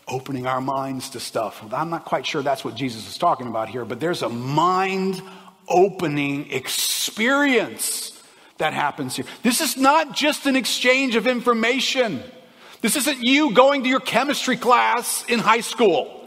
opening 0.08 0.48
our 0.48 0.62
minds 0.62 1.12
to 1.12 1.20
stuff. 1.20 1.64
I'm 1.72 1.90
not 1.90 2.06
quite 2.06 2.26
sure 2.26 2.42
that's 2.42 2.66
what 2.66 2.76
Jesus 2.76 3.08
is 3.08 3.18
talking 3.18 3.48
about 3.48 3.70
here, 3.70 3.86
but 3.86 4.00
there's 4.00 4.22
a 4.22 4.30
mind 4.30 5.22
opening 5.68 6.52
experience 6.52 8.12
that 8.58 8.74
happens 8.74 9.16
here. 9.16 9.26
This 9.44 9.62
is 9.62 9.78
not 9.78 10.16
just 10.16 10.46
an 10.46 10.56
exchange 10.56 11.16
of 11.16 11.28
information. 11.28 12.24
This 12.82 12.96
isn't 12.96 13.24
you 13.24 13.54
going 13.54 13.84
to 13.84 13.90
your 13.90 14.00
chemistry 14.00 14.58
class 14.58 15.24
in 15.28 15.40
high 15.40 15.62
school. 15.62 16.20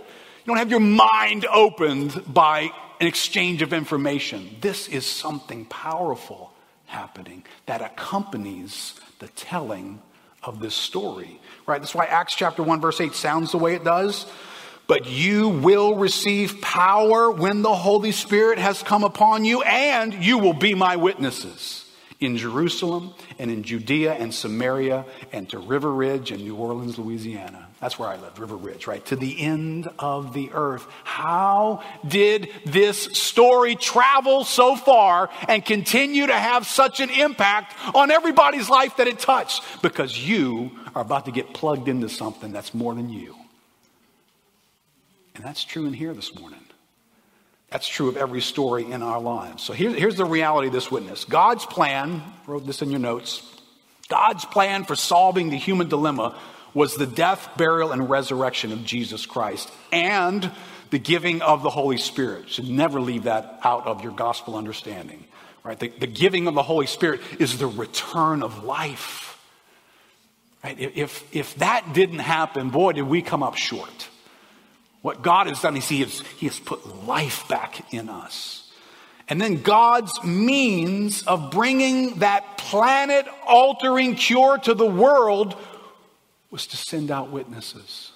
You 0.45 0.47
don't 0.47 0.59
have 0.59 0.71
your 0.71 0.81
mind 0.81 1.47
opened 1.47 2.23
by 2.33 2.71
an 3.01 3.07
exchange 3.07 3.63
of 3.63 3.73
information. 3.73 4.57
This 4.61 4.89
is 4.89 5.07
something 5.07 5.65
powerful 5.67 6.53
happening 6.87 7.45
that 7.67 7.83
accompanies 7.83 8.95
the 9.19 9.29
telling 9.29 10.01
of 10.47 10.61
this 10.61 10.75
story, 10.75 11.41
right? 11.67 11.81
That's 11.81 11.95
why 11.95 12.07
Acts 12.07 12.35
chapter 12.35 12.63
1, 12.63 12.81
verse 12.81 13.01
8 13.01 13.15
sounds 13.15 13.53
the 13.53 13.59
way 13.59 13.75
it 13.75 13.85
does. 13.85 14.27
But 14.87 15.07
you 15.07 15.49
will 15.49 15.95
receive 15.97 16.61
power 16.61 17.31
when 17.31 17.63
the 17.63 17.75
Holy 17.75 18.13
Spirit 18.13 18.59
has 18.59 18.83
come 18.83 19.03
upon 19.03 19.47
you, 19.47 19.63
and 19.63 20.13
you 20.13 20.39
will 20.39 20.53
be 20.53 20.75
my 20.75 20.97
witnesses 20.97 21.91
in 22.21 22.37
Jerusalem 22.37 23.15
and 23.39 23.51
in 23.51 23.63
Judea 23.63 24.13
and 24.13 24.33
Samaria 24.33 25.07
and 25.33 25.49
to 25.51 25.59
River 25.59 25.93
Ridge 25.93 26.31
and 26.31 26.43
New 26.43 26.57
Orleans, 26.57 26.99
Louisiana. 26.99 27.64
That's 27.81 27.99
where 27.99 28.09
I 28.09 28.17
live, 28.17 28.39
River 28.39 28.57
Ridge, 28.57 28.87
right? 28.87 29.05
To 29.07 29.17
the 29.17 29.39
end 29.41 29.89
of 29.99 30.33
the 30.33 30.51
earth. 30.53 30.87
How 31.03 31.83
did 32.07 32.49
this 32.65 32.99
story 32.99 33.75
travel 33.75 34.45
so 34.45 34.75
far 34.75 35.29
and 35.49 35.65
continue 35.65 36.27
to 36.27 36.35
have 36.35 36.67
such 36.67 37.01
an 37.01 37.11
impact 37.11 37.75
on 37.95 38.11
everybody's 38.11 38.71
life 38.71 38.97
that 38.97 39.07
it 39.07 39.19
touched? 39.19 39.63
Because 39.83 40.17
you 40.17 40.71
are 40.95 41.03
about 41.03 41.27
to 41.27 41.33
get 41.33 41.53
plugged 41.53 41.89
into 41.89 42.09
something 42.09 42.53
that's 42.53 42.73
more 42.73 42.95
than 42.95 43.11
you. 43.11 43.37
And 45.35 45.45
that's 45.45 45.65
true 45.65 45.87
in 45.87 45.93
here 45.93 46.15
this 46.15 46.39
morning. 46.39 46.61
That's 47.71 47.89
true 47.89 48.09
of 48.09 48.17
every 48.17 48.41
story 48.41 48.91
in 48.91 49.03
our 49.03 49.21
lives. 49.21 49.65
So 49.65 49.73
here, 49.73 49.91
here's 49.91 50.15
the 50.15 50.25
reality 50.25 50.69
of 50.69 50.73
this 50.73 50.93
witness 50.93 51.25
God's 51.25 51.67
plan, 51.67 52.23
wrote 52.47 52.65
this 52.67 52.83
in 52.83 52.91
your 52.91 53.01
notes, 53.01 53.43
God's 54.09 54.45
plan 54.45 54.85
for 54.85 54.95
solving 54.95 55.51
the 55.51 55.57
human 55.57 55.89
dilemma 55.89 56.39
was 56.75 56.97
the 56.97 57.07
death, 57.07 57.49
burial, 57.57 57.93
and 57.93 58.11
resurrection 58.11 58.73
of 58.73 58.85
Jesus 58.85 59.25
Christ 59.25 59.71
and 59.93 60.51
the 60.91 60.99
giving 60.99 61.41
of 61.41 61.63
the 61.63 61.71
Holy 61.71 61.97
Spirit. 61.97 62.45
You 62.47 62.53
should 62.53 62.69
never 62.69 63.01
leave 63.01 63.25
that 63.25 63.61
out 63.63 63.87
of 63.87 64.03
your 64.03 64.13
gospel 64.13 64.57
understanding. 64.57 65.25
Right? 65.63 65.79
The, 65.79 65.89
the 65.89 66.07
giving 66.07 66.47
of 66.47 66.55
the 66.55 66.63
Holy 66.63 66.87
Spirit 66.87 67.21
is 67.39 67.59
the 67.59 67.67
return 67.67 68.43
of 68.43 68.65
life. 68.65 69.41
Right? 70.63 70.79
If, 70.79 71.25
if 71.35 71.55
that 71.57 71.95
didn't 71.95 72.19
happen, 72.19 72.71
boy, 72.71 72.93
did 72.93 73.03
we 73.03 73.23
come 73.23 73.43
up 73.43 73.57
short. 73.57 74.09
What 75.01 75.23
God 75.23 75.47
has 75.47 75.61
done 75.61 75.77
is 75.77 75.89
he 75.89 76.01
has, 76.01 76.21
he 76.39 76.47
has 76.47 76.59
put 76.59 77.07
life 77.07 77.49
back 77.49 77.93
in 77.93 78.09
us. 78.09 78.71
And 79.29 79.41
then 79.41 79.63
God's 79.63 80.23
means 80.23 81.23
of 81.27 81.51
bringing 81.51 82.19
that 82.19 82.59
planet 82.59 83.27
altering 83.47 84.17
cure 84.17 84.59
to 84.59 84.75
the 84.75 84.87
world 84.87 85.57
was 86.55 86.69
to 86.69 86.77
send 86.77 87.11
out 87.11 87.33
witnesses. 87.33 88.13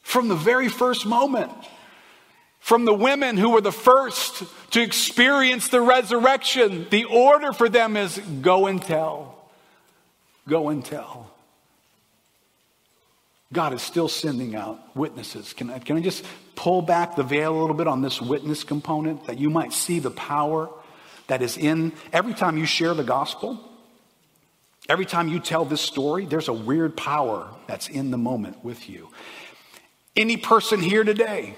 From 0.00 0.28
the 0.28 0.36
very 0.36 0.68
first 0.68 1.06
moment, 1.06 1.50
from 2.60 2.84
the 2.84 2.94
women 2.94 3.36
who 3.36 3.50
were 3.50 3.60
the 3.60 3.72
first 3.72 4.44
to 4.70 4.80
experience 4.80 5.70
the 5.70 5.80
resurrection, 5.80 6.86
the 6.88 7.06
order 7.06 7.52
for 7.52 7.68
them 7.68 7.96
is 7.96 8.16
go 8.42 8.68
and 8.68 8.80
tell. 8.80 9.50
Go 10.48 10.68
and 10.68 10.84
tell. 10.84 11.32
God 13.52 13.72
is 13.72 13.82
still 13.82 14.08
sending 14.08 14.54
out 14.54 14.94
witnesses. 14.94 15.52
Can 15.52 15.68
I, 15.68 15.80
can 15.80 15.96
I 15.96 16.00
just 16.00 16.24
pull 16.54 16.80
back 16.80 17.16
the 17.16 17.24
veil 17.24 17.58
a 17.58 17.60
little 17.60 17.74
bit 17.74 17.88
on 17.88 18.02
this 18.02 18.22
witness 18.22 18.62
component 18.62 19.26
that 19.26 19.38
you 19.38 19.50
might 19.50 19.72
see 19.72 19.98
the 19.98 20.12
power 20.12 20.70
that 21.26 21.42
is 21.42 21.58
in 21.58 21.92
every 22.12 22.34
time 22.34 22.56
you 22.56 22.66
share 22.66 22.94
the 22.94 23.02
gospel? 23.02 23.58
Every 24.88 25.06
time 25.06 25.28
you 25.28 25.40
tell 25.40 25.64
this 25.64 25.80
story, 25.80 26.26
there's 26.26 26.48
a 26.48 26.52
weird 26.52 26.96
power 26.96 27.48
that's 27.66 27.88
in 27.88 28.10
the 28.10 28.18
moment 28.18 28.62
with 28.64 28.88
you. 28.88 29.08
Any 30.14 30.36
person 30.36 30.80
here 30.80 31.04
today 31.04 31.56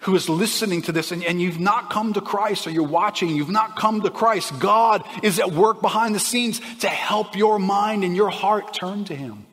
who 0.00 0.14
is 0.14 0.28
listening 0.28 0.82
to 0.82 0.92
this 0.92 1.12
and, 1.12 1.22
and, 1.24 1.40
you've 1.42 1.60
not 1.60 1.90
come 1.90 2.14
to 2.14 2.20
Christ 2.20 2.66
or 2.66 2.70
you're 2.70 2.82
watching, 2.82 3.30
you've 3.30 3.50
not 3.50 3.76
come 3.76 4.00
to 4.00 4.10
Christ, 4.10 4.58
God 4.58 5.04
is 5.22 5.38
at 5.38 5.52
work 5.52 5.82
behind 5.82 6.14
the 6.14 6.20
scenes 6.20 6.60
to 6.78 6.88
help 6.88 7.36
your 7.36 7.58
mind 7.58 8.02
and 8.02 8.16
your 8.16 8.30
heart 8.30 8.72
turn 8.72 9.04
to 9.06 9.14
Him 9.14 9.44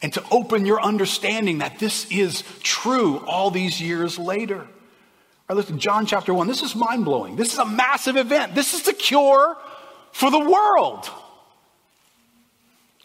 and 0.00 0.12
to 0.14 0.24
open 0.30 0.64
your 0.64 0.80
understanding 0.80 1.58
that 1.58 1.78
this 1.78 2.10
is 2.10 2.44
true 2.62 3.18
all 3.26 3.50
these 3.50 3.80
years 3.80 4.18
later. 4.18 4.60
All 4.60 4.66
right, 5.50 5.56
listen, 5.56 5.78
John 5.78 6.06
chapter 6.06 6.32
1, 6.32 6.46
this 6.46 6.62
is 6.62 6.74
mind 6.74 7.04
blowing. 7.04 7.36
This 7.36 7.52
is 7.52 7.58
a 7.58 7.66
massive 7.66 8.16
event. 8.16 8.54
This 8.54 8.72
is 8.72 8.82
the 8.82 8.94
cure 8.94 9.56
for 10.12 10.30
the 10.30 10.38
world. 10.38 11.10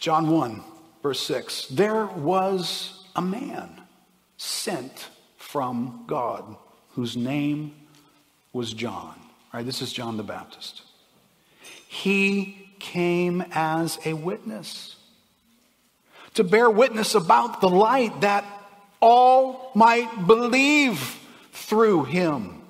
John 0.04 0.28
1, 0.28 0.62
verse 1.02 1.22
6 1.22 1.68
There 1.68 2.08
was 2.08 3.06
a 3.16 3.22
man 3.22 3.82
sent 4.36 5.08
from 5.38 6.04
God 6.08 6.58
whose 6.90 7.16
name 7.16 7.74
was 8.52 8.74
John. 8.74 9.16
All 9.16 9.54
right, 9.54 9.66
this 9.66 9.82
is 9.82 9.94
John 9.94 10.18
the 10.18 10.24
Baptist. 10.24 10.82
He 11.88 12.68
came 12.80 13.46
as 13.54 13.98
a 14.04 14.12
witness 14.12 14.98
to 16.34 16.44
bear 16.44 16.70
witness 16.70 17.16
about 17.16 17.62
the 17.62 17.70
light 17.70 18.20
that 18.20 18.44
all 19.00 19.72
might 19.74 20.28
believe 20.28 21.18
through 21.54 22.04
him. 22.04 22.62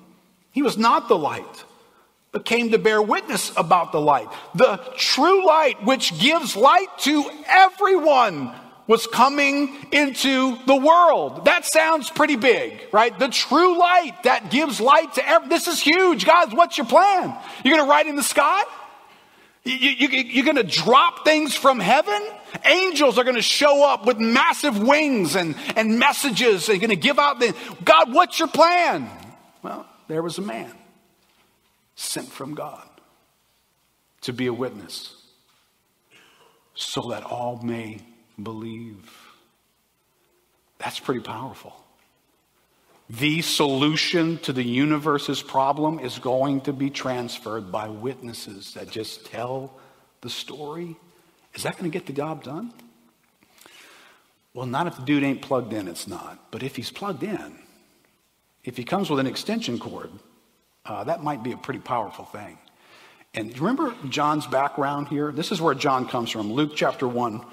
He 0.52 0.62
was 0.62 0.78
not 0.78 1.08
the 1.08 1.18
light, 1.18 1.63
but 2.34 2.44
came 2.44 2.72
to 2.72 2.78
bear 2.78 3.00
witness 3.00 3.52
about 3.56 3.92
the 3.92 4.00
light. 4.00 4.26
The 4.56 4.78
true 4.96 5.46
light, 5.46 5.84
which 5.84 6.18
gives 6.18 6.56
light 6.56 6.88
to 7.02 7.30
everyone, 7.46 8.52
was 8.88 9.06
coming 9.06 9.72
into 9.92 10.58
the 10.66 10.74
world. 10.74 11.44
That 11.44 11.64
sounds 11.64 12.10
pretty 12.10 12.34
big, 12.34 12.88
right? 12.90 13.16
The 13.16 13.28
true 13.28 13.78
light 13.78 14.24
that 14.24 14.50
gives 14.50 14.80
light 14.80 15.14
to 15.14 15.26
every. 15.26 15.48
This 15.48 15.68
is 15.68 15.80
huge, 15.80 16.26
guys. 16.26 16.52
What's 16.52 16.76
your 16.76 16.88
plan? 16.88 17.38
You're 17.64 17.76
going 17.76 17.86
to 17.86 17.90
ride 17.90 18.08
in 18.08 18.16
the 18.16 18.22
sky? 18.24 18.64
You, 19.62 19.90
you, 19.90 20.08
you're 20.08 20.44
going 20.44 20.56
to 20.56 20.64
drop 20.64 21.24
things 21.24 21.54
from 21.54 21.78
heaven? 21.78 22.20
Angels 22.64 23.16
are 23.16 23.22
going 23.22 23.36
to 23.36 23.42
show 23.42 23.88
up 23.88 24.06
with 24.06 24.18
massive 24.18 24.82
wings 24.82 25.36
and, 25.36 25.54
and 25.76 26.00
messages. 26.00 26.66
They're 26.66 26.78
going 26.78 26.90
to 26.90 26.96
give 26.96 27.20
out 27.20 27.38
the, 27.38 27.54
God, 27.84 28.12
what's 28.12 28.40
your 28.40 28.48
plan? 28.48 29.08
Well, 29.62 29.86
there 30.08 30.20
was 30.20 30.36
a 30.38 30.42
man 30.42 30.72
sent 31.94 32.28
from 32.28 32.54
God 32.54 32.88
to 34.22 34.32
be 34.32 34.46
a 34.46 34.52
witness 34.52 35.14
so 36.74 37.10
that 37.10 37.22
all 37.24 37.60
may 37.62 38.00
believe. 38.42 39.10
That's 40.78 40.98
pretty 40.98 41.20
powerful. 41.20 41.74
the 43.10 43.42
solution 43.42 44.38
to 44.38 44.52
the 44.52 44.62
universe's 44.62 45.42
problem 45.42 45.98
is 45.98 46.18
going 46.18 46.62
to 46.62 46.72
be 46.72 46.90
transferred 46.90 47.70
by 47.70 47.88
witnesses 47.88 48.74
that 48.74 48.90
just 48.90 49.26
tell 49.26 49.78
the 50.22 50.30
story. 50.30 50.96
Is 51.54 51.64
that 51.64 51.76
going 51.78 51.90
to 51.90 51.96
get 51.96 52.06
the 52.06 52.12
job 52.12 52.42
done? 52.42 52.72
Well, 54.54 54.66
not 54.66 54.86
if 54.86 54.96
the 54.96 55.02
dude 55.02 55.22
ain't 55.22 55.42
plugged 55.42 55.72
in, 55.72 55.86
it's 55.86 56.08
not. 56.08 56.50
But 56.50 56.62
if 56.62 56.76
he's 56.76 56.90
plugged 56.90 57.22
in, 57.22 57.58
if 58.64 58.76
he 58.76 58.84
comes 58.84 59.10
with 59.10 59.20
an 59.20 59.26
extension 59.26 59.78
cord, 59.78 60.10
uh, 60.86 61.04
that 61.04 61.22
might 61.22 61.42
be 61.42 61.52
a 61.52 61.56
pretty 61.56 61.80
powerful 61.80 62.24
thing. 62.26 62.58
And 63.34 63.56
remember 63.58 63.94
John's 64.08 64.46
background 64.46 65.08
here? 65.08 65.32
This 65.32 65.50
is 65.50 65.60
where 65.60 65.74
John 65.74 66.06
comes 66.06 66.30
from. 66.30 66.52
Luke 66.52 66.72
chapter 66.76 67.08
1, 67.08 67.44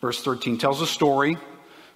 verse 0.00 0.22
13 0.22 0.58
tells 0.58 0.80
a 0.80 0.86
story 0.86 1.36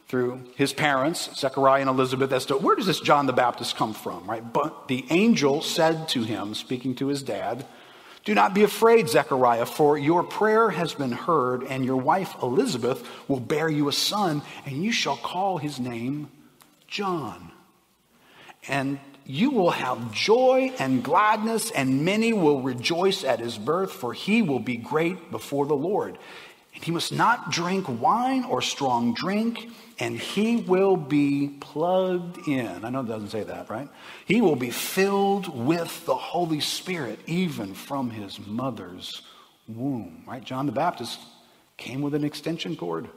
through 0.07 0.45
his 0.57 0.73
parents, 0.73 1.31
Zechariah 1.35 1.81
and 1.81 1.91
Elizabeth, 1.91 2.33
as 2.33 2.47
to 2.47 2.59
where 2.59 2.77
does 2.77 2.87
this 2.87 3.01
John 3.01 3.27
the 3.27 3.33
Baptist 3.33 3.77
come 3.77 3.95
from, 3.95 4.27
right? 4.27 4.53
But 4.53 4.87
the 4.87 5.05
angel 5.11 5.63
said 5.63 6.09
to 6.11 6.23
him, 6.23 6.55
speaking 6.55 6.95
to 6.97 7.07
his 7.07 7.23
dad, 7.23 7.67
Do 8.25 8.35
not 8.35 8.55
be 8.55 8.63
afraid, 8.63 9.09
Zechariah, 9.09 9.67
for 9.67 9.97
your 9.97 10.23
prayer 10.23 10.71
has 10.71 10.95
been 10.95 11.13
heard, 11.13 11.65
and 11.65 11.85
your 11.85 11.97
wife 11.97 12.37
Elizabeth 12.43 13.09
will 13.27 13.41
bear 13.41 13.69
you 13.69 13.89
a 13.89 13.93
son, 13.93 14.43
and 14.67 14.85
you 14.85 14.93
shall 14.93 15.17
call 15.17 15.59
his 15.59 15.81
name 15.81 16.31
John. 16.87 17.51
And 18.69 19.01
you 19.25 19.51
will 19.51 19.71
have 19.71 20.13
joy 20.13 20.73
and 20.79 21.03
gladness, 21.03 21.71
and 21.71 22.05
many 22.05 22.33
will 22.33 22.61
rejoice 22.61 23.25
at 23.25 23.41
his 23.41 23.59
birth, 23.59 23.93
for 23.93 24.13
he 24.13 24.43
will 24.43 24.61
be 24.61 24.77
great 24.77 25.31
before 25.31 25.67
the 25.67 25.77
Lord. 25.77 26.19
And 26.75 26.83
he 26.83 26.91
must 26.91 27.13
not 27.13 27.51
drink 27.51 27.87
wine 27.89 28.45
or 28.45 28.63
strong 28.63 29.15
drink, 29.15 29.69
and 29.99 30.19
he 30.19 30.57
will 30.57 30.97
be 30.97 31.49
plugged 31.61 32.49
in. 32.49 32.85
I 32.85 32.91
know 32.91 33.01
it 33.01 33.09
doesn't 33.09 33.31
say 33.31 33.45
that, 33.45 33.71
right? 33.71 33.89
He 34.27 34.41
will 34.41 34.57
be 34.57 34.71
filled 34.71 35.49
with 35.49 36.05
the 36.07 36.17
Holy 36.17 36.61
Spirit, 36.61 37.21
even 37.27 37.75
from 37.75 38.11
his 38.11 38.39
mother's 38.45 39.23
womb, 39.69 40.25
right? 40.27 40.43
John 40.43 40.67
the 40.67 40.73
Baptist 40.73 41.21
came 41.77 42.03
with 42.03 42.15
an 42.15 42.25
extension 42.25 42.77
cord. 42.77 43.09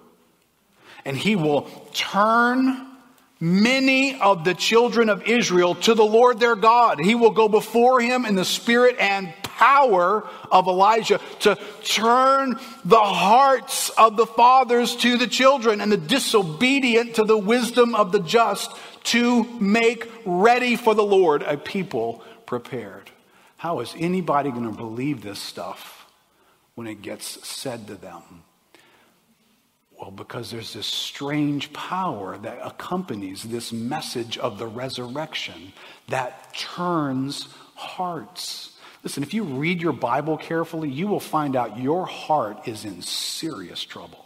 And 1.04 1.16
he 1.16 1.36
will 1.36 1.64
turn 1.94 2.95
many 3.40 4.20
of 4.20 4.44
the 4.44 4.54
children 4.54 5.10
of 5.10 5.24
Israel 5.24 5.76
to 5.76 5.94
the 5.94 6.06
Lord 6.06 6.40
their 6.40 6.56
God. 6.56 7.00
He 7.00 7.16
will 7.16 7.32
go 7.32 7.48
before 7.48 8.00
him 8.00 8.26
in 8.26 8.36
the 8.36 8.46
spirit 8.46 8.96
and 9.00 9.34
power 9.44 10.28
of 10.52 10.68
Elijah 10.68 11.20
to 11.40 11.58
turn 11.84 12.60
the 12.84 13.00
hearts 13.00 13.90
of 13.90 14.18
the 14.18 14.26
fathers 14.26 14.96
to 14.98 15.18
the 15.18 15.28
children 15.28 15.82
and 15.82 15.92
the 15.92 15.98
disobedient 15.98 17.16
to 17.16 17.24
the 17.24 17.38
wisdom 17.38 17.96
of 17.96 18.12
the 18.12 18.20
just 18.20 18.72
to 19.04 19.44
make 19.60 20.12
ready 20.26 20.76
for 20.76 20.94
the 20.94 21.04
Lord 21.04 21.42
a 21.44 21.58
people 21.58 22.24
prepared. 22.46 23.12
How 23.58 23.80
is 23.80 23.94
anybody 23.98 24.52
going 24.52 24.70
to 24.70 24.76
believe 24.76 25.22
this 25.22 25.40
stuff 25.40 26.06
when 26.76 26.88
it 26.88 27.02
gets 27.02 27.48
said 27.48 27.88
to 27.88 27.96
them? 27.96 28.22
Well, 30.00 30.12
because 30.12 30.52
there's 30.52 30.74
this 30.74 30.88
strange 30.88 31.72
power 31.72 32.38
that 32.40 32.60
accompanies 32.62 33.44
this 33.44 33.72
message 33.72 34.38
of 34.38 34.58
the 34.58 34.68
resurrection 34.68 35.74
that 36.10 36.54
turns 36.54 37.48
hearts. 37.76 38.72
Listen, 39.04 39.24
if 39.24 39.34
you 39.34 39.44
read 39.44 39.82
your 39.82 39.94
Bible 39.94 40.38
carefully, 40.38 40.90
you 40.90 41.08
will 41.08 41.20
find 41.20 41.56
out 41.56 41.80
your 41.80 42.06
heart 42.06 42.68
is 42.68 42.84
in 42.84 43.02
serious 43.02 43.84
trouble. 43.84 44.26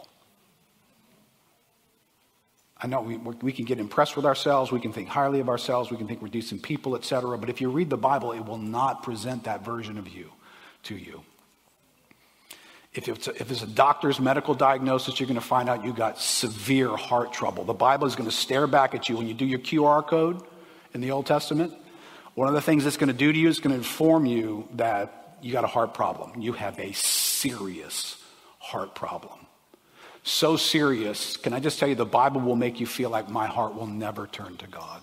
I 2.82 2.86
know 2.86 3.02
we, 3.02 3.18
we 3.18 3.52
can 3.52 3.66
get 3.66 3.78
impressed 3.78 4.16
with 4.16 4.24
ourselves, 4.24 4.72
we 4.72 4.80
can 4.80 4.92
think 4.92 5.08
highly 5.08 5.40
of 5.40 5.50
ourselves, 5.50 5.90
we 5.90 5.98
can 5.98 6.08
think 6.08 6.22
we're 6.22 6.28
decent 6.28 6.62
people, 6.62 6.96
etc. 6.96 7.36
But 7.36 7.50
if 7.50 7.60
you 7.60 7.70
read 7.70 7.90
the 7.90 7.98
Bible, 7.98 8.32
it 8.32 8.40
will 8.40 8.58
not 8.58 9.02
present 9.02 9.44
that 9.44 9.64
version 9.64 9.98
of 9.98 10.08
you 10.08 10.30
to 10.84 10.96
you. 10.96 11.22
If 12.92 13.08
it's, 13.08 13.28
a, 13.28 13.30
if 13.40 13.50
it's 13.50 13.62
a 13.62 13.68
doctor's 13.68 14.18
medical 14.18 14.54
diagnosis, 14.54 15.20
you're 15.20 15.28
going 15.28 15.38
to 15.38 15.46
find 15.46 15.68
out 15.68 15.84
you 15.84 15.92
got 15.92 16.18
severe 16.18 16.96
heart 16.96 17.32
trouble. 17.32 17.64
The 17.64 17.72
Bible 17.72 18.06
is 18.08 18.16
going 18.16 18.28
to 18.28 18.34
stare 18.34 18.66
back 18.66 18.94
at 18.94 19.08
you 19.08 19.16
when 19.16 19.28
you 19.28 19.34
do 19.34 19.44
your 19.44 19.60
QR 19.60 20.04
code 20.04 20.42
in 20.92 21.00
the 21.00 21.12
Old 21.12 21.26
Testament. 21.26 21.72
One 22.34 22.48
of 22.48 22.54
the 22.54 22.60
things 22.60 22.86
it's 22.86 22.96
going 22.96 23.08
to 23.08 23.14
do 23.14 23.32
to 23.32 23.38
you 23.38 23.48
is 23.48 23.60
going 23.60 23.72
to 23.72 23.78
inform 23.78 24.26
you 24.26 24.68
that 24.74 25.36
you 25.40 25.52
got 25.52 25.62
a 25.62 25.68
heart 25.68 25.94
problem. 25.94 26.40
You 26.40 26.52
have 26.54 26.78
a 26.80 26.92
serious 26.92 28.16
heart 28.58 28.94
problem. 28.96 29.38
So 30.22 30.56
serious, 30.56 31.36
can 31.36 31.52
I 31.52 31.60
just 31.60 31.78
tell 31.78 31.88
you, 31.88 31.94
the 31.94 32.04
Bible 32.04 32.40
will 32.40 32.56
make 32.56 32.80
you 32.80 32.86
feel 32.86 33.08
like 33.08 33.28
my 33.28 33.46
heart 33.46 33.74
will 33.74 33.86
never 33.86 34.26
turn 34.26 34.56
to 34.58 34.66
God. 34.66 35.00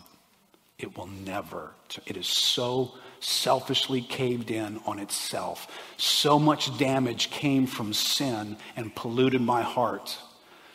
It 0.78 0.96
will 0.98 1.08
never. 1.08 1.72
It 2.06 2.18
is 2.18 2.28
so 2.28 2.94
selfishly 3.20 4.02
caved 4.02 4.52
in 4.52 4.80
on 4.86 5.00
itself. 5.00 5.68
So 5.98 6.40
much 6.40 6.78
damage 6.78 7.30
came 7.30 7.68
from 7.68 7.94
sin 7.94 8.58
and 8.76 8.96
polluted 8.96 9.42
my 9.42 9.62
heart 9.62 10.18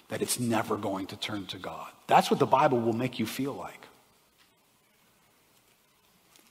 that 0.08 0.22
it's 0.22 0.38
never 0.38 0.76
going 0.76 1.06
to 1.06 1.16
turn 1.16 1.46
to 1.46 1.58
God. 1.58 1.88
That's 2.06 2.30
what 2.30 2.38
the 2.40 2.46
Bible 2.46 2.80
will 2.80 2.92
make 2.92 3.18
you 3.18 3.26
feel 3.26 3.54
like. 3.54 3.86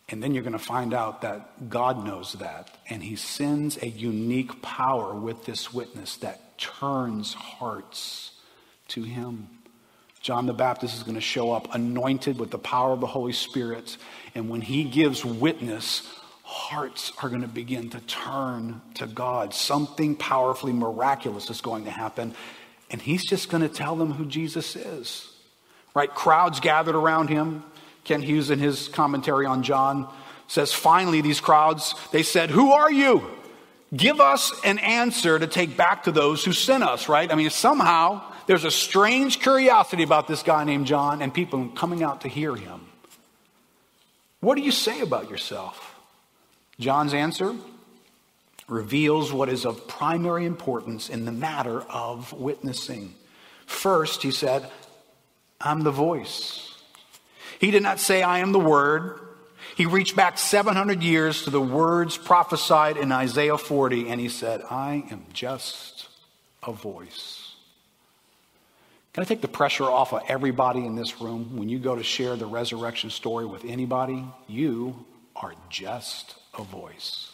And 0.10 0.22
then 0.22 0.34
you're 0.34 0.44
going 0.44 0.54
to 0.54 0.60
find 0.60 0.94
out 0.94 1.22
that 1.22 1.70
God 1.70 2.06
knows 2.06 2.34
that. 2.34 2.70
And 2.90 3.02
He 3.02 3.16
sends 3.16 3.82
a 3.82 3.88
unique 3.88 4.62
power 4.62 5.14
with 5.14 5.46
this 5.46 5.74
witness 5.74 6.18
that 6.18 6.58
turns 6.58 7.34
hearts 7.34 8.32
to 8.90 9.04
Him. 9.04 9.48
John 10.22 10.46
the 10.46 10.54
Baptist 10.54 10.96
is 10.96 11.04
going 11.04 11.16
to 11.16 11.22
show 11.22 11.52
up 11.52 11.74
anointed 11.74 12.40
with 12.40 12.52
the 12.52 12.60
power 12.60 12.94
of 12.94 13.00
the 13.00 13.08
Holy 13.08 13.34
Spirit. 13.34 13.98
And 14.36 14.50
when 14.50 14.62
he 14.62 14.84
gives 14.84 15.26
witness, 15.26 16.08
hearts 16.44 17.12
are 17.24 17.30
going 17.30 17.42
to 17.42 17.48
begin 17.48 17.90
to 17.90 18.00
turn 18.02 18.82
to 18.96 19.08
God. 19.08 19.54
Something 19.54 20.16
powerfully 20.16 20.74
miraculous 20.74 21.50
is 21.50 21.62
going 21.62 21.86
to 21.86 21.92
happen. 21.92 22.36
And 22.92 23.02
he's 23.02 23.26
just 23.26 23.50
going 23.50 23.64
to 23.64 23.70
tell 23.70 23.96
them 23.96 24.12
who 24.12 24.26
Jesus 24.26 24.76
is. 24.76 25.28
Right? 25.96 26.14
Crowds 26.14 26.60
gathered 26.60 26.96
around 26.96 27.30
him. 27.30 27.64
Kent 28.04 28.24
Hughes, 28.24 28.50
in 28.52 28.60
his 28.60 28.88
commentary 28.90 29.46
on 29.46 29.64
John, 29.64 30.08
says, 30.48 30.72
finally, 30.74 31.22
these 31.22 31.40
crowds, 31.40 31.96
they 32.12 32.24
said, 32.24 32.50
Who 32.50 32.72
are 32.72 32.92
you? 32.92 33.24
Give 33.96 34.22
us 34.22 34.54
an 34.64 34.80
answer 34.80 35.38
to 35.38 35.48
take 35.48 35.76
back 35.76 36.04
to 36.04 36.12
those 36.12 36.46
who 36.46 36.54
sent 36.54 36.84
us, 36.84 37.10
right? 37.10 37.32
I 37.32 37.36
mean, 37.36 37.50
somehow 37.50 38.31
there's 38.52 38.66
a 38.66 38.70
strange 38.70 39.40
curiosity 39.40 40.04
about 40.04 40.28
this 40.28 40.44
guy 40.44 40.66
named 40.66 40.86
John 40.86 41.22
and 41.22 41.34
people 41.34 41.70
coming 41.70 42.04
out 42.04 42.20
to 42.22 42.28
hear 42.28 42.54
him. 42.54 42.82
What 44.42 44.56
do 44.56 44.62
you 44.62 44.74
say 44.74 45.00
about 45.00 45.30
yourself? 45.30 45.98
John's 46.78 47.14
answer 47.14 47.56
reveals 48.68 49.32
what 49.32 49.48
is 49.48 49.66
of 49.66 49.88
primary 49.88 50.46
importance 50.46 51.08
in 51.08 51.24
the 51.24 51.32
matter 51.32 51.80
of 51.84 52.34
witnessing. 52.34 53.16
First, 53.68 54.22
he 54.22 54.32
said, 54.32 54.70
I'm 55.62 55.84
the 55.84 55.92
voice. 55.92 56.76
He 57.58 57.72
did 57.72 57.84
not 57.84 58.02
say, 58.02 58.22
I 58.22 58.40
am 58.40 58.52
the 58.52 58.60
word. 58.60 59.18
He 59.78 59.86
reached 59.86 60.18
back 60.18 60.38
700 60.38 61.02
years 61.02 61.44
to 61.44 61.52
the 61.52 61.62
words 61.62 62.18
prophesied 62.18 62.98
in 62.98 63.14
Isaiah 63.14 63.58
40, 63.58 64.10
and 64.10 64.20
he 64.20 64.28
said, 64.28 64.62
I 64.70 65.06
am 65.10 65.24
just 65.32 66.10
a 66.64 66.74
voice. 66.74 67.41
Can 69.14 69.24
I 69.24 69.26
take 69.26 69.42
the 69.42 69.48
pressure 69.48 69.84
off 69.84 70.14
of 70.14 70.22
everybody 70.28 70.86
in 70.86 70.96
this 70.96 71.20
room? 71.20 71.58
When 71.58 71.68
you 71.68 71.80
go 71.80 71.96
to 71.96 72.04
share 72.04 72.38
the 72.38 72.46
resurrection 72.46 73.10
story 73.10 73.46
with 73.46 73.66
anybody, 73.66 74.26
you 74.48 75.06
are 75.36 75.54
just 75.70 76.36
a 76.58 76.64
voice. 76.64 77.30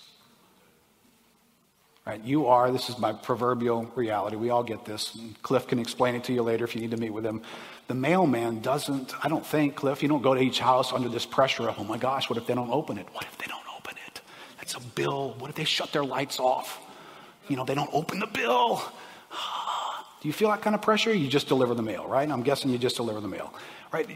Right? 2.05 2.23
You 2.23 2.47
are, 2.47 2.71
this 2.71 2.89
is 2.89 2.97
my 2.97 3.11
proverbial 3.11 3.91
reality. 3.95 4.37
We 4.37 4.49
all 4.49 4.63
get 4.63 4.85
this. 4.85 5.17
Cliff 5.43 5.67
can 5.67 5.77
explain 5.77 6.15
it 6.15 6.23
to 6.25 6.33
you 6.33 6.41
later 6.41 6.63
if 6.63 6.73
you 6.73 6.81
need 6.81 6.91
to 6.91 6.97
meet 6.97 7.09
with 7.09 7.25
him. 7.25 7.41
The 7.89 7.95
mailman 7.95 8.61
doesn't, 8.61 9.13
I 9.23 9.27
don't 9.27 9.45
think, 9.45 9.75
Cliff, 9.75 10.01
you 10.01 10.09
don't 10.09 10.21
go 10.21 10.33
to 10.33 10.41
each 10.41 10.59
house 10.59 10.93
under 10.93 11.09
this 11.09 11.25
pressure 11.25 11.67
of, 11.67 11.77
oh 11.77 11.83
my 11.83 11.97
gosh, 11.97 12.29
what 12.29 12.37
if 12.37 12.47
they 12.47 12.55
don't 12.55 12.71
open 12.71 12.97
it? 12.97 13.07
What 13.11 13.25
if 13.25 13.37
they 13.37 13.45
don't 13.47 13.65
open 13.77 13.95
it? 14.07 14.21
That's 14.57 14.73
a 14.75 14.79
bill. 14.79 15.35
What 15.37 15.49
if 15.49 15.57
they 15.57 15.65
shut 15.65 15.91
their 15.91 16.05
lights 16.05 16.39
off? 16.39 16.79
You 17.49 17.55
know, 17.57 17.65
they 17.65 17.75
don't 17.75 17.93
open 17.93 18.19
the 18.19 18.27
bill. 18.27 18.81
You 20.27 20.33
feel 20.33 20.49
that 20.49 20.61
kind 20.61 20.75
of 20.75 20.81
pressure? 20.81 21.13
You 21.13 21.29
just 21.29 21.47
deliver 21.47 21.73
the 21.73 21.81
mail, 21.81 22.05
right? 22.05 22.29
I'm 22.29 22.43
guessing 22.43 22.69
you 22.69 22.77
just 22.77 22.97
deliver 22.97 23.21
the 23.21 23.29
mail, 23.29 23.53
right? 23.93 24.09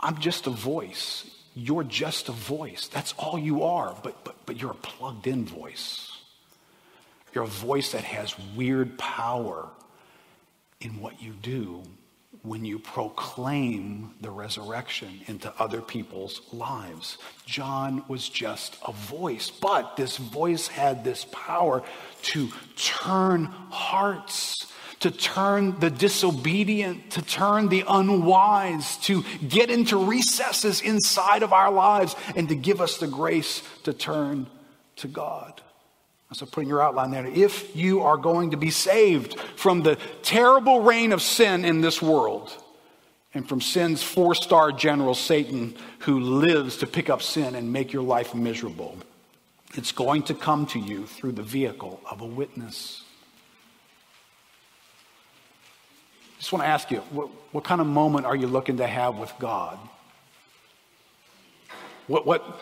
I'm 0.00 0.18
just 0.18 0.48
a 0.48 0.50
voice. 0.50 1.30
You're 1.54 1.84
just 1.84 2.28
a 2.28 2.32
voice. 2.32 2.88
That's 2.88 3.14
all 3.16 3.38
you 3.38 3.62
are, 3.62 3.96
but, 4.02 4.24
but, 4.24 4.34
but 4.46 4.60
you're 4.60 4.72
a 4.72 4.74
plugged 4.74 5.28
in 5.28 5.44
voice. 5.44 6.10
You're 7.32 7.44
a 7.44 7.46
voice 7.46 7.92
that 7.92 8.02
has 8.02 8.34
weird 8.56 8.98
power 8.98 9.68
in 10.80 11.00
what 11.00 11.22
you 11.22 11.34
do 11.40 11.84
when 12.44 12.64
you 12.64 12.78
proclaim 12.78 14.14
the 14.20 14.30
resurrection 14.30 15.20
into 15.26 15.52
other 15.58 15.80
people's 15.80 16.42
lives. 16.52 17.18
John 17.46 18.04
was 18.06 18.28
just 18.28 18.76
a 18.86 18.92
voice, 18.92 19.50
but 19.50 19.96
this 19.96 20.18
voice 20.18 20.68
had 20.68 21.04
this 21.04 21.26
power 21.32 21.82
to 22.22 22.50
turn 22.76 23.46
hearts 23.46 24.66
to 25.00 25.10
turn 25.10 25.78
the 25.80 25.90
disobedient, 25.90 27.10
to 27.10 27.20
turn 27.20 27.68
the 27.68 27.84
unwise, 27.86 28.96
to 28.96 29.22
get 29.46 29.68
into 29.68 30.02
recesses 30.02 30.80
inside 30.80 31.42
of 31.42 31.52
our 31.52 31.70
lives, 31.70 32.16
and 32.34 32.48
to 32.48 32.54
give 32.54 32.80
us 32.80 32.96
the 32.96 33.06
grace 33.06 33.62
to 33.82 33.92
turn 33.92 34.46
to 34.96 35.06
God. 35.06 35.60
So 36.34 36.46
put 36.46 36.62
in 36.62 36.68
your 36.68 36.82
outline 36.82 37.12
there. 37.12 37.26
If 37.26 37.76
you 37.76 38.02
are 38.02 38.16
going 38.16 38.50
to 38.50 38.56
be 38.56 38.70
saved 38.70 39.38
from 39.56 39.82
the 39.82 39.96
terrible 40.22 40.82
reign 40.82 41.12
of 41.12 41.22
sin 41.22 41.64
in 41.64 41.80
this 41.80 42.02
world, 42.02 42.52
and 43.34 43.48
from 43.48 43.60
sin's 43.60 44.02
four 44.02 44.34
star 44.34 44.72
general, 44.72 45.14
Satan, 45.14 45.76
who 46.00 46.20
lives 46.20 46.78
to 46.78 46.86
pick 46.86 47.10
up 47.10 47.22
sin 47.22 47.54
and 47.54 47.72
make 47.72 47.92
your 47.92 48.02
life 48.02 48.34
miserable, 48.34 48.96
it's 49.74 49.92
going 49.92 50.22
to 50.24 50.34
come 50.34 50.66
to 50.66 50.78
you 50.78 51.06
through 51.06 51.32
the 51.32 51.42
vehicle 51.42 52.00
of 52.08 52.20
a 52.20 52.26
witness. 52.26 53.02
I 56.36 56.40
just 56.40 56.52
want 56.52 56.62
to 56.62 56.68
ask 56.68 56.90
you 56.90 56.98
what, 57.10 57.28
what 57.52 57.64
kind 57.64 57.80
of 57.80 57.86
moment 57.86 58.26
are 58.26 58.36
you 58.36 58.46
looking 58.46 58.76
to 58.76 58.86
have 58.86 59.18
with 59.18 59.32
God? 59.38 59.78
What, 62.06 62.26
what, 62.26 62.60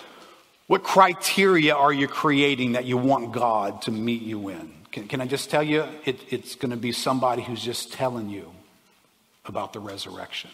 what 0.72 0.84
criteria 0.84 1.74
are 1.74 1.92
you 1.92 2.08
creating 2.08 2.72
that 2.72 2.86
you 2.86 2.96
want 2.96 3.30
God 3.30 3.82
to 3.82 3.90
meet 3.90 4.22
you 4.22 4.48
in? 4.48 4.72
Can, 4.90 5.06
can 5.06 5.20
I 5.20 5.26
just 5.26 5.50
tell 5.50 5.62
you, 5.62 5.84
it, 6.06 6.32
it's 6.32 6.54
going 6.54 6.70
to 6.70 6.78
be 6.78 6.92
somebody 6.92 7.42
who's 7.42 7.62
just 7.62 7.92
telling 7.92 8.30
you 8.30 8.50
about 9.44 9.74
the 9.74 9.80
resurrection. 9.80 10.48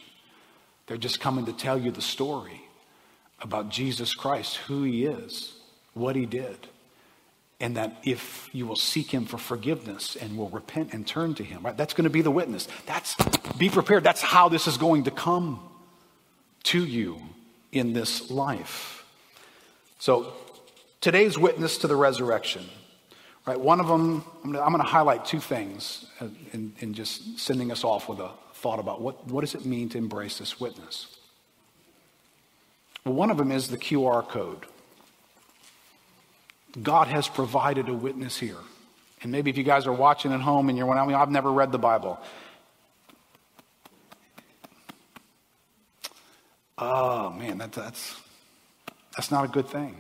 They're 0.89 0.97
just 0.97 1.21
coming 1.21 1.47
to 1.47 1.53
tell 1.53 1.79
you 1.79 1.93
the 1.93 2.03
story 2.03 2.63
about 3.41 3.69
Jesus 3.69 4.13
Christ, 4.13 4.57
who 4.57 4.83
he 4.83 5.07
is, 5.07 5.55
what 5.95 6.17
he 6.17 6.27
did, 6.27 6.67
and 7.61 7.77
that 7.77 7.99
if 8.03 8.51
you 8.53 8.67
will 8.67 8.75
seek 8.75 9.15
him 9.15 9.25
for 9.25 9.39
forgiveness 9.39 10.17
and 10.17 10.37
will 10.37 10.51
repent 10.51 10.95
and 10.95 11.07
turn 11.07 11.35
to 11.35 11.45
him, 11.45 11.63
right? 11.63 11.77
That's 11.77 11.95
going 11.95 12.07
to 12.07 12.11
be 12.11 12.23
the 12.23 12.33
witness. 12.33 12.67
That's 12.87 13.15
be 13.57 13.71
prepared. 13.71 14.03
That's 14.03 14.23
how 14.23 14.49
this 14.49 14.67
is 14.67 14.79
going 14.79 15.05
to 15.05 15.13
come 15.13 15.61
to 16.65 16.85
you 16.85 17.21
in 17.71 17.93
this 17.93 18.33
life. 18.33 18.98
So, 19.99 20.33
today's 21.01 21.37
witness 21.37 21.79
to 21.79 21.89
the 21.89 21.97
resurrection, 21.97 22.65
right? 23.47 23.59
One 23.59 23.81
of 23.81 23.89
them, 23.89 24.25
I'm 24.45 24.53
going 24.53 24.77
to, 24.77 24.83
highlight 24.83 25.25
two 25.25 25.41
things 25.41 26.07
in, 26.53 26.73
in 26.79 26.95
just 26.95 27.39
sending 27.39 27.73
us 27.73 27.83
off 27.83 28.09
with 28.09 28.21
a 28.21 28.31
thought 28.55 28.79
about 28.79 29.01
what, 29.01 29.27
what 29.27 29.41
does 29.43 29.55
it 29.55 29.65
mean 29.65 29.89
to 29.91 29.99
embrace 29.99 30.39
this 30.39 30.61
witness. 30.61 31.17
Well, 33.05 33.15
one 33.15 33.31
of 33.31 33.37
them 33.37 33.53
is 33.53 33.69
the 33.69 33.79
QR 33.79 34.27
code. 34.29 34.67
God 36.83 37.09
has 37.09 37.29
provided 37.29 37.89
a 37.89 37.95
witness 37.95 38.39
here. 38.39 38.59
And 39.23 39.33
maybe 39.33 39.51
if 39.51 39.57
you 39.57 39.65
guys 39.65 39.87
are 39.87 39.93
watching 39.93 40.33
at 40.33 40.41
home 40.41 40.69
and 40.69 40.79
you're 40.79 40.87
wondering, 40.87 41.15
I've 41.15 41.31
never 41.31 41.51
read 41.51 41.73
the 41.73 41.79
Bible. 41.79 42.21
Oh, 46.77 47.31
man, 47.31 47.59
that, 47.59 47.73
that's, 47.73 48.15
that's 49.19 49.33
not 49.33 49.45
a 49.45 49.49
good 49.49 49.67
thing. 49.67 49.97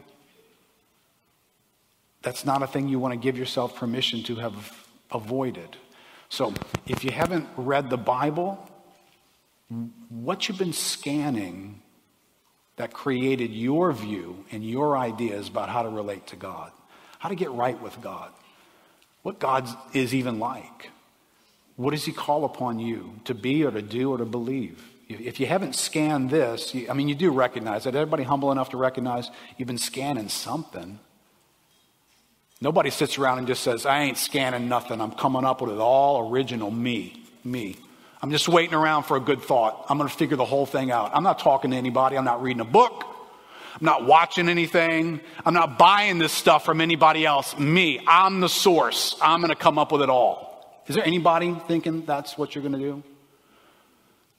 That's 2.22 2.44
not 2.44 2.62
a 2.62 2.68
thing 2.68 2.86
you 2.88 3.00
want 3.00 3.14
to 3.14 3.18
give 3.18 3.36
yourself 3.36 3.74
permission 3.74 4.22
to 4.22 4.36
have 4.36 4.86
avoided. 5.10 5.76
So 6.28 6.54
if 6.86 7.02
you 7.02 7.10
haven't 7.10 7.48
read 7.56 7.90
the 7.90 7.96
Bible, 7.96 8.64
what 10.08 10.48
you've 10.48 10.56
been 10.56 10.72
scanning 10.72 11.82
that 12.76 12.92
created 12.92 13.50
your 13.50 13.90
view 13.92 14.44
and 14.52 14.64
your 14.64 14.96
ideas 14.96 15.48
about 15.48 15.68
how 15.68 15.82
to 15.82 15.88
relate 15.88 16.28
to 16.28 16.36
God, 16.36 16.70
how 17.18 17.28
to 17.28 17.34
get 17.34 17.50
right 17.50 17.82
with 17.82 18.00
God, 18.00 18.30
what 19.22 19.40
God 19.40 19.68
is 19.94 20.14
even 20.14 20.38
like. 20.38 20.92
What 21.74 21.90
does 21.90 22.04
He 22.04 22.12
call 22.12 22.44
upon 22.44 22.78
you 22.78 23.18
to 23.24 23.34
be 23.34 23.64
or 23.64 23.72
to 23.72 23.82
do 23.82 24.12
or 24.12 24.18
to 24.18 24.24
believe? 24.24 24.80
If 25.08 25.40
you 25.40 25.46
haven't 25.46 25.74
scanned 25.74 26.28
this, 26.28 26.76
I 26.88 26.92
mean, 26.92 27.08
you 27.08 27.14
do 27.14 27.30
recognize 27.30 27.86
it. 27.86 27.94
Everybody 27.94 28.24
humble 28.24 28.52
enough 28.52 28.70
to 28.70 28.76
recognize 28.76 29.30
you've 29.56 29.68
been 29.68 29.78
scanning 29.78 30.28
something. 30.28 30.98
Nobody 32.60 32.90
sits 32.90 33.18
around 33.18 33.38
and 33.38 33.46
just 33.46 33.62
says, 33.62 33.86
I 33.86 34.02
ain't 34.02 34.18
scanning 34.18 34.68
nothing. 34.68 35.00
I'm 35.00 35.12
coming 35.12 35.44
up 35.44 35.62
with 35.62 35.72
it 35.72 35.78
all 35.78 36.30
original 36.30 36.70
me. 36.70 37.22
Me. 37.42 37.76
I'm 38.20 38.30
just 38.32 38.48
waiting 38.48 38.74
around 38.74 39.04
for 39.04 39.16
a 39.16 39.20
good 39.20 39.40
thought. 39.40 39.86
I'm 39.88 39.96
going 39.96 40.10
to 40.10 40.14
figure 40.14 40.36
the 40.36 40.44
whole 40.44 40.66
thing 40.66 40.90
out. 40.90 41.12
I'm 41.14 41.22
not 41.22 41.38
talking 41.38 41.70
to 41.70 41.76
anybody. 41.76 42.18
I'm 42.18 42.24
not 42.24 42.42
reading 42.42 42.60
a 42.60 42.64
book. 42.64 43.04
I'm 43.80 43.84
not 43.84 44.04
watching 44.04 44.48
anything. 44.48 45.20
I'm 45.46 45.54
not 45.54 45.78
buying 45.78 46.18
this 46.18 46.32
stuff 46.32 46.64
from 46.64 46.80
anybody 46.80 47.24
else. 47.24 47.56
Me. 47.58 48.00
I'm 48.06 48.40
the 48.40 48.48
source. 48.48 49.16
I'm 49.22 49.40
going 49.40 49.50
to 49.50 49.56
come 49.56 49.78
up 49.78 49.92
with 49.92 50.02
it 50.02 50.10
all. 50.10 50.82
Is 50.88 50.96
there 50.96 51.06
anybody 51.06 51.54
thinking 51.68 52.04
that's 52.04 52.36
what 52.36 52.54
you're 52.54 52.62
going 52.62 52.72
to 52.72 52.78
do? 52.78 53.02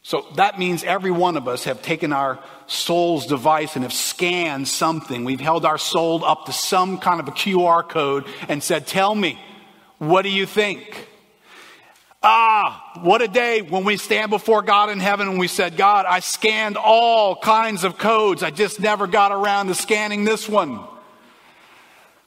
So 0.01 0.25
that 0.35 0.57
means 0.57 0.83
every 0.83 1.11
one 1.11 1.37
of 1.37 1.47
us 1.47 1.65
have 1.65 1.81
taken 1.81 2.13
our 2.13 2.39
soul's 2.67 3.25
device 3.25 3.75
and 3.75 3.83
have 3.83 3.93
scanned 3.93 4.67
something. 4.67 5.25
We've 5.25 5.39
held 5.39 5.65
our 5.65 5.77
soul 5.77 6.23
up 6.23 6.45
to 6.45 6.53
some 6.53 6.97
kind 6.99 7.19
of 7.19 7.27
a 7.27 7.31
QR 7.31 7.87
code 7.87 8.25
and 8.47 8.63
said, 8.63 8.87
Tell 8.87 9.13
me, 9.13 9.39
what 9.97 10.21
do 10.21 10.29
you 10.29 10.45
think? 10.45 11.07
Ah, 12.21 12.99
what 13.01 13.21
a 13.21 13.29
day 13.29 13.61
when 13.61 13.85
we 13.85 13.95
stand 13.95 14.29
before 14.29 14.61
God 14.61 14.89
in 14.89 14.99
heaven 14.99 15.29
and 15.29 15.39
we 15.39 15.47
said, 15.47 15.77
God, 15.77 16.05
I 16.05 16.19
scanned 16.19 16.75
all 16.75 17.35
kinds 17.37 17.85
of 17.85 17.97
codes. 17.97 18.43
I 18.43 18.51
just 18.51 18.79
never 18.79 19.07
got 19.07 19.31
around 19.31 19.67
to 19.67 19.75
scanning 19.75 20.25
this 20.25 20.47
one. 20.47 20.81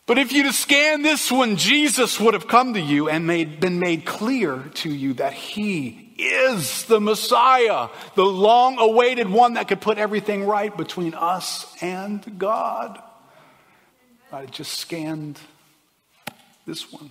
But 0.06 0.18
if 0.18 0.32
you'd 0.32 0.46
have 0.46 0.54
scanned 0.54 1.04
this 1.04 1.30
one, 1.30 1.56
Jesus 1.56 2.18
would 2.18 2.34
have 2.34 2.48
come 2.48 2.74
to 2.74 2.80
you 2.80 3.08
and 3.08 3.26
made, 3.26 3.60
been 3.60 3.78
made 3.78 4.04
clear 4.04 4.62
to 4.74 4.90
you 4.90 5.14
that 5.14 5.32
He 5.34 6.11
is 6.24 6.84
the 6.84 7.00
Messiah, 7.00 7.88
the 8.14 8.24
long 8.24 8.78
awaited 8.78 9.28
one 9.28 9.54
that 9.54 9.68
could 9.68 9.80
put 9.80 9.98
everything 9.98 10.44
right 10.44 10.74
between 10.76 11.14
us 11.14 11.74
and 11.82 12.38
God. 12.38 13.02
I 14.32 14.46
just 14.46 14.78
scanned 14.78 15.38
this 16.66 16.92
one. 16.92 17.10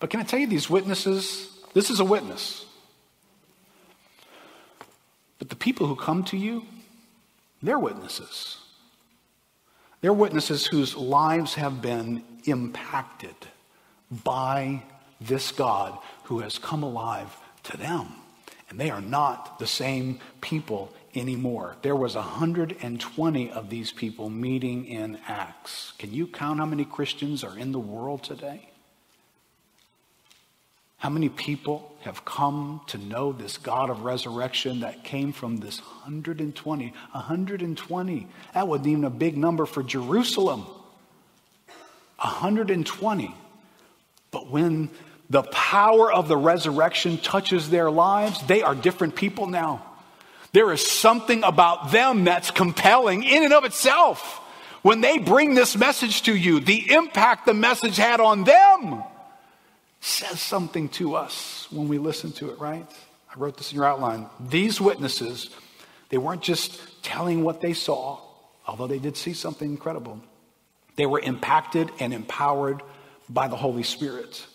But 0.00 0.10
can 0.10 0.20
I 0.20 0.24
tell 0.24 0.40
you, 0.40 0.46
these 0.46 0.68
witnesses, 0.68 1.48
this 1.72 1.90
is 1.90 2.00
a 2.00 2.04
witness. 2.04 2.66
But 5.38 5.48
the 5.48 5.56
people 5.56 5.86
who 5.86 5.96
come 5.96 6.24
to 6.24 6.36
you, 6.36 6.64
they're 7.62 7.78
witnesses. 7.78 8.58
They're 10.00 10.12
witnesses 10.12 10.66
whose 10.66 10.96
lives 10.96 11.54
have 11.54 11.80
been 11.80 12.22
impacted 12.44 13.34
by 14.10 14.82
this 15.20 15.52
God 15.52 15.98
who 16.24 16.40
has 16.40 16.58
come 16.58 16.82
alive 16.82 17.36
to 17.64 17.76
them. 17.76 18.08
And 18.68 18.78
they 18.78 18.90
are 18.90 19.00
not 19.00 19.58
the 19.58 19.66
same 19.66 20.20
people 20.40 20.92
anymore. 21.14 21.76
There 21.82 21.96
was 21.96 22.14
120 22.16 23.50
of 23.50 23.70
these 23.70 23.92
people 23.92 24.28
meeting 24.30 24.86
in 24.86 25.18
Acts. 25.28 25.92
Can 25.98 26.12
you 26.12 26.26
count 26.26 26.58
how 26.58 26.66
many 26.66 26.84
Christians 26.84 27.44
are 27.44 27.56
in 27.56 27.72
the 27.72 27.78
world 27.78 28.22
today? 28.22 28.68
How 31.04 31.10
many 31.10 31.28
people 31.28 31.94
have 32.00 32.24
come 32.24 32.80
to 32.86 32.96
know 32.96 33.32
this 33.32 33.58
God 33.58 33.90
of 33.90 34.04
resurrection 34.04 34.80
that 34.80 35.04
came 35.04 35.32
from 35.32 35.58
this 35.58 35.78
120? 35.80 36.86
120. 37.12 38.26
That 38.54 38.68
wasn't 38.68 38.86
even 38.86 39.04
a 39.04 39.10
big 39.10 39.36
number 39.36 39.66
for 39.66 39.82
Jerusalem. 39.82 40.64
120. 42.16 43.34
But 44.30 44.50
when 44.50 44.90
the 45.30 45.42
power 45.42 46.12
of 46.12 46.28
the 46.28 46.36
resurrection 46.36 47.18
touches 47.18 47.70
their 47.70 47.90
lives, 47.90 48.40
they 48.46 48.62
are 48.62 48.74
different 48.74 49.16
people 49.16 49.46
now. 49.46 49.84
There 50.52 50.72
is 50.72 50.86
something 50.86 51.42
about 51.42 51.90
them 51.90 52.24
that's 52.24 52.50
compelling 52.50 53.24
in 53.24 53.42
and 53.42 53.52
of 53.52 53.64
itself. 53.64 54.40
When 54.82 55.00
they 55.00 55.18
bring 55.18 55.54
this 55.54 55.76
message 55.76 56.22
to 56.22 56.36
you, 56.36 56.60
the 56.60 56.92
impact 56.92 57.46
the 57.46 57.54
message 57.54 57.96
had 57.96 58.20
on 58.20 58.44
them 58.44 59.02
says 60.00 60.40
something 60.40 60.90
to 60.90 61.14
us 61.14 61.66
when 61.70 61.88
we 61.88 61.96
listen 61.96 62.30
to 62.32 62.50
it, 62.50 62.60
right? 62.60 62.86
I 63.34 63.38
wrote 63.38 63.56
this 63.56 63.72
in 63.72 63.76
your 63.76 63.86
outline. 63.86 64.26
These 64.38 64.80
witnesses, 64.80 65.48
they 66.10 66.18
weren't 66.18 66.42
just 66.42 67.02
telling 67.02 67.42
what 67.42 67.62
they 67.62 67.72
saw, 67.72 68.20
although 68.66 68.86
they 68.86 68.98
did 68.98 69.16
see 69.16 69.32
something 69.32 69.68
incredible. 69.68 70.20
They 70.96 71.06
were 71.06 71.20
impacted 71.20 71.90
and 71.98 72.12
empowered 72.12 72.82
by 73.28 73.48
the 73.48 73.56
Holy 73.56 73.82
Spirit. 73.82 74.46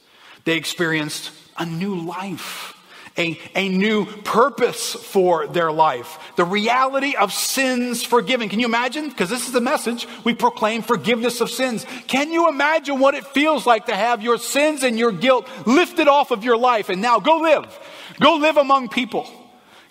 They 0.45 0.57
experienced 0.57 1.31
a 1.57 1.65
new 1.65 1.95
life 1.95 2.75
a, 3.19 3.37
a 3.53 3.69
new 3.69 4.05
purpose 4.05 4.93
for 4.93 5.45
their 5.45 5.71
life. 5.71 6.17
The 6.37 6.45
reality 6.45 7.15
of 7.15 7.33
sins 7.33 8.01
forgiven. 8.01 8.47
Can 8.49 8.59
you 8.59 8.65
imagine? 8.65 9.09
Because 9.09 9.29
this 9.29 9.45
is 9.45 9.51
the 9.51 9.61
message. 9.61 10.07
We 10.23 10.33
proclaim 10.33 10.81
forgiveness 10.81 11.41
of 11.41 11.49
sins. 11.49 11.85
Can 12.07 12.31
you 12.31 12.47
imagine 12.47 12.99
what 12.99 13.15
it 13.15 13.25
feels 13.27 13.65
like 13.65 13.87
to 13.87 13.95
have 13.95 14.23
your 14.23 14.37
sins 14.37 14.83
and 14.83 14.97
your 14.97 15.11
guilt 15.11 15.47
lifted 15.65 16.07
off 16.07 16.31
of 16.31 16.43
your 16.43 16.57
life 16.57 16.89
and 16.89 17.01
now 17.01 17.19
go 17.19 17.37
live? 17.37 17.77
Go 18.19 18.35
live 18.35 18.57
among 18.57 18.87
people. 18.87 19.29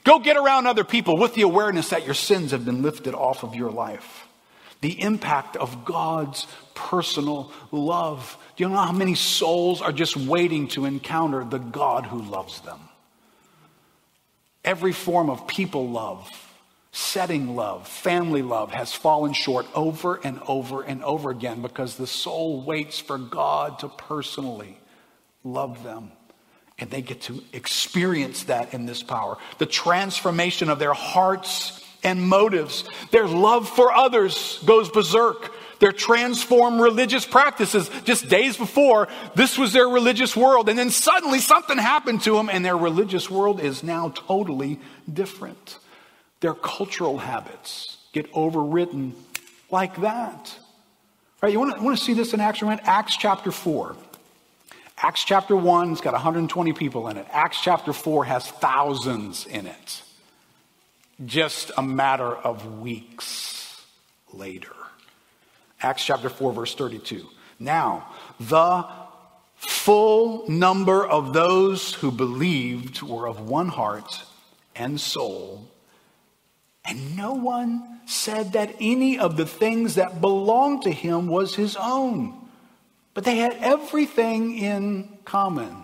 Go 0.05 0.19
get 0.19 0.39
around 0.39 0.67
other 0.67 0.85
people 0.85 1.19
with 1.19 1.35
the 1.35 1.43
awareness 1.43 1.91
that 1.91 2.07
your 2.07 2.15
sins 2.15 2.53
have 2.53 2.65
been 2.65 2.83
lifted 2.83 3.15
off 3.15 3.43
of 3.43 3.55
your 3.55 3.71
life. 3.71 4.27
The 4.81 5.03
impact 5.03 5.57
of 5.57 5.85
God's 5.85 6.47
personal 6.79 7.53
love. 7.73 8.39
Do 8.57 8.65
you 8.65 8.71
know 8.71 8.77
how 8.77 8.93
many 8.93 9.15
souls 9.15 9.83
are 9.83 9.93
just 9.93 10.17
waiting 10.17 10.69
to 10.69 10.85
encounter 10.85 11.45
the 11.45 11.59
God 11.59 12.07
who 12.07 12.23
loves 12.23 12.61
them? 12.61 12.79
Every 14.65 14.93
form 14.93 15.29
of 15.29 15.47
people 15.47 15.89
love, 15.89 16.31
setting 16.93 17.57
love, 17.57 17.89
family 17.89 18.43
love 18.43 18.71
has 18.71 18.93
fallen 18.93 19.33
short 19.33 19.67
over 19.75 20.21
and 20.23 20.41
over 20.47 20.83
and 20.83 21.03
over 21.03 21.31
again 21.31 21.63
because 21.63 21.97
the 21.97 22.07
soul 22.07 22.61
waits 22.63 22.99
for 22.99 23.19
God 23.19 23.81
to 23.81 23.89
personally 23.89 24.79
love 25.45 25.83
them. 25.83 26.13
And 26.79 26.91
they 26.91 27.03
get 27.03 27.23
to 27.23 27.43
experience 27.53 28.45
that 28.45 28.73
in 28.73 28.87
this 28.87 29.03
power. 29.03 29.37
The 29.59 29.67
transformation 29.67 30.71
of 30.71 30.79
their 30.79 30.95
hearts 30.95 31.85
and 32.03 32.23
motives. 32.23 32.85
Their 33.11 33.27
love 33.27 33.69
for 33.69 33.93
others 33.93 34.61
goes 34.65 34.89
berserk. 34.89 35.53
Their 35.81 35.93
transformed 35.93 36.81
religious 36.81 37.25
practices. 37.25 37.91
Just 38.05 38.29
days 38.29 38.57
before, 38.57 39.09
this 39.35 39.57
was 39.57 39.73
their 39.73 39.89
religious 39.89 40.37
world. 40.37 40.69
And 40.69 40.79
then 40.79 40.91
suddenly 40.91 41.39
something 41.39 41.79
happened 41.79 42.23
to 42.23 42.35
them, 42.35 42.49
and 42.51 42.65
their 42.65 42.77
religious 42.77 43.31
world 43.31 43.61
is 43.61 43.83
now 43.83 44.11
totally 44.11 44.81
different. 45.13 45.79
Their 46.41 46.55
cultural 46.55 47.19
habits 47.19 47.99
get 48.13 48.33
overwritten 48.33 49.13
like 49.71 50.01
that. 50.01 50.57
Right? 51.41 51.53
You 51.53 51.61
want 51.61 51.77
to, 51.77 51.83
want 51.83 51.97
to 51.97 52.05
see 52.05 52.15
this 52.15 52.35
in 52.35 52.41
action? 52.41 52.69
Right? 52.69 52.81
Acts 52.83 53.17
chapter 53.17 53.53
4. 53.53 53.97
Acts 55.01 55.23
chapter 55.23 55.55
1 55.55 55.91
has 55.91 56.01
got 56.01 56.13
120 56.13 56.73
people 56.73 57.07
in 57.09 57.17
it. 57.17 57.27
Acts 57.31 57.61
chapter 57.63 57.93
4 57.93 58.25
has 58.25 58.49
thousands 58.49 59.47
in 59.47 59.69
it. 59.69 60.03
Just 61.25 61.71
a 61.77 61.83
matter 61.83 62.35
of 62.35 62.81
weeks 62.81 63.85
later. 64.33 64.75
Acts 65.83 66.05
chapter 66.05 66.29
4, 66.29 66.53
verse 66.53 66.75
32. 66.75 67.27
Now, 67.59 68.09
the 68.41 68.87
full 69.57 70.49
number 70.49 71.07
of 71.07 71.33
those 71.33 71.95
who 71.95 72.11
believed 72.11 73.03
were 73.03 73.29
of 73.29 73.41
one 73.49 73.69
heart 73.69 74.23
and 74.75 75.01
soul, 75.01 75.69
and 76.85 77.17
no 77.17 77.35
one 77.35 78.01
said 78.07 78.53
that 78.53 78.75
any 78.81 79.19
of 79.19 79.37
the 79.37 79.47
things 79.47 79.97
that 79.97 80.21
belonged 80.21 80.83
to 80.83 80.93
him 80.93 81.27
was 81.27 81.55
his 81.55 81.77
own 81.77 82.49
but 83.19 83.25
they 83.25 83.39
had 83.39 83.57
everything 83.59 84.57
in 84.57 85.19
common. 85.25 85.75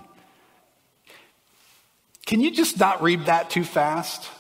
Can 2.27 2.39
you 2.39 2.53
just 2.53 2.79
not 2.79 3.03
read 3.03 3.27
that 3.27 3.51
too 3.51 3.65
fast? 3.65 4.31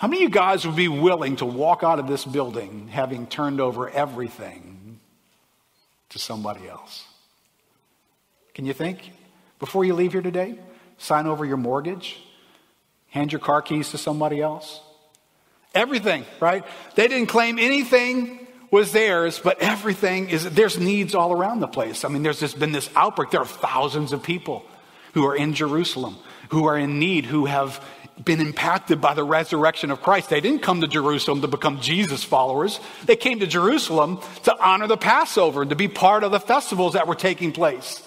How 0.00 0.08
many 0.08 0.24
of 0.24 0.30
you 0.30 0.34
guys 0.34 0.66
would 0.66 0.76
be 0.76 0.88
willing 0.88 1.36
to 1.36 1.44
walk 1.44 1.82
out 1.82 1.98
of 1.98 2.08
this 2.08 2.24
building 2.24 2.88
having 2.88 3.26
turned 3.26 3.60
over 3.60 3.90
everything 3.90 4.98
to 6.08 6.18
somebody 6.18 6.66
else? 6.66 7.04
Can 8.54 8.64
you 8.64 8.72
think? 8.72 9.12
Before 9.58 9.84
you 9.84 9.92
leave 9.92 10.12
here 10.12 10.22
today, 10.22 10.58
sign 10.96 11.26
over 11.26 11.44
your 11.44 11.58
mortgage, 11.58 12.18
hand 13.10 13.30
your 13.30 13.40
car 13.40 13.60
keys 13.60 13.90
to 13.90 13.98
somebody 13.98 14.40
else. 14.40 14.80
Everything, 15.74 16.24
right? 16.40 16.64
They 16.94 17.06
didn't 17.06 17.28
claim 17.28 17.58
anything 17.58 18.46
was 18.70 18.92
theirs, 18.92 19.38
but 19.38 19.60
everything 19.60 20.30
is, 20.30 20.48
there's 20.48 20.78
needs 20.78 21.14
all 21.14 21.30
around 21.30 21.60
the 21.60 21.68
place. 21.68 22.06
I 22.06 22.08
mean, 22.08 22.22
there's 22.22 22.40
just 22.40 22.58
been 22.58 22.72
this 22.72 22.88
outbreak. 22.96 23.32
There 23.32 23.42
are 23.42 23.46
thousands 23.46 24.14
of 24.14 24.22
people 24.22 24.64
who 25.12 25.26
are 25.26 25.36
in 25.36 25.52
Jerusalem, 25.52 26.16
who 26.48 26.64
are 26.64 26.78
in 26.78 26.98
need, 26.98 27.26
who 27.26 27.44
have 27.44 27.84
been 28.24 28.40
impacted 28.40 29.00
by 29.00 29.14
the 29.14 29.24
resurrection 29.24 29.90
of 29.90 30.02
Christ. 30.02 30.30
They 30.30 30.40
didn't 30.40 30.62
come 30.62 30.80
to 30.80 30.88
Jerusalem 30.88 31.40
to 31.42 31.48
become 31.48 31.80
Jesus 31.80 32.22
followers. 32.22 32.80
They 33.04 33.16
came 33.16 33.40
to 33.40 33.46
Jerusalem 33.46 34.20
to 34.44 34.56
honor 34.62 34.86
the 34.86 34.96
Passover 34.96 35.62
and 35.62 35.70
to 35.70 35.76
be 35.76 35.88
part 35.88 36.24
of 36.24 36.32
the 36.32 36.40
festivals 36.40 36.94
that 36.94 37.06
were 37.06 37.14
taking 37.14 37.52
place. 37.52 38.02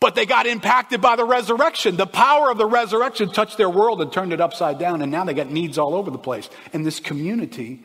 But 0.00 0.14
they 0.14 0.26
got 0.26 0.46
impacted 0.46 1.00
by 1.00 1.16
the 1.16 1.24
resurrection. 1.24 1.96
The 1.96 2.06
power 2.06 2.50
of 2.50 2.58
the 2.58 2.66
resurrection 2.66 3.30
touched 3.30 3.56
their 3.56 3.70
world 3.70 4.02
and 4.02 4.12
turned 4.12 4.32
it 4.32 4.40
upside 4.40 4.78
down, 4.78 5.00
and 5.00 5.10
now 5.10 5.24
they 5.24 5.34
got 5.34 5.50
needs 5.50 5.78
all 5.78 5.94
over 5.94 6.10
the 6.10 6.18
place. 6.18 6.50
And 6.72 6.84
this 6.84 7.00
community 7.00 7.82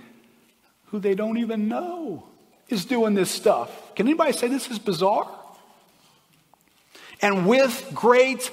who 0.88 1.00
they 1.00 1.16
don't 1.16 1.38
even 1.38 1.68
know 1.68 2.26
is 2.68 2.86
doing 2.86 3.14
this 3.14 3.32
stuff. 3.32 3.96
Can 3.96 4.08
anybody 4.08 4.34
say 4.34 4.48
this 4.48 4.70
is 4.70 4.80
bizarre? 4.80 5.30
And 7.22 7.48
with 7.48 7.90
great 7.94 8.52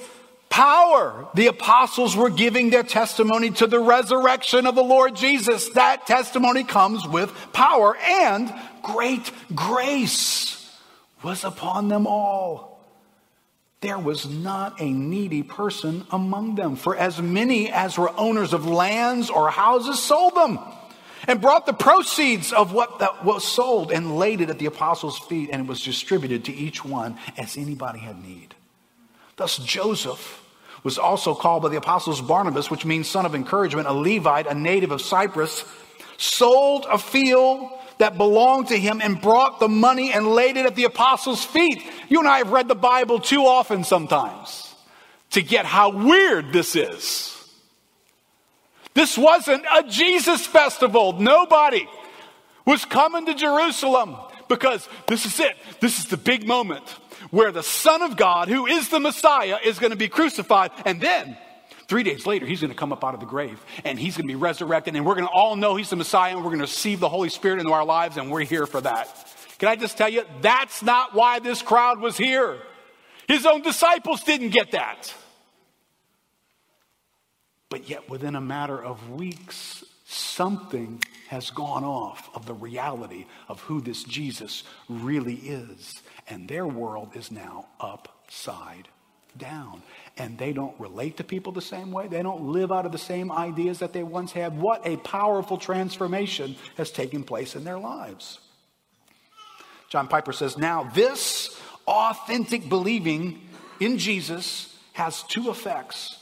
power, 0.49 1.27
the 1.33 1.47
apostles 1.47 2.15
were 2.15 2.29
giving 2.29 2.69
their 2.69 2.83
testimony 2.83 3.51
to 3.51 3.67
the 3.67 3.79
resurrection 3.79 4.65
of 4.65 4.75
the 4.75 4.83
Lord 4.83 5.15
Jesus. 5.15 5.69
That 5.69 6.07
testimony 6.07 6.63
comes 6.63 7.07
with 7.07 7.33
power 7.53 7.95
and 7.97 8.53
great 8.81 9.31
grace 9.53 10.53
was 11.23 11.43
upon 11.43 11.89
them 11.89 12.07
all. 12.07 12.85
There 13.81 13.99
was 13.99 14.27
not 14.27 14.81
a 14.81 14.91
needy 14.91 15.43
person 15.43 16.05
among 16.09 16.55
them, 16.55 16.75
for 16.75 16.95
as 16.95 17.21
many 17.21 17.71
as 17.71 17.97
were 17.97 18.11
owners 18.17 18.53
of 18.53 18.65
lands 18.65 19.29
or 19.29 19.49
houses 19.49 20.01
sold 20.01 20.33
them 20.33 20.59
and 21.27 21.41
brought 21.41 21.65
the 21.65 21.73
proceeds 21.73 22.53
of 22.53 22.73
what 22.73 22.99
that 22.99 23.23
was 23.23 23.43
sold 23.43 23.91
and 23.91 24.17
laid 24.17 24.41
it 24.41 24.49
at 24.49 24.57
the 24.57 24.65
apostles' 24.65 25.19
feet, 25.19 25.49
and 25.51 25.63
it 25.63 25.67
was 25.67 25.83
distributed 25.83 26.45
to 26.45 26.53
each 26.53 26.83
one 26.83 27.17
as 27.37 27.57
anybody 27.57 27.99
had 27.99 28.23
need. 28.23 28.46
Thus, 29.37 29.57
Joseph 29.57 30.43
was 30.83 30.97
also 30.97 31.33
called 31.33 31.63
by 31.63 31.69
the 31.69 31.77
apostles 31.77 32.21
Barnabas, 32.21 32.69
which 32.69 32.85
means 32.85 33.07
son 33.07 33.25
of 33.25 33.35
encouragement, 33.35 33.87
a 33.87 33.93
Levite, 33.93 34.47
a 34.47 34.53
native 34.53 34.91
of 34.91 35.01
Cyprus, 35.01 35.63
sold 36.17 36.85
a 36.89 36.97
field 36.97 37.71
that 37.99 38.17
belonged 38.17 38.67
to 38.67 38.77
him 38.77 39.01
and 39.01 39.21
brought 39.21 39.59
the 39.59 39.67
money 39.67 40.11
and 40.11 40.27
laid 40.27 40.57
it 40.57 40.65
at 40.65 40.75
the 40.75 40.83
apostles' 40.83 41.43
feet. 41.43 41.83
You 42.09 42.19
and 42.19 42.27
I 42.27 42.39
have 42.39 42.51
read 42.51 42.67
the 42.67 42.75
Bible 42.75 43.19
too 43.19 43.45
often 43.45 43.83
sometimes 43.83 44.75
to 45.31 45.41
get 45.41 45.65
how 45.65 45.89
weird 45.91 46.51
this 46.51 46.75
is. 46.75 47.33
This 48.93 49.17
wasn't 49.17 49.63
a 49.71 49.83
Jesus 49.83 50.45
festival. 50.47 51.13
Nobody 51.13 51.87
was 52.65 52.85
coming 52.85 53.25
to 53.27 53.35
Jerusalem 53.35 54.15
because 54.47 54.87
this 55.07 55.25
is 55.25 55.39
it. 55.39 55.55
This 55.79 55.99
is 55.99 56.05
the 56.05 56.17
big 56.17 56.47
moment 56.47 56.83
where 57.31 57.51
the 57.51 57.63
Son 57.63 58.01
of 58.01 58.17
God, 58.17 58.47
who 58.47 58.65
is 58.65 58.89
the 58.89 58.99
Messiah, 58.99 59.57
is 59.63 59.79
going 59.79 59.91
to 59.91 59.97
be 59.97 60.07
crucified. 60.07 60.71
And 60.85 61.01
then 61.01 61.37
Three 61.87 62.03
days 62.03 62.25
later, 62.25 62.45
he's 62.45 62.59
going 62.59 62.71
to 62.71 62.77
come 62.77 62.91
up 62.91 63.03
out 63.03 63.13
of 63.13 63.21
the 63.21 63.25
grave 63.25 63.63
and 63.85 63.97
he's 63.97 64.17
going 64.17 64.27
to 64.27 64.31
be 64.31 64.35
resurrected, 64.35 64.95
and 64.95 65.05
we're 65.05 65.15
going 65.15 65.27
to 65.27 65.31
all 65.31 65.55
know 65.55 65.75
he's 65.75 65.89
the 65.89 65.95
Messiah, 65.95 66.33
and 66.33 66.39
we're 66.39 66.49
going 66.49 66.59
to 66.59 66.65
receive 66.65 66.99
the 66.99 67.09
Holy 67.09 67.29
Spirit 67.29 67.59
into 67.59 67.71
our 67.71 67.85
lives, 67.85 68.17
and 68.17 68.29
we're 68.29 68.41
here 68.41 68.65
for 68.65 68.81
that. 68.81 69.07
Can 69.57 69.69
I 69.69 69.75
just 69.77 69.97
tell 69.97 70.09
you, 70.09 70.23
that's 70.41 70.83
not 70.83 71.13
why 71.13 71.39
this 71.39 71.61
crowd 71.61 71.99
was 71.99 72.17
here. 72.17 72.57
His 73.27 73.45
own 73.45 73.61
disciples 73.61 74.23
didn't 74.23 74.49
get 74.49 74.71
that. 74.71 75.13
But 77.69 77.89
yet, 77.89 78.09
within 78.09 78.35
a 78.35 78.41
matter 78.41 78.81
of 78.81 79.09
weeks, 79.11 79.83
something 80.05 81.01
has 81.27 81.49
gone 81.49 81.83
off 81.83 82.29
of 82.33 82.45
the 82.45 82.53
reality 82.53 83.25
of 83.49 83.61
who 83.61 83.81
this 83.81 84.03
Jesus 84.03 84.63
really 84.87 85.35
is. 85.35 86.01
And 86.29 86.47
their 86.47 86.67
world 86.67 87.11
is 87.15 87.31
now 87.31 87.67
upside 87.79 88.87
down. 89.37 89.83
And 90.17 90.37
they 90.37 90.51
don't 90.51 90.77
relate 90.79 91.17
to 91.17 91.23
people 91.23 91.51
the 91.51 91.61
same 91.61 91.91
way. 91.91 92.07
They 92.07 92.23
don't 92.23 92.47
live 92.47 92.71
out 92.71 92.85
of 92.85 92.91
the 92.91 92.97
same 92.97 93.31
ideas 93.31 93.79
that 93.79 93.93
they 93.93 94.03
once 94.03 94.31
had. 94.31 94.59
What 94.59 94.85
a 94.85 94.97
powerful 94.97 95.57
transformation 95.57 96.55
has 96.75 96.91
taken 96.91 97.23
place 97.23 97.55
in 97.55 97.63
their 97.63 97.79
lives. 97.79 98.39
John 99.89 100.07
Piper 100.07 100.33
says, 100.33 100.57
Now, 100.57 100.83
this 100.93 101.59
authentic 101.87 102.67
believing 102.67 103.41
in 103.79 103.97
Jesus 103.97 104.75
has 104.93 105.23
two 105.23 105.49
effects. 105.49 106.17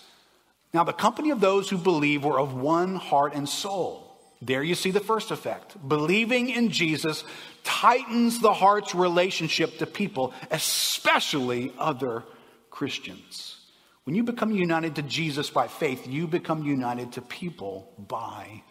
Now, 0.73 0.83
the 0.83 0.93
company 0.93 1.31
of 1.31 1.39
those 1.39 1.69
who 1.69 1.77
believe 1.77 2.25
were 2.25 2.39
of 2.39 2.53
one 2.53 2.95
heart 2.95 3.33
and 3.33 3.47
soul. 3.47 4.01
There 4.41 4.61
you 4.61 4.75
see 4.75 4.91
the 4.91 4.99
first 4.99 5.31
effect. 5.31 5.75
Believing 5.87 6.49
in 6.49 6.69
Jesus 6.69 7.23
tightens 7.65 8.39
the 8.39 8.53
heart's 8.53 8.95
relationship 8.95 9.79
to 9.79 9.85
people, 9.85 10.33
especially 10.51 11.73
other 11.77 12.23
Christians. 12.69 13.59
When 14.05 14.15
you 14.15 14.23
become 14.23 14.51
united 14.51 14.95
to 14.95 15.01
Jesus 15.01 15.49
by 15.49 15.67
faith, 15.67 16.07
you 16.07 16.27
become 16.27 16.63
united 16.63 17.13
to 17.13 17.21
people 17.21 17.91
by 17.97 18.63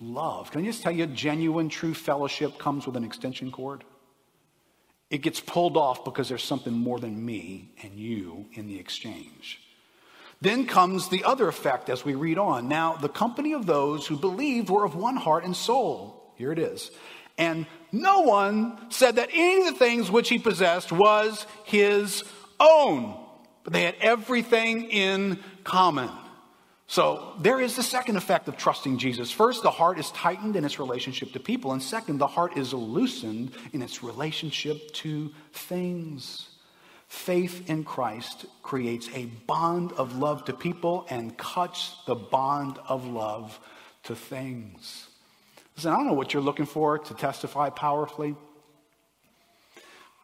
love. 0.00 0.50
Can 0.50 0.62
I 0.62 0.64
just 0.64 0.82
tell 0.82 0.92
you, 0.92 1.06
genuine, 1.06 1.68
true 1.68 1.92
fellowship 1.92 2.58
comes 2.58 2.86
with 2.86 2.96
an 2.96 3.04
extension 3.04 3.50
cord? 3.50 3.84
It 5.10 5.18
gets 5.18 5.40
pulled 5.40 5.76
off 5.76 6.04
because 6.04 6.28
there's 6.28 6.44
something 6.44 6.72
more 6.72 6.98
than 6.98 7.24
me 7.24 7.70
and 7.82 7.98
you 7.98 8.46
in 8.52 8.66
the 8.66 8.78
exchange. 8.78 9.60
Then 10.40 10.66
comes 10.66 11.08
the 11.08 11.24
other 11.24 11.48
effect 11.48 11.88
as 11.88 12.04
we 12.04 12.14
read 12.14 12.38
on. 12.38 12.68
Now, 12.68 12.94
the 12.94 13.08
company 13.08 13.54
of 13.54 13.66
those 13.66 14.06
who 14.06 14.16
believed 14.16 14.68
were 14.68 14.84
of 14.84 14.94
one 14.94 15.16
heart 15.16 15.44
and 15.44 15.56
soul. 15.56 16.34
Here 16.36 16.52
it 16.52 16.58
is. 16.58 16.90
And 17.38 17.66
no 18.00 18.20
one 18.20 18.78
said 18.90 19.16
that 19.16 19.30
any 19.32 19.66
of 19.66 19.72
the 19.72 19.78
things 19.78 20.10
which 20.10 20.28
he 20.28 20.38
possessed 20.38 20.92
was 20.92 21.46
his 21.64 22.24
own, 22.60 23.18
but 23.64 23.72
they 23.72 23.82
had 23.82 23.96
everything 24.00 24.90
in 24.90 25.38
common. 25.64 26.10
So 26.88 27.34
there 27.40 27.60
is 27.60 27.74
the 27.74 27.82
second 27.82 28.16
effect 28.16 28.46
of 28.46 28.56
trusting 28.56 28.98
Jesus. 28.98 29.32
First, 29.32 29.62
the 29.62 29.70
heart 29.70 29.98
is 29.98 30.10
tightened 30.12 30.54
in 30.54 30.64
its 30.64 30.78
relationship 30.78 31.32
to 31.32 31.40
people. 31.40 31.72
And 31.72 31.82
second, 31.82 32.18
the 32.18 32.28
heart 32.28 32.56
is 32.56 32.72
loosened 32.72 33.52
in 33.72 33.82
its 33.82 34.04
relationship 34.04 34.92
to 34.94 35.32
things. 35.52 36.48
Faith 37.08 37.68
in 37.68 37.82
Christ 37.82 38.46
creates 38.62 39.08
a 39.14 39.26
bond 39.46 39.92
of 39.92 40.16
love 40.16 40.44
to 40.44 40.52
people 40.52 41.06
and 41.08 41.36
cuts 41.36 41.96
the 42.06 42.14
bond 42.14 42.78
of 42.88 43.06
love 43.06 43.58
to 44.04 44.14
things. 44.14 45.05
Listen, 45.76 45.92
I 45.92 45.96
don't 45.96 46.06
know 46.06 46.14
what 46.14 46.32
you're 46.32 46.42
looking 46.42 46.66
for 46.66 46.98
to 46.98 47.14
testify 47.14 47.68
powerfully, 47.68 48.34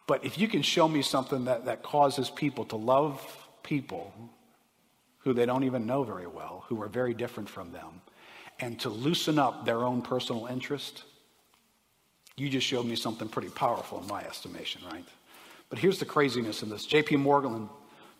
but 0.07 0.25
if 0.25 0.37
you 0.37 0.47
can 0.47 0.63
show 0.63 0.87
me 0.87 1.01
something 1.01 1.45
that, 1.45 1.65
that 1.65 1.83
causes 1.83 2.29
people 2.29 2.65
to 2.65 2.75
love 2.75 3.21
people 3.61 4.13
who 5.19 5.33
they 5.33 5.45
don't 5.45 5.63
even 5.63 5.85
know 5.85 6.03
very 6.03 6.27
well, 6.27 6.65
who 6.67 6.81
are 6.81 6.87
very 6.87 7.13
different 7.13 7.47
from 7.47 7.71
them, 7.71 8.01
and 8.59 8.79
to 8.79 8.89
loosen 8.89 9.37
up 9.39 9.63
their 9.63 9.83
own 9.83 10.01
personal 10.01 10.47
interest, 10.47 11.03
you 12.35 12.49
just 12.49 12.65
showed 12.65 12.85
me 12.85 12.95
something 12.95 13.29
pretty 13.29 13.49
powerful 13.49 14.01
in 14.01 14.07
my 14.07 14.23
estimation, 14.23 14.81
right? 14.91 15.05
But 15.69 15.79
here's 15.79 15.99
the 15.99 16.05
craziness 16.05 16.63
in 16.63 16.69
this. 16.69 16.85
J.P. 16.85 17.17
Moreland 17.17 17.69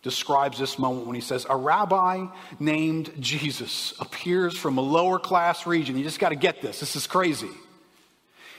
describes 0.04 0.60
this 0.60 0.78
moment 0.78 1.08
when 1.08 1.16
he 1.16 1.22
says, 1.22 1.48
A 1.50 1.56
rabbi 1.56 2.28
named 2.60 3.12
Jesus 3.20 3.94
appears 4.00 4.56
from 4.56 4.78
a 4.78 4.82
lower 4.82 5.18
class 5.18 5.66
region. 5.66 5.98
You 5.98 6.04
just 6.04 6.20
got 6.20 6.30
to 6.30 6.36
get 6.36 6.62
this. 6.62 6.82
This 6.82 6.96
is 6.96 7.08
crazy. 7.08 7.50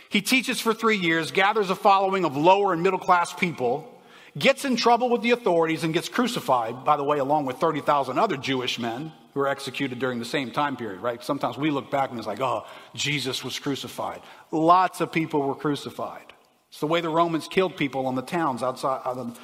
He 0.08 0.22
teaches 0.22 0.60
for 0.60 0.72
three 0.74 0.96
years, 0.96 1.30
gathers 1.30 1.70
a 1.70 1.74
following 1.74 2.24
of 2.24 2.36
lower 2.36 2.72
and 2.72 2.82
middle 2.82 2.98
class 2.98 3.32
people, 3.32 3.90
gets 4.38 4.64
in 4.64 4.76
trouble 4.76 5.10
with 5.10 5.22
the 5.22 5.32
authorities 5.32 5.84
and 5.84 5.92
gets 5.92 6.08
crucified, 6.08 6.84
by 6.84 6.96
the 6.96 7.04
way, 7.04 7.18
along 7.18 7.46
with 7.46 7.58
30,000 7.58 8.18
other 8.18 8.36
Jewish 8.36 8.78
men 8.78 9.12
who 9.32 9.40
were 9.40 9.48
executed 9.48 9.98
during 9.98 10.18
the 10.18 10.24
same 10.24 10.50
time 10.50 10.76
period, 10.76 11.00
right? 11.00 11.22
Sometimes 11.22 11.58
we 11.58 11.70
look 11.70 11.90
back 11.90 12.10
and 12.10 12.18
it's 12.18 12.28
like, 12.28 12.40
oh, 12.40 12.64
Jesus 12.94 13.44
was 13.44 13.58
crucified. 13.58 14.22
Lots 14.50 15.00
of 15.00 15.12
people 15.12 15.42
were 15.42 15.54
crucified. 15.54 16.32
It's 16.70 16.80
the 16.80 16.86
way 16.86 17.00
the 17.00 17.08
Romans 17.08 17.46
killed 17.48 17.76
people 17.76 18.06
on 18.06 18.14
the 18.14 18.22
towns 18.22 18.62
outside, 18.62 19.02
the 19.16 19.36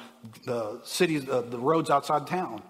cities, 0.83 1.27
uh, 1.29 1.41
the 1.41 1.57
roads 1.57 1.89
outside 1.89 2.27
town. 2.27 2.61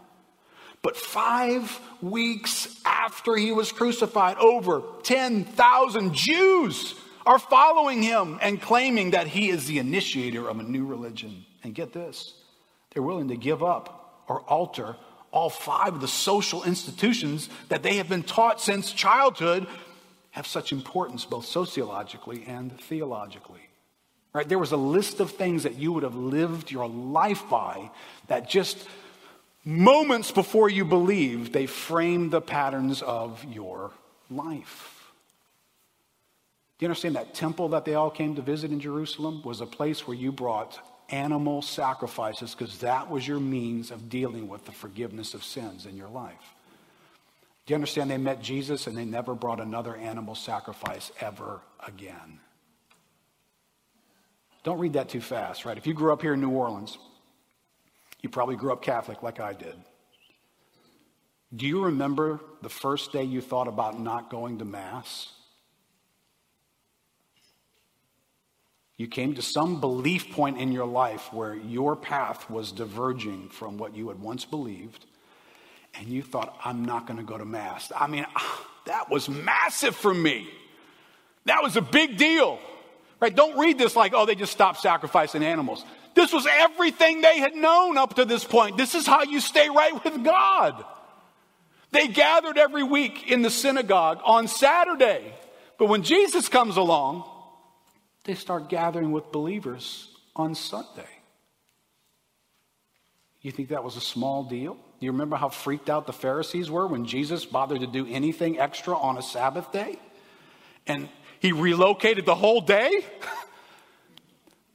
But 0.82 0.98
five 0.98 1.80
weeks 2.02 2.80
after 2.86 3.36
he 3.36 3.52
was 3.52 3.72
crucified, 3.72 4.38
over 4.38 4.82
10,000 5.04 6.14
Jews 6.14 6.96
are 7.26 7.38
following 7.38 8.02
him 8.02 8.40
and 8.42 8.60
claiming 8.60 9.12
that 9.12 9.28
he 9.28 9.50
is 9.50 9.68
the 9.68 9.78
initiator 9.78 10.50
of 10.50 10.60
a 10.60 10.64
new 10.64 10.86
religion. 10.86 11.46
And 11.64 11.76
get 11.76 11.94
this, 11.94 12.34
they're 12.94 13.04
willing 13.04 13.28
to 13.28 13.38
give 13.38 13.62
up 13.64 14.24
or 14.28 14.42
alter 14.42 14.96
all 15.32 15.50
five 15.50 15.94
of 15.94 16.02
the 16.02 16.08
social 16.08 16.64
institutions 16.64 17.50
that 17.70 17.84
they 17.84 17.98
have 17.98 18.10
been 18.10 18.24
taught 18.24 18.60
since 18.60 18.92
childhood 18.92 19.68
have 20.32 20.48
such 20.48 20.72
importance 20.72 21.26
both 21.26 21.46
sociologically 21.46 22.44
and 22.48 22.78
theologically. 22.82 23.62
Right? 24.34 24.48
There 24.48 24.60
was 24.60 24.72
a 24.72 24.78
list 24.78 25.20
of 25.20 25.32
things 25.32 25.64
that 25.64 25.76
you 25.76 25.92
would 25.92 26.04
have 26.04 26.16
lived 26.16 26.72
your 26.72 26.88
life 26.88 27.50
by 27.50 27.92
that 28.28 28.50
just 28.50 28.88
moments 29.66 30.32
before 30.32 30.70
you 30.70 30.86
believed, 30.86 31.52
they 31.54 31.66
framed 31.66 32.32
the 32.32 32.42
patterns 32.42 33.02
of 33.02 33.44
your 33.44 33.92
life. 34.30 35.12
Do 36.78 36.86
you 36.86 36.88
understand 36.88 37.16
that 37.16 37.36
temple 37.36 37.70
that 37.70 37.86
they 37.86 37.94
all 37.94 38.10
came 38.10 38.36
to 38.36 38.42
visit 38.42 38.72
in 38.72 38.80
Jerusalem 38.80 39.44
was 39.44 39.62
a 39.62 39.66
place 39.66 40.08
where 40.08 40.18
you 40.18 40.32
brought 40.32 40.80
animal 41.10 41.62
sacrifices 41.62 42.56
because 42.56 42.80
that 42.80 43.10
was 43.10 43.28
your 43.28 43.40
means 43.40 43.92
of 43.92 44.10
dealing 44.10 44.48
with 44.48 44.66
the 44.66 44.72
forgiveness 44.72 45.34
of 45.34 45.44
sins 45.44 45.86
in 45.86 45.98
your 45.98 46.08
life. 46.10 46.56
Do 47.66 47.74
you 47.74 47.76
understand 47.76 48.10
they 48.10 48.18
met 48.18 48.42
Jesus 48.42 48.88
and 48.88 48.98
they 48.98 49.06
never 49.06 49.36
brought 49.36 49.60
another 49.60 49.96
animal 49.96 50.34
sacrifice 50.34 51.12
ever 51.20 51.60
again? 51.86 52.40
Don't 54.64 54.80
read 54.80 54.94
that 54.94 55.10
too 55.10 55.22
fast, 55.22 55.66
right? 55.66 55.78
If 55.78 55.88
you 55.88 55.94
grew 55.94 56.14
up 56.14 56.22
here 56.22 56.34
in 56.34 56.42
New 56.42 56.52
Orleans, 56.52 56.98
you 58.22 58.30
probably 58.30 58.56
grew 58.56 58.72
up 58.72 58.82
Catholic 58.82 59.24
like 59.24 59.40
I 59.40 59.54
did. 59.54 59.76
Do 61.54 61.66
you 61.66 61.86
remember 61.86 62.40
the 62.62 62.70
first 62.70 63.12
day 63.12 63.24
you 63.24 63.42
thought 63.42 63.68
about 63.68 64.00
not 64.00 64.30
going 64.30 64.60
to 64.60 64.66
Mass? 64.66 65.34
You 68.98 69.08
came 69.08 69.34
to 69.34 69.42
some 69.42 69.82
belief 69.82 70.32
point 70.32 70.60
in 70.60 70.72
your 70.72 70.86
life 70.86 71.34
where 71.34 71.56
your 71.56 71.96
path 71.96 72.50
was 72.50 72.72
diverging 72.72 73.50
from 73.50 73.78
what 73.78 73.96
you 73.96 74.10
had 74.10 74.20
once 74.20 74.46
believed, 74.46 75.08
and 75.96 76.08
you 76.08 76.22
thought, 76.22 76.56
I'm 76.64 76.86
not 76.86 77.08
going 77.08 77.18
to 77.18 77.26
go 77.26 77.38
to 77.38 77.44
Mass. 77.44 77.92
I 77.96 78.06
mean, 78.06 78.28
that 78.86 79.10
was 79.10 79.28
massive 79.28 79.96
for 79.96 80.14
me. 80.14 80.48
That 81.46 81.64
was 81.64 81.76
a 81.76 81.82
big 81.82 82.18
deal. 82.18 82.60
Right? 83.22 83.36
Don't 83.36 83.58
read 83.60 83.78
this 83.78 83.96
like, 83.96 84.14
oh, 84.16 84.26
they 84.26 84.34
just 84.34 84.52
stopped 84.52 84.80
sacrificing 84.80 85.44
animals. 85.44 85.86
This 86.16 86.34
was 86.34 86.48
everything 86.50 87.22
they 87.22 87.38
had 87.38 87.56
known 87.56 87.98
up 87.98 88.16
to 88.16 88.26
this 88.26 88.44
point. 88.44 88.78
This 88.78 88.96
is 88.96 89.06
how 89.06 89.22
you 89.24 89.40
stay 89.40 89.70
right 89.70 90.04
with 90.04 90.24
God. 90.24 90.84
They 91.92 92.08
gathered 92.08 92.58
every 92.58 92.84
week 92.84 93.30
in 93.30 93.44
the 93.44 93.52
synagogue 93.52 94.20
on 94.26 94.48
Saturday. 94.48 95.34
But 95.78 95.86
when 95.86 96.04
Jesus 96.04 96.50
comes 96.50 96.78
along, 96.78 97.30
they 98.24 98.34
start 98.34 98.70
gathering 98.70 99.12
with 99.12 99.32
believers 99.32 100.10
on 100.36 100.56
Sunday. 100.56 101.08
You 103.42 103.52
think 103.52 103.70
that 103.70 103.84
was 103.84 103.98
a 103.98 104.02
small 104.02 104.44
deal? 104.44 104.74
Do 104.74 105.06
you 105.06 105.12
remember 105.12 105.36
how 105.36 105.50
freaked 105.50 105.90
out 105.90 106.06
the 106.06 106.14
Pharisees 106.14 106.70
were 106.70 106.88
when 106.88 107.06
Jesus 107.06 107.46
bothered 107.46 107.82
to 107.82 107.88
do 107.88 108.08
anything 108.08 108.60
extra 108.60 108.96
on 108.96 109.18
a 109.18 109.22
Sabbath 109.22 109.72
day? 109.72 109.98
And 110.88 111.10
he 111.42 111.52
relocated 111.52 112.26
the 112.26 112.36
whole 112.36 112.62
day? 112.62 112.92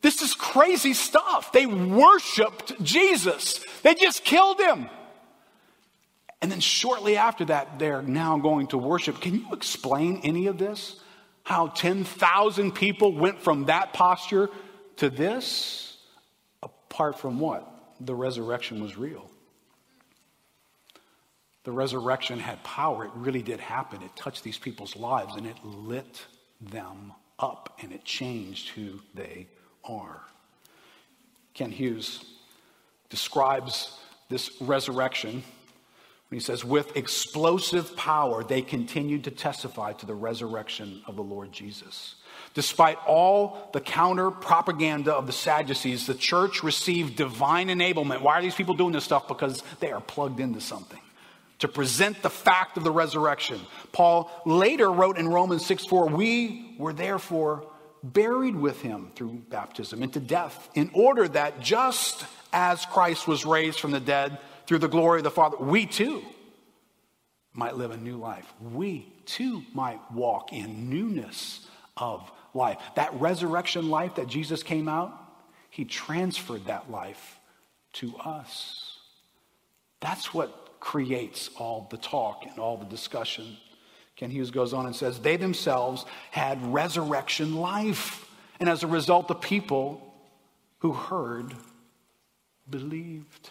This 0.02 0.22
is 0.22 0.34
crazy 0.34 0.92
stuff. 0.92 1.50
They 1.50 1.66
worshiped 1.66 2.80
Jesus, 2.80 3.58
they 3.82 3.94
just 3.94 4.22
killed 4.22 4.60
him. 4.60 4.88
And 6.40 6.52
then 6.52 6.60
shortly 6.60 7.16
after 7.16 7.46
that, 7.46 7.80
they're 7.80 8.02
now 8.02 8.38
going 8.38 8.68
to 8.68 8.78
worship. 8.78 9.20
Can 9.20 9.34
you 9.34 9.46
explain 9.52 10.20
any 10.22 10.46
of 10.46 10.58
this? 10.58 11.00
how 11.46 11.68
10,000 11.68 12.72
people 12.72 13.12
went 13.12 13.40
from 13.40 13.66
that 13.66 13.92
posture 13.92 14.50
to 14.96 15.08
this, 15.08 15.96
apart 16.60 17.20
from 17.20 17.38
what? 17.38 17.72
The 18.00 18.16
resurrection 18.16 18.82
was 18.82 18.98
real. 18.98 19.30
The 21.62 21.70
resurrection 21.70 22.40
had 22.40 22.64
power. 22.64 23.04
It 23.04 23.12
really 23.14 23.42
did 23.42 23.60
happen. 23.60 24.02
It 24.02 24.16
touched 24.16 24.42
these 24.42 24.58
people's 24.58 24.96
lives 24.96 25.36
and 25.36 25.46
it 25.46 25.56
lit 25.64 26.26
them 26.60 27.12
up 27.38 27.78
and 27.82 27.92
it 27.92 28.04
changed 28.04 28.70
who 28.70 29.00
they 29.14 29.46
are. 29.84 30.20
Kent 31.54 31.74
Hughes 31.74 32.24
describes 33.08 33.98
this 34.28 34.50
resurrection 34.60 35.42
when 36.28 36.40
he 36.40 36.44
says, 36.44 36.64
with 36.64 36.96
explosive 36.96 37.96
power, 37.96 38.42
they 38.42 38.60
continued 38.60 39.24
to 39.24 39.30
testify 39.30 39.92
to 39.92 40.06
the 40.06 40.14
resurrection 40.14 41.02
of 41.06 41.14
the 41.14 41.22
Lord 41.22 41.52
Jesus. 41.52 42.16
Despite 42.52 42.98
all 43.06 43.70
the 43.72 43.80
counter 43.80 44.32
propaganda 44.32 45.14
of 45.14 45.28
the 45.28 45.32
Sadducees, 45.32 46.06
the 46.06 46.14
church 46.14 46.64
received 46.64 47.14
divine 47.14 47.68
enablement. 47.68 48.22
Why 48.22 48.34
are 48.34 48.42
these 48.42 48.56
people 48.56 48.74
doing 48.74 48.92
this 48.92 49.04
stuff? 49.04 49.28
Because 49.28 49.62
they 49.78 49.92
are 49.92 50.00
plugged 50.00 50.40
into 50.40 50.60
something 50.60 50.98
to 51.58 51.68
present 51.68 52.22
the 52.22 52.30
fact 52.30 52.76
of 52.76 52.84
the 52.84 52.90
resurrection. 52.90 53.60
Paul 53.92 54.30
later 54.44 54.90
wrote 54.90 55.18
in 55.18 55.28
Romans 55.28 55.64
6 55.66 55.86
4, 55.86 56.08
we 56.08 56.76
were 56.78 56.92
therefore 56.92 57.66
buried 58.02 58.56
with 58.56 58.80
him 58.82 59.10
through 59.14 59.42
baptism 59.48 60.02
into 60.02 60.20
death, 60.20 60.68
in 60.74 60.90
order 60.94 61.26
that 61.28 61.60
just 61.60 62.24
as 62.52 62.84
Christ 62.86 63.26
was 63.26 63.44
raised 63.44 63.80
from 63.80 63.90
the 63.90 64.00
dead 64.00 64.38
through 64.66 64.78
the 64.78 64.88
glory 64.88 65.20
of 65.20 65.24
the 65.24 65.30
Father, 65.30 65.56
we 65.58 65.86
too 65.86 66.22
might 67.52 67.76
live 67.76 67.90
a 67.90 67.96
new 67.96 68.16
life. 68.16 68.46
We 68.60 69.12
too 69.24 69.62
might 69.72 70.00
walk 70.12 70.52
in 70.52 70.90
newness 70.90 71.66
of 71.96 72.30
life. 72.54 72.78
That 72.94 73.14
resurrection 73.14 73.88
life 73.90 74.16
that 74.16 74.28
Jesus 74.28 74.62
came 74.62 74.88
out, 74.88 75.12
he 75.70 75.84
transferred 75.84 76.66
that 76.66 76.90
life 76.90 77.40
to 77.94 78.14
us. 78.18 78.98
That's 80.00 80.34
what 80.34 80.65
creates 80.80 81.50
all 81.58 81.88
the 81.90 81.96
talk 81.96 82.44
and 82.48 82.58
all 82.58 82.76
the 82.76 82.84
discussion. 82.84 83.56
Kent 84.16 84.32
Hughes 84.32 84.50
goes 84.50 84.72
on 84.72 84.86
and 84.86 84.96
says, 84.96 85.18
They 85.18 85.36
themselves 85.36 86.04
had 86.30 86.72
resurrection 86.72 87.56
life. 87.56 88.30
And 88.58 88.68
as 88.68 88.82
a 88.82 88.86
result, 88.86 89.28
the 89.28 89.34
people 89.34 90.14
who 90.78 90.92
heard 90.92 91.54
believed. 92.68 93.50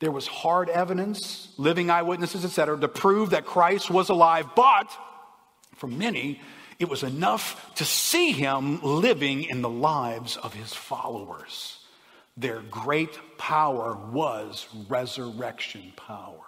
There 0.00 0.10
was 0.10 0.26
hard 0.26 0.68
evidence, 0.68 1.52
living 1.56 1.88
eyewitnesses, 1.88 2.44
etc., 2.44 2.78
to 2.80 2.88
prove 2.88 3.30
that 3.30 3.46
Christ 3.46 3.88
was 3.88 4.08
alive, 4.08 4.46
but 4.56 4.90
for 5.76 5.86
many, 5.86 6.40
it 6.80 6.88
was 6.88 7.04
enough 7.04 7.72
to 7.76 7.84
see 7.84 8.32
him 8.32 8.82
living 8.82 9.44
in 9.44 9.62
the 9.62 9.68
lives 9.68 10.36
of 10.36 10.54
his 10.54 10.72
followers. 10.72 11.78
Their 12.36 12.60
great 12.62 13.18
power 13.36 13.94
was 14.10 14.66
resurrection 14.88 15.92
power. 15.96 16.38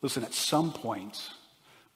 Listen, 0.00 0.24
at 0.24 0.32
some 0.32 0.72
point, 0.72 1.30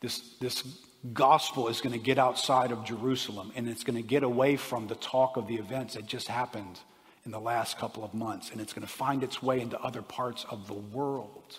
this, 0.00 0.20
this 0.40 0.64
gospel 1.12 1.68
is 1.68 1.80
going 1.80 1.92
to 1.92 2.04
get 2.04 2.18
outside 2.18 2.72
of 2.72 2.84
Jerusalem 2.84 3.52
and 3.54 3.68
it's 3.68 3.84
going 3.84 3.96
to 3.96 4.06
get 4.06 4.22
away 4.22 4.56
from 4.56 4.86
the 4.86 4.94
talk 4.96 5.36
of 5.36 5.46
the 5.46 5.56
events 5.56 5.94
that 5.94 6.06
just 6.06 6.28
happened 6.28 6.80
in 7.24 7.30
the 7.30 7.40
last 7.40 7.78
couple 7.78 8.04
of 8.04 8.12
months 8.12 8.50
and 8.50 8.60
it's 8.60 8.72
going 8.72 8.86
to 8.86 8.92
find 8.92 9.22
its 9.22 9.42
way 9.42 9.60
into 9.60 9.80
other 9.80 10.02
parts 10.02 10.44
of 10.50 10.66
the 10.66 10.74
world. 10.74 11.58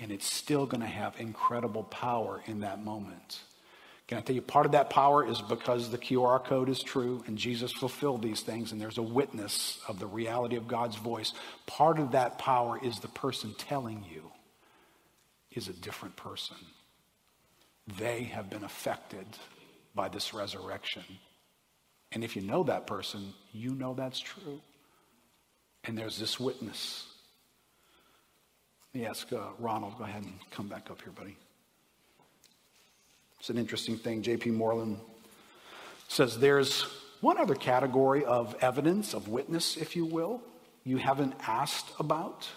And 0.00 0.10
it's 0.12 0.32
still 0.32 0.64
going 0.66 0.80
to 0.80 0.86
have 0.86 1.14
incredible 1.18 1.82
power 1.84 2.42
in 2.46 2.60
that 2.60 2.82
moment. 2.82 3.40
Can 4.08 4.16
I 4.16 4.22
tell 4.22 4.34
you, 4.34 4.40
part 4.40 4.64
of 4.64 4.72
that 4.72 4.88
power 4.88 5.26
is 5.26 5.40
because 5.42 5.90
the 5.90 5.98
QR 5.98 6.42
code 6.42 6.70
is 6.70 6.82
true 6.82 7.22
and 7.26 7.36
Jesus 7.36 7.70
fulfilled 7.70 8.22
these 8.22 8.40
things 8.40 8.72
and 8.72 8.80
there's 8.80 8.96
a 8.96 9.02
witness 9.02 9.78
of 9.86 9.98
the 9.98 10.06
reality 10.06 10.56
of 10.56 10.66
God's 10.66 10.96
voice. 10.96 11.34
Part 11.66 11.98
of 11.98 12.12
that 12.12 12.38
power 12.38 12.80
is 12.82 12.98
the 12.98 13.08
person 13.08 13.54
telling 13.58 14.06
you 14.10 14.32
is 15.52 15.68
a 15.68 15.74
different 15.74 16.16
person. 16.16 16.56
They 17.98 18.24
have 18.24 18.48
been 18.48 18.64
affected 18.64 19.26
by 19.94 20.08
this 20.08 20.32
resurrection. 20.32 21.04
And 22.10 22.24
if 22.24 22.34
you 22.34 22.40
know 22.40 22.64
that 22.64 22.86
person, 22.86 23.34
you 23.52 23.74
know 23.74 23.92
that's 23.92 24.20
true. 24.20 24.62
And 25.84 25.98
there's 25.98 26.18
this 26.18 26.40
witness. 26.40 27.06
Let 28.94 29.02
me 29.02 29.06
ask 29.06 29.30
uh, 29.34 29.48
Ronald, 29.58 29.98
go 29.98 30.04
ahead 30.04 30.22
and 30.22 30.38
come 30.50 30.68
back 30.68 30.90
up 30.90 31.02
here, 31.02 31.12
buddy. 31.12 31.36
It's 33.40 33.50
an 33.50 33.58
interesting 33.58 33.96
thing. 33.96 34.22
J.P. 34.22 34.50
Moreland 34.50 34.98
says 36.08 36.38
there's 36.38 36.82
one 37.20 37.38
other 37.38 37.54
category 37.54 38.24
of 38.24 38.56
evidence, 38.60 39.14
of 39.14 39.28
witness, 39.28 39.76
if 39.76 39.96
you 39.96 40.04
will, 40.04 40.40
you 40.84 40.96
haven't 40.96 41.34
asked 41.46 41.86
about. 41.98 42.48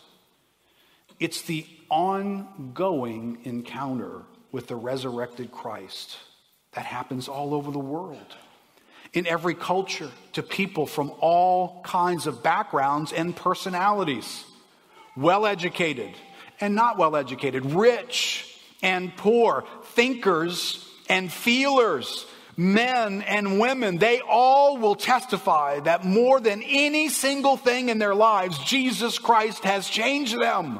It's 1.20 1.44
the 1.44 1.66
ongoing 1.90 3.40
encounter 3.44 4.22
with 4.52 4.68
the 4.68 4.76
resurrected 4.76 5.52
Christ 5.52 6.18
that 6.74 6.86
happens 6.86 7.28
all 7.28 7.54
over 7.54 7.72
the 7.72 7.80
world, 7.80 8.36
in 9.14 9.28
every 9.28 9.54
culture, 9.54 10.10
to 10.34 10.42
people 10.42 10.86
from 10.86 11.12
all 11.20 11.82
kinds 11.84 12.28
of 12.28 12.42
backgrounds 12.42 13.12
and 13.12 13.36
personalities, 13.36 14.46
well 15.18 15.46
educated 15.46 16.12
and 16.62 16.76
not 16.76 16.98
well 16.98 17.16
educated, 17.16 17.66
rich 17.66 18.48
and 18.82 19.16
poor, 19.18 19.66
thinkers 19.96 20.86
and 21.10 21.32
feelers, 21.32 22.26
men 22.58 23.22
and 23.24 23.60
women, 23.60 23.98
they 23.98 24.22
all 24.22 24.78
will 24.78 24.96
testify 24.96 25.80
that 25.82 26.06
more 26.06 26.40
than 26.40 26.62
any 26.64 27.10
single 27.10 27.58
thing 27.58 27.90
in 27.90 28.00
their 28.00 28.16
lives, 28.16 28.58
Jesus 28.60 29.18
Christ 29.18 29.64
has 29.64 29.90
changed 29.90 30.40
them. 30.40 30.80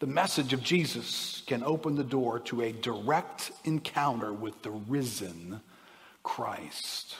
The 0.00 0.06
message 0.06 0.52
of 0.52 0.62
Jesus 0.62 1.42
can 1.46 1.62
open 1.62 1.94
the 1.96 2.04
door 2.04 2.38
to 2.40 2.62
a 2.62 2.72
direct 2.72 3.52
encounter 3.64 4.32
with 4.32 4.62
the 4.62 4.70
risen 4.70 5.60
Christ. 6.22 7.16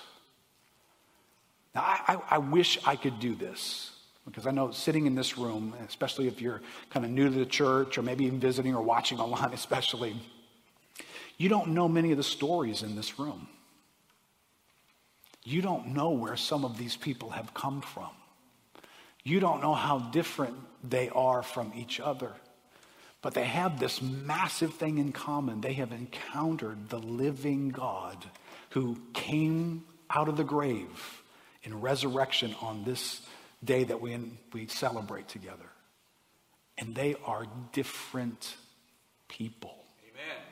Now, 1.75 1.83
I, 1.83 2.18
I, 2.31 2.39
wish 2.39 2.79
I 2.87 2.97
could 2.97 3.21
do 3.21 3.35
this. 3.35 3.93
Because 4.27 4.47
I 4.47 4.51
know 4.51 4.71
sitting 4.71 5.07
in 5.07 5.14
this 5.14 5.39
room, 5.39 5.75
especially 5.89 6.29
if 6.29 6.41
you're 6.41 6.61
kind 6.91 7.05
of 7.05 7.11
new 7.11 7.29
to 7.29 7.35
the 7.35 7.47
church 7.47 7.99
or 7.99 8.03
maybe 8.03 8.27
even 8.27 8.39
visiting 8.39 8.75
or 8.75 8.83
watching 8.83 9.18
online, 9.18 9.53
especially, 9.55 10.16
you 11.41 11.49
don't 11.49 11.68
know 11.68 11.88
many 11.88 12.11
of 12.11 12.18
the 12.18 12.22
stories 12.22 12.82
in 12.82 12.97
this 12.97 13.18
room. 13.18 13.49
You 15.43 15.62
don't 15.62 15.95
know 15.95 16.11
where 16.11 16.36
some 16.36 16.66
of 16.66 16.76
these 16.76 16.97
people 16.97 17.30
have 17.30 17.55
come 17.55 17.80
from. 17.80 18.11
You 19.24 19.41
don't 19.41 19.62
know 19.62 19.72
how 19.72 20.01
different 20.01 20.57
they 20.84 21.09
are 21.09 21.43
from 21.43 21.72
each 21.74 21.99
other. 21.99 22.32
But 23.22 23.32
they 23.32 23.45
have 23.45 23.80
this 23.80 24.03
massive 24.03 24.74
thing 24.74 24.99
in 24.99 25.12
common. 25.12 25.62
They 25.62 25.72
have 25.72 25.93
encountered 25.93 26.91
the 26.91 26.99
living 26.99 27.70
God 27.70 28.22
who 28.68 28.99
came 29.14 29.84
out 30.11 30.28
of 30.28 30.36
the 30.36 30.45
grave 30.45 31.22
in 31.62 31.80
resurrection 31.80 32.55
on 32.61 32.84
this 32.84 33.22
day 33.64 33.84
that 33.84 34.03
we, 34.03 34.14
we 34.53 34.66
celebrate 34.66 35.28
together. 35.28 35.70
And 36.76 36.95
they 36.95 37.16
are 37.24 37.47
different 37.72 38.57
people. 39.26 39.80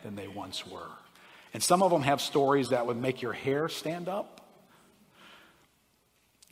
Than 0.02 0.16
they 0.16 0.28
once 0.28 0.66
were. 0.66 0.90
And 1.54 1.62
some 1.62 1.82
of 1.82 1.90
them 1.90 2.02
have 2.02 2.20
stories 2.20 2.70
that 2.70 2.86
would 2.86 2.96
make 2.96 3.22
your 3.22 3.32
hair 3.32 3.68
stand 3.68 4.08
up. 4.08 4.40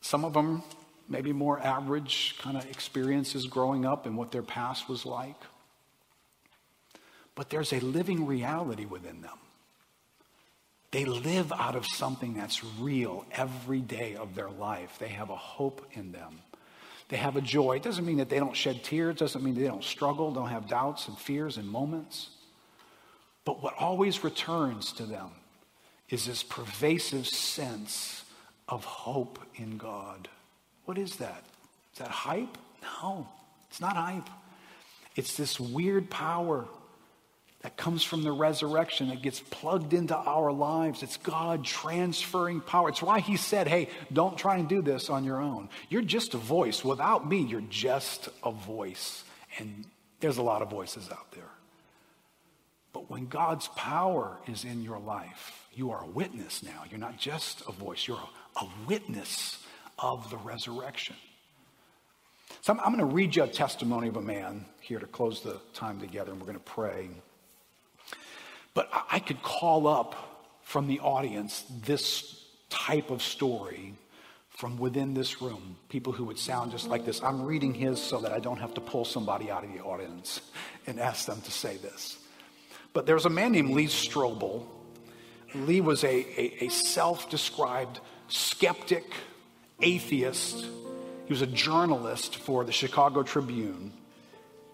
Some 0.00 0.24
of 0.24 0.32
them 0.32 0.62
maybe 1.08 1.32
more 1.32 1.60
average 1.60 2.36
kind 2.40 2.56
of 2.56 2.68
experiences 2.70 3.46
growing 3.46 3.84
up 3.84 4.06
and 4.06 4.16
what 4.16 4.32
their 4.32 4.42
past 4.42 4.88
was 4.88 5.06
like. 5.06 5.36
But 7.34 7.50
there's 7.50 7.72
a 7.72 7.80
living 7.80 8.26
reality 8.26 8.86
within 8.86 9.20
them. 9.20 9.38
They 10.90 11.04
live 11.04 11.52
out 11.52 11.74
of 11.74 11.84
something 11.86 12.34
that's 12.34 12.64
real 12.80 13.26
every 13.32 13.80
day 13.80 14.16
of 14.16 14.34
their 14.34 14.48
life. 14.48 14.98
They 14.98 15.08
have 15.08 15.30
a 15.30 15.36
hope 15.36 15.84
in 15.92 16.12
them. 16.12 16.40
They 17.08 17.18
have 17.18 17.36
a 17.36 17.40
joy. 17.40 17.76
It 17.76 17.82
doesn't 17.82 18.06
mean 18.06 18.16
that 18.16 18.28
they 18.28 18.38
don't 18.38 18.56
shed 18.56 18.82
tears, 18.82 19.16
it 19.16 19.18
doesn't 19.18 19.44
mean 19.44 19.54
they 19.54 19.66
don't 19.66 19.84
struggle, 19.84 20.32
don't 20.32 20.48
have 20.48 20.68
doubts 20.68 21.08
and 21.08 21.18
fears 21.18 21.56
and 21.56 21.68
moments. 21.68 22.30
But 23.46 23.62
what 23.62 23.74
always 23.78 24.22
returns 24.24 24.92
to 24.94 25.04
them 25.04 25.30
is 26.10 26.26
this 26.26 26.42
pervasive 26.42 27.26
sense 27.26 28.24
of 28.68 28.84
hope 28.84 29.38
in 29.54 29.78
God. 29.78 30.28
What 30.84 30.98
is 30.98 31.16
that? 31.16 31.44
Is 31.92 32.00
that 32.00 32.08
hype? 32.08 32.58
No, 32.82 33.26
it's 33.70 33.80
not 33.80 33.96
hype. 33.96 34.28
It's 35.14 35.36
this 35.36 35.58
weird 35.58 36.10
power 36.10 36.66
that 37.62 37.76
comes 37.76 38.02
from 38.02 38.22
the 38.22 38.32
resurrection 38.32 39.08
that 39.08 39.22
gets 39.22 39.40
plugged 39.40 39.94
into 39.94 40.16
our 40.16 40.52
lives. 40.52 41.02
It's 41.02 41.16
God 41.16 41.64
transferring 41.64 42.60
power. 42.60 42.88
It's 42.88 43.02
why 43.02 43.20
He 43.20 43.36
said, 43.36 43.66
hey, 43.66 43.88
don't 44.12 44.36
try 44.36 44.56
and 44.56 44.68
do 44.68 44.82
this 44.82 45.08
on 45.08 45.24
your 45.24 45.40
own. 45.40 45.68
You're 45.88 46.02
just 46.02 46.34
a 46.34 46.38
voice. 46.38 46.84
Without 46.84 47.28
me, 47.28 47.38
you're 47.38 47.62
just 47.62 48.28
a 48.42 48.50
voice. 48.50 49.24
And 49.58 49.84
there's 50.20 50.36
a 50.36 50.42
lot 50.42 50.62
of 50.62 50.70
voices 50.70 51.08
out 51.10 51.30
there. 51.32 51.55
But 52.96 53.10
when 53.10 53.26
God's 53.26 53.68
power 53.76 54.38
is 54.46 54.64
in 54.64 54.80
your 54.80 54.98
life, 54.98 55.68
you 55.74 55.90
are 55.90 56.02
a 56.02 56.06
witness 56.06 56.62
now. 56.62 56.84
You're 56.88 56.98
not 56.98 57.18
just 57.18 57.60
a 57.68 57.70
voice, 57.70 58.08
you're 58.08 58.18
a, 58.56 58.66
witness 58.86 59.62
of 59.98 60.30
the 60.30 60.38
resurrection. 60.38 61.14
So 62.62 62.72
I'm, 62.72 62.80
I'm 62.80 62.96
going 62.96 63.06
to 63.06 63.14
read 63.14 63.36
you 63.36 63.42
a 63.42 63.48
testimony 63.48 64.08
of 64.08 64.16
a 64.16 64.22
man 64.22 64.64
here 64.80 64.98
to 64.98 65.04
close 65.04 65.42
the 65.42 65.60
time 65.74 66.00
together, 66.00 66.32
and 66.32 66.40
we're 66.40 66.46
going 66.46 66.58
to 66.58 66.64
pray. 66.64 67.10
But 68.72 68.88
I 69.10 69.18
could 69.18 69.42
call 69.42 69.86
up 69.86 70.48
from 70.62 70.86
the 70.86 71.00
audience 71.00 71.66
this 71.84 72.46
type 72.70 73.10
of 73.10 73.20
story 73.20 73.92
from 74.48 74.78
within 74.78 75.12
this 75.12 75.42
room, 75.42 75.76
people 75.90 76.14
who 76.14 76.24
would 76.24 76.38
sound 76.38 76.70
just 76.70 76.88
like 76.88 77.04
this. 77.04 77.22
I'm 77.22 77.42
reading 77.42 77.74
his 77.74 78.00
so 78.00 78.20
that 78.20 78.32
I 78.32 78.38
don't 78.38 78.56
have 78.56 78.72
to 78.72 78.80
pull 78.80 79.04
somebody 79.04 79.50
out 79.50 79.64
of 79.64 79.72
the 79.74 79.80
audience 79.80 80.40
and 80.86 80.98
ask 80.98 81.26
them 81.26 81.42
to 81.42 81.50
say 81.50 81.76
this. 81.76 82.22
But 82.96 83.04
there's 83.04 83.26
a 83.26 83.30
man 83.30 83.52
named 83.52 83.72
Lee 83.72 83.88
Strobel. 83.88 84.64
Lee 85.54 85.82
was 85.82 86.02
a, 86.02 86.08
a, 86.08 86.64
a 86.64 86.68
self 86.70 87.28
described 87.28 88.00
skeptic, 88.28 89.04
atheist. 89.82 90.64
He 91.26 91.32
was 91.34 91.42
a 91.42 91.46
journalist 91.46 92.36
for 92.36 92.64
the 92.64 92.72
Chicago 92.72 93.22
Tribune. 93.22 93.92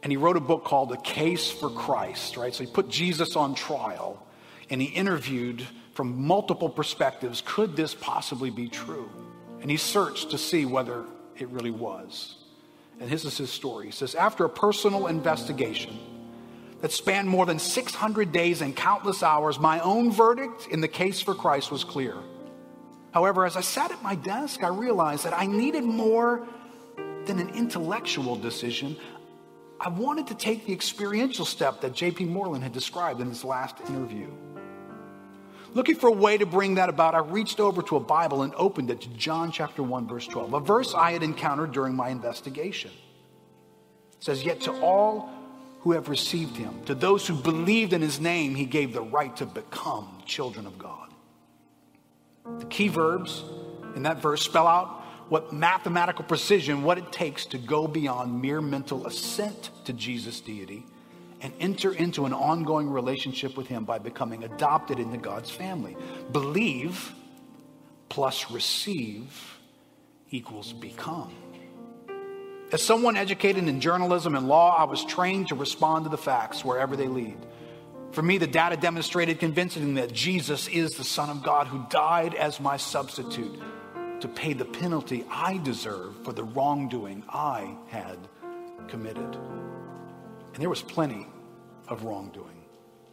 And 0.05 0.13
he 0.13 0.17
wrote 0.17 0.37
a 0.37 0.41
book 0.41 0.63
called 0.63 0.93
A 0.93 0.99
Case 0.99 1.51
for 1.51 1.69
Christ, 1.69 2.37
right? 2.37 2.55
So 2.55 2.63
he 2.63 2.71
put 2.71 2.89
Jesus 2.89 3.35
on 3.35 3.57
trial 3.57 4.25
and 4.71 4.81
he 4.81 4.87
interviewed 4.87 5.67
from 5.95 6.25
multiple 6.25 6.69
perspectives 6.69 7.43
could 7.45 7.75
this 7.75 7.93
possibly 7.93 8.51
be 8.51 8.69
true? 8.69 9.11
And 9.63 9.69
he 9.69 9.77
searched 9.77 10.31
to 10.31 10.39
see 10.39 10.65
whether 10.65 11.07
it 11.37 11.49
really 11.49 11.73
was. 11.73 12.37
And 13.01 13.11
this 13.11 13.25
is 13.25 13.37
his 13.37 13.51
story. 13.51 13.87
He 13.87 13.93
says, 13.93 14.15
After 14.15 14.45
a 14.45 14.49
personal 14.49 15.09
investigation 15.09 15.99
that 16.83 16.93
spanned 16.93 17.29
more 17.29 17.47
than 17.47 17.59
600 17.59 18.33
days 18.33 18.61
and 18.61 18.77
countless 18.77 19.23
hours, 19.23 19.59
my 19.59 19.81
own 19.81 20.11
verdict 20.11 20.67
in 20.71 20.81
the 20.81 20.89
case 20.89 21.23
for 21.23 21.35
Christ 21.35 21.71
was 21.71 21.85
clear. 21.85 22.17
However, 23.15 23.47
as 23.47 23.57
I 23.57 23.61
sat 23.61 23.93
at 23.93 24.03
my 24.03 24.17
desk, 24.17 24.65
I 24.65 24.69
realized 24.69 25.25
that 25.25 25.33
I 25.33 25.47
needed 25.47 25.85
more 25.85 26.47
than 27.25 27.39
an 27.39 27.51
intellectual 27.51 28.35
decision. 28.35 28.97
I 29.81 29.91
wanted 29.91 30.27
to 30.29 30.35
take 30.35 30.67
the 30.67 30.73
experiential 30.73 31.45
step 31.45 31.81
that 31.83 31.95
J.P. 31.95 32.25
Moreland 32.25 32.65
had 32.65 32.73
described 32.73 33.21
in 33.21 33.29
his 33.29 33.45
last 33.45 33.77
interview. 33.89 34.29
Looking 35.75 35.95
for 35.95 36.09
a 36.09 36.13
way 36.13 36.37
to 36.37 36.47
bring 36.47 36.75
that 36.75 36.89
about, 36.89 37.15
I 37.15 37.19
reached 37.19 37.61
over 37.61 37.81
to 37.83 37.97
a 37.97 38.01
Bible 38.01 38.43
and 38.43 38.53
opened 38.57 38.91
it 38.91 39.01
to 39.03 39.09
John 39.11 39.53
chapter 39.53 39.85
1, 39.85 40.09
verse 40.09 40.27
12, 40.27 40.53
a 40.53 40.61
verse 40.61 40.95
I 40.95 41.13
had 41.13 41.23
encountered 41.23 41.71
during 41.71 41.95
my 41.95 42.09
investigation. 42.09 42.91
It 44.15 44.25
says, 44.25 44.45
Yet 44.45 44.63
to 44.63 44.73
all 44.81 45.42
who 45.83 45.93
have 45.93 46.09
received 46.09 46.57
him, 46.57 46.83
to 46.85 46.95
those 46.95 47.27
who 47.27 47.35
believed 47.35 47.93
in 47.93 48.01
his 48.01 48.21
name, 48.21 48.55
he 48.55 48.65
gave 48.65 48.93
the 48.93 49.03
right 49.03 49.37
to 49.37 49.47
become 49.47 50.23
children 50.25 50.67
of 50.67 50.79
God. 50.79 51.13
The 52.59 52.67
key 52.67 52.89
verbs 52.89 53.45
in 53.97 54.05
that 54.05 54.23
verse 54.23 54.43
spell 54.43 54.67
out 54.67 55.01
what 55.29 55.53
mathematical 55.53 56.25
precision, 56.25 56.83
what 56.83 56.99
it 56.99 57.11
takes 57.11 57.47
to 57.47 57.59
go 57.59 57.89
beyond 57.89 58.41
mere 58.41 58.61
mental 58.61 59.07
assent 59.07 59.71
to 59.85 59.93
Jesus' 59.93 60.41
deity 60.41 60.85
and 61.41 61.53
enter 61.59 61.93
into 61.93 62.27
an 62.27 62.33
ongoing 62.33 62.89
relationship 62.89 63.57
with 63.57 63.67
Him 63.67 63.85
by 63.85 63.99
becoming 63.99 64.45
adopted 64.45 65.01
into 65.01 65.19
God's 65.19 65.51
family. 65.51 65.97
Believe 66.31 67.13
plus 68.09 68.51
receive 68.51 69.59
equals 70.31 70.73
become. 70.73 71.33
As 72.73 72.83
someone 72.83 73.19
educated 73.19 73.69
in 73.69 73.81
journalism 73.81 74.35
and 74.35 74.49
law, 74.49 74.75
I 74.75 74.85
was 74.85 75.05
trained 75.05 75.49
to 75.49 75.55
respond 75.55 76.05
to 76.05 76.11
the 76.11 76.17
facts 76.17 76.65
wherever 76.65 76.97
they 76.97 77.07
lead. 77.07 77.37
For 78.13 78.23
me, 78.23 78.39
the 78.39 78.47
data 78.47 78.77
demonstrated 78.79 79.39
convincingly 79.39 80.01
that 80.01 80.13
Jesus 80.13 80.69
is 80.69 80.97
the 80.97 81.05
Son 81.05 81.29
of 81.29 81.43
God 81.43 81.67
who 81.67 81.85
died 81.91 82.35
as 82.35 82.61
my 82.61 82.79
substitute 82.79 83.61
to 84.21 84.29
pay 84.29 84.55
the 84.55 84.65
penalty 84.65 85.25
I 85.31 85.59
deserve 85.59 86.17
for 86.25 86.33
the 86.33 86.45
wrongdoing 86.45 87.25
I 87.29 87.77
had 87.89 88.19
committed. 88.89 89.37
And 90.55 90.57
there 90.63 90.71
was 90.71 90.83
plenty 90.83 91.27
of 91.89 92.05
wrongdoing. 92.05 92.65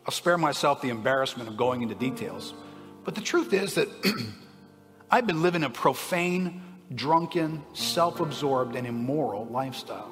I'll 0.05 0.11
spare 0.11 0.37
myself 0.37 0.81
the 0.81 0.89
embarrassment 0.89 1.49
of 1.49 1.57
going 1.57 1.81
into 1.81 1.95
details. 1.95 2.53
But 3.03 3.15
the 3.15 3.21
truth 3.21 3.53
is 3.53 3.75
that 3.75 3.89
I've 5.11 5.27
been 5.27 5.41
living 5.41 5.63
a 5.63 5.69
profane, 5.69 6.61
drunken, 6.93 7.63
self 7.73 8.19
absorbed, 8.19 8.75
and 8.75 8.87
immoral 8.87 9.45
lifestyle. 9.45 10.11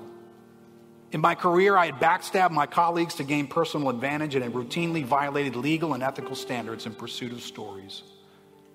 In 1.12 1.22
my 1.22 1.36
career, 1.36 1.78
I 1.78 1.86
had 1.86 1.96
backstabbed 1.96 2.52
my 2.52 2.66
colleagues 2.66 3.16
to 3.16 3.24
gain 3.24 3.48
personal 3.48 3.90
advantage 3.90 4.36
and 4.36 4.44
had 4.44 4.54
routinely 4.54 5.06
violated 5.06 5.56
legal 5.56 5.94
and 5.94 6.04
ethical 6.04 6.36
standards 6.36 6.86
in 6.86 6.94
pursuit 6.94 7.32
of 7.32 7.42
stories. 7.42 8.04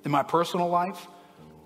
In 0.04 0.10
my 0.10 0.22
personal 0.22 0.68
life, 0.68 1.06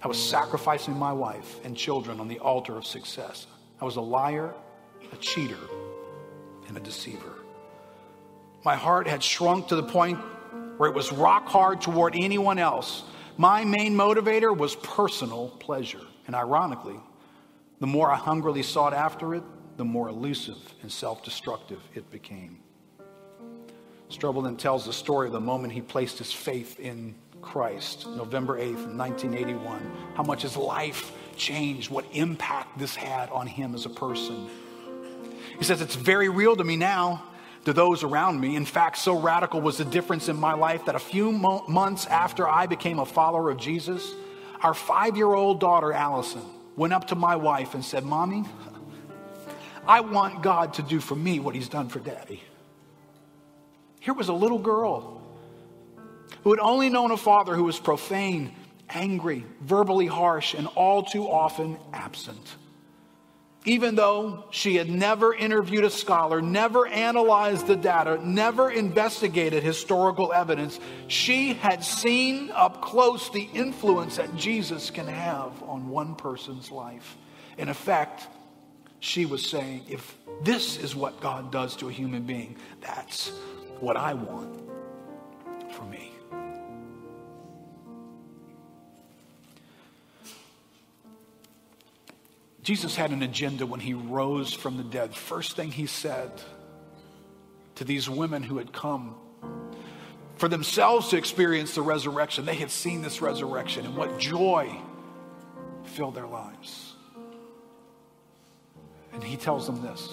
I 0.02 0.08
was 0.08 0.18
sacrificing 0.18 0.96
my 0.96 1.12
wife 1.12 1.64
and 1.64 1.76
children 1.76 2.20
on 2.20 2.28
the 2.28 2.38
altar 2.40 2.76
of 2.76 2.84
success. 2.84 3.46
I 3.80 3.84
was 3.84 3.96
a 3.96 4.00
liar, 4.00 4.54
a 5.12 5.16
cheater, 5.16 5.58
and 6.68 6.76
a 6.76 6.80
deceiver. 6.80 7.32
My 8.64 8.74
heart 8.74 9.06
had 9.06 9.22
shrunk 9.22 9.68
to 9.68 9.76
the 9.76 9.82
point 9.82 10.18
where 10.76 10.90
it 10.90 10.94
was 10.94 11.12
rock 11.12 11.46
hard 11.46 11.80
toward 11.80 12.14
anyone 12.16 12.58
else. 12.58 13.04
My 13.38 13.64
main 13.64 13.96
motivator 13.96 14.56
was 14.56 14.74
personal 14.76 15.48
pleasure. 15.60 16.05
And 16.26 16.34
ironically, 16.34 16.98
the 17.80 17.86
more 17.86 18.10
I 18.10 18.16
hungrily 18.16 18.62
sought 18.62 18.92
after 18.92 19.34
it, 19.34 19.42
the 19.76 19.84
more 19.84 20.08
elusive 20.08 20.56
and 20.82 20.90
self 20.90 21.22
destructive 21.22 21.80
it 21.94 22.10
became. 22.10 22.60
Strobel 24.10 24.44
then 24.44 24.56
tells 24.56 24.86
the 24.86 24.92
story 24.92 25.26
of 25.26 25.32
the 25.32 25.40
moment 25.40 25.72
he 25.72 25.80
placed 25.80 26.18
his 26.18 26.32
faith 26.32 26.78
in 26.78 27.14
Christ, 27.42 28.06
November 28.08 28.58
8th, 28.58 28.86
1981, 28.96 29.80
how 30.14 30.22
much 30.22 30.42
his 30.42 30.56
life 30.56 31.12
changed, 31.36 31.90
what 31.90 32.04
impact 32.12 32.78
this 32.78 32.94
had 32.94 33.28
on 33.30 33.46
him 33.46 33.74
as 33.74 33.84
a 33.84 33.90
person. 33.90 34.48
He 35.58 35.64
says, 35.64 35.80
It's 35.80 35.94
very 35.94 36.28
real 36.28 36.56
to 36.56 36.64
me 36.64 36.76
now, 36.76 37.22
to 37.64 37.72
those 37.72 38.04
around 38.04 38.40
me. 38.40 38.56
In 38.56 38.64
fact, 38.64 38.98
so 38.98 39.18
radical 39.18 39.60
was 39.60 39.78
the 39.78 39.84
difference 39.84 40.28
in 40.28 40.36
my 40.36 40.54
life 40.54 40.84
that 40.86 40.94
a 40.94 41.00
few 41.00 41.32
mo- 41.32 41.64
months 41.68 42.06
after 42.06 42.48
I 42.48 42.66
became 42.66 42.98
a 42.98 43.06
follower 43.06 43.50
of 43.50 43.58
Jesus, 43.58 44.14
our 44.62 44.74
five 44.74 45.16
year 45.16 45.32
old 45.32 45.60
daughter, 45.60 45.92
Alison, 45.92 46.42
went 46.76 46.92
up 46.92 47.08
to 47.08 47.14
my 47.14 47.36
wife 47.36 47.74
and 47.74 47.84
said, 47.84 48.04
Mommy, 48.04 48.44
I 49.86 50.00
want 50.00 50.42
God 50.42 50.74
to 50.74 50.82
do 50.82 51.00
for 51.00 51.14
me 51.14 51.40
what 51.40 51.54
He's 51.54 51.68
done 51.68 51.88
for 51.88 52.00
Daddy. 52.00 52.42
Here 54.00 54.14
was 54.14 54.28
a 54.28 54.32
little 54.32 54.58
girl 54.58 55.22
who 56.42 56.50
had 56.50 56.60
only 56.60 56.88
known 56.88 57.10
a 57.10 57.16
father 57.16 57.54
who 57.54 57.64
was 57.64 57.78
profane, 57.78 58.54
angry, 58.88 59.44
verbally 59.60 60.06
harsh, 60.06 60.54
and 60.54 60.66
all 60.68 61.02
too 61.02 61.28
often 61.28 61.78
absent. 61.92 62.56
Even 63.66 63.96
though 63.96 64.44
she 64.50 64.76
had 64.76 64.88
never 64.88 65.34
interviewed 65.34 65.84
a 65.84 65.90
scholar, 65.90 66.40
never 66.40 66.86
analyzed 66.86 67.66
the 67.66 67.74
data, 67.74 68.18
never 68.24 68.70
investigated 68.70 69.64
historical 69.64 70.32
evidence, 70.32 70.78
she 71.08 71.54
had 71.54 71.82
seen 71.82 72.50
up 72.52 72.80
close 72.80 73.28
the 73.30 73.48
influence 73.52 74.16
that 74.16 74.36
Jesus 74.36 74.90
can 74.90 75.08
have 75.08 75.62
on 75.64 75.88
one 75.88 76.14
person's 76.14 76.70
life. 76.70 77.16
In 77.58 77.68
effect, 77.68 78.28
she 79.00 79.26
was 79.26 79.44
saying, 79.44 79.84
if 79.88 80.16
this 80.42 80.78
is 80.78 80.94
what 80.94 81.20
God 81.20 81.50
does 81.50 81.74
to 81.76 81.88
a 81.88 81.92
human 81.92 82.22
being, 82.22 82.56
that's 82.80 83.30
what 83.80 83.96
I 83.96 84.14
want 84.14 84.62
for 85.72 85.84
me. 85.84 86.05
Jesus 92.66 92.96
had 92.96 93.12
an 93.12 93.22
agenda 93.22 93.64
when 93.64 93.78
he 93.78 93.94
rose 93.94 94.52
from 94.52 94.76
the 94.76 94.82
dead. 94.82 95.14
First 95.14 95.54
thing 95.54 95.70
he 95.70 95.86
said 95.86 96.32
to 97.76 97.84
these 97.84 98.10
women 98.10 98.42
who 98.42 98.58
had 98.58 98.72
come 98.72 99.14
for 100.34 100.48
themselves 100.48 101.10
to 101.10 101.16
experience 101.16 101.76
the 101.76 101.82
resurrection, 101.82 102.44
they 102.44 102.56
had 102.56 102.72
seen 102.72 103.02
this 103.02 103.22
resurrection 103.22 103.86
and 103.86 103.94
what 103.96 104.18
joy 104.18 104.68
filled 105.84 106.16
their 106.16 106.26
lives. 106.26 106.94
And 109.12 109.22
he 109.22 109.36
tells 109.36 109.66
them 109.66 109.80
this 109.80 110.10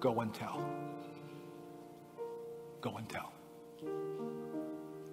go 0.00 0.20
and 0.20 0.34
tell. 0.34 0.62
Go 2.82 2.98
and 2.98 3.08
tell. 3.08 3.32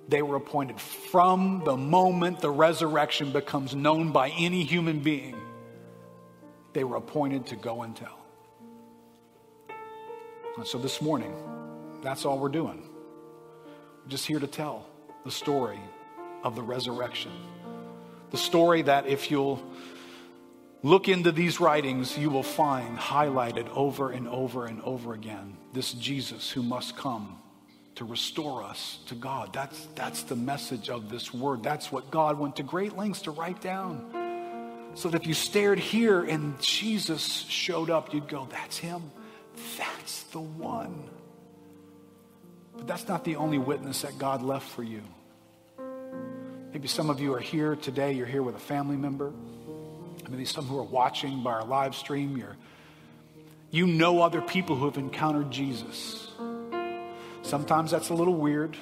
They 0.09 0.21
were 0.21 0.35
appointed 0.35 0.77
from 0.81 1.61
the 1.63 1.77
moment 1.77 2.41
the 2.41 2.51
resurrection 2.51 3.31
becomes 3.31 3.73
known 3.73 4.11
by 4.11 4.27
any 4.31 4.65
human 4.65 4.99
being 4.99 5.40
they 6.73 6.83
were 6.83 6.97
appointed 6.97 7.47
to 7.47 7.55
go 7.55 7.83
and 7.83 7.95
tell. 7.95 8.19
And 10.57 10.67
so 10.67 10.77
this 10.77 11.01
morning, 11.01 11.33
that's 12.01 12.25
all 12.25 12.37
we're 12.39 12.49
doing. 12.49 12.87
We're 14.03 14.09
just 14.09 14.25
here 14.25 14.39
to 14.39 14.47
tell 14.47 14.85
the 15.23 15.31
story 15.31 15.79
of 16.43 16.55
the 16.55 16.61
resurrection. 16.61 17.31
The 18.31 18.37
story 18.37 18.81
that 18.83 19.07
if 19.07 19.29
you'll 19.29 19.61
look 20.83 21.07
into 21.07 21.31
these 21.31 21.59
writings, 21.59 22.17
you 22.17 22.29
will 22.29 22.43
find 22.43 22.97
highlighted 22.97 23.69
over 23.69 24.11
and 24.11 24.27
over 24.27 24.65
and 24.65 24.81
over 24.81 25.13
again 25.13 25.57
this 25.73 25.93
Jesus 25.93 26.51
who 26.51 26.63
must 26.63 26.97
come 26.97 27.37
to 27.95 28.05
restore 28.05 28.63
us 28.63 28.99
to 29.07 29.15
God. 29.15 29.53
That's, 29.53 29.87
that's 29.95 30.23
the 30.23 30.35
message 30.35 30.89
of 30.89 31.09
this 31.09 31.33
word. 31.33 31.63
That's 31.63 31.91
what 31.91 32.09
God 32.09 32.39
went 32.39 32.55
to 32.55 32.63
great 32.63 32.97
lengths 32.97 33.23
to 33.23 33.31
write 33.31 33.61
down. 33.61 34.20
So 34.93 35.09
that 35.09 35.21
if 35.21 35.27
you 35.27 35.33
stared 35.33 35.79
here 35.79 36.23
and 36.23 36.59
Jesus 36.61 37.45
showed 37.47 37.89
up, 37.89 38.13
you'd 38.13 38.27
go, 38.27 38.47
That's 38.51 38.77
him. 38.77 39.11
That's 39.77 40.23
the 40.23 40.39
one. 40.39 41.09
But 42.75 42.87
that's 42.87 43.07
not 43.07 43.23
the 43.23 43.35
only 43.35 43.57
witness 43.57 44.01
that 44.01 44.17
God 44.17 44.41
left 44.41 44.67
for 44.69 44.83
you. 44.83 45.01
Maybe 46.71 46.87
some 46.87 47.09
of 47.09 47.19
you 47.19 47.33
are 47.33 47.39
here 47.39 47.75
today, 47.75 48.13
you're 48.13 48.25
here 48.25 48.43
with 48.43 48.55
a 48.55 48.59
family 48.59 48.95
member. 48.95 49.33
Maybe 50.29 50.45
some 50.45 50.65
who 50.65 50.79
are 50.79 50.83
watching 50.83 51.43
by 51.43 51.51
our 51.51 51.65
live 51.65 51.95
stream, 51.95 52.37
you're, 52.37 52.55
you 53.69 53.85
know 53.85 54.21
other 54.21 54.41
people 54.41 54.77
who 54.77 54.85
have 54.85 54.97
encountered 54.97 55.51
Jesus. 55.51 56.29
Sometimes 57.41 57.91
that's 57.91 58.09
a 58.09 58.13
little 58.13 58.35
weird. 58.35 58.77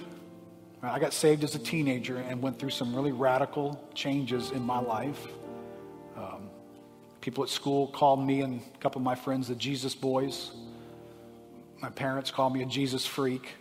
I 0.84 1.00
got 1.00 1.14
saved 1.14 1.44
as 1.44 1.56
a 1.56 1.60
teenager 1.60 2.18
and 2.18 2.42
went 2.42 2.60
through 2.60 2.70
some 2.70 2.96
really 2.96 3.12
radical 3.12 3.84
changes 3.96 4.52
in 4.52 4.62
my 4.62 4.80
life. 4.80 5.28
Um, 6.20 6.50
people 7.22 7.44
at 7.44 7.50
school 7.50 7.88
called 7.88 8.26
me 8.26 8.42
and 8.42 8.62
a 8.62 8.78
couple 8.80 9.00
of 9.00 9.06
my 9.06 9.16
friends 9.16 9.48
the 9.48 9.56
Jesus 9.56 9.96
boys. 9.96 10.52
My 11.82 11.90
parents 11.90 12.30
called 12.30 12.54
me 12.54 12.62
a 12.62 12.66
Jesus 12.66 13.06
freak. 13.06 13.56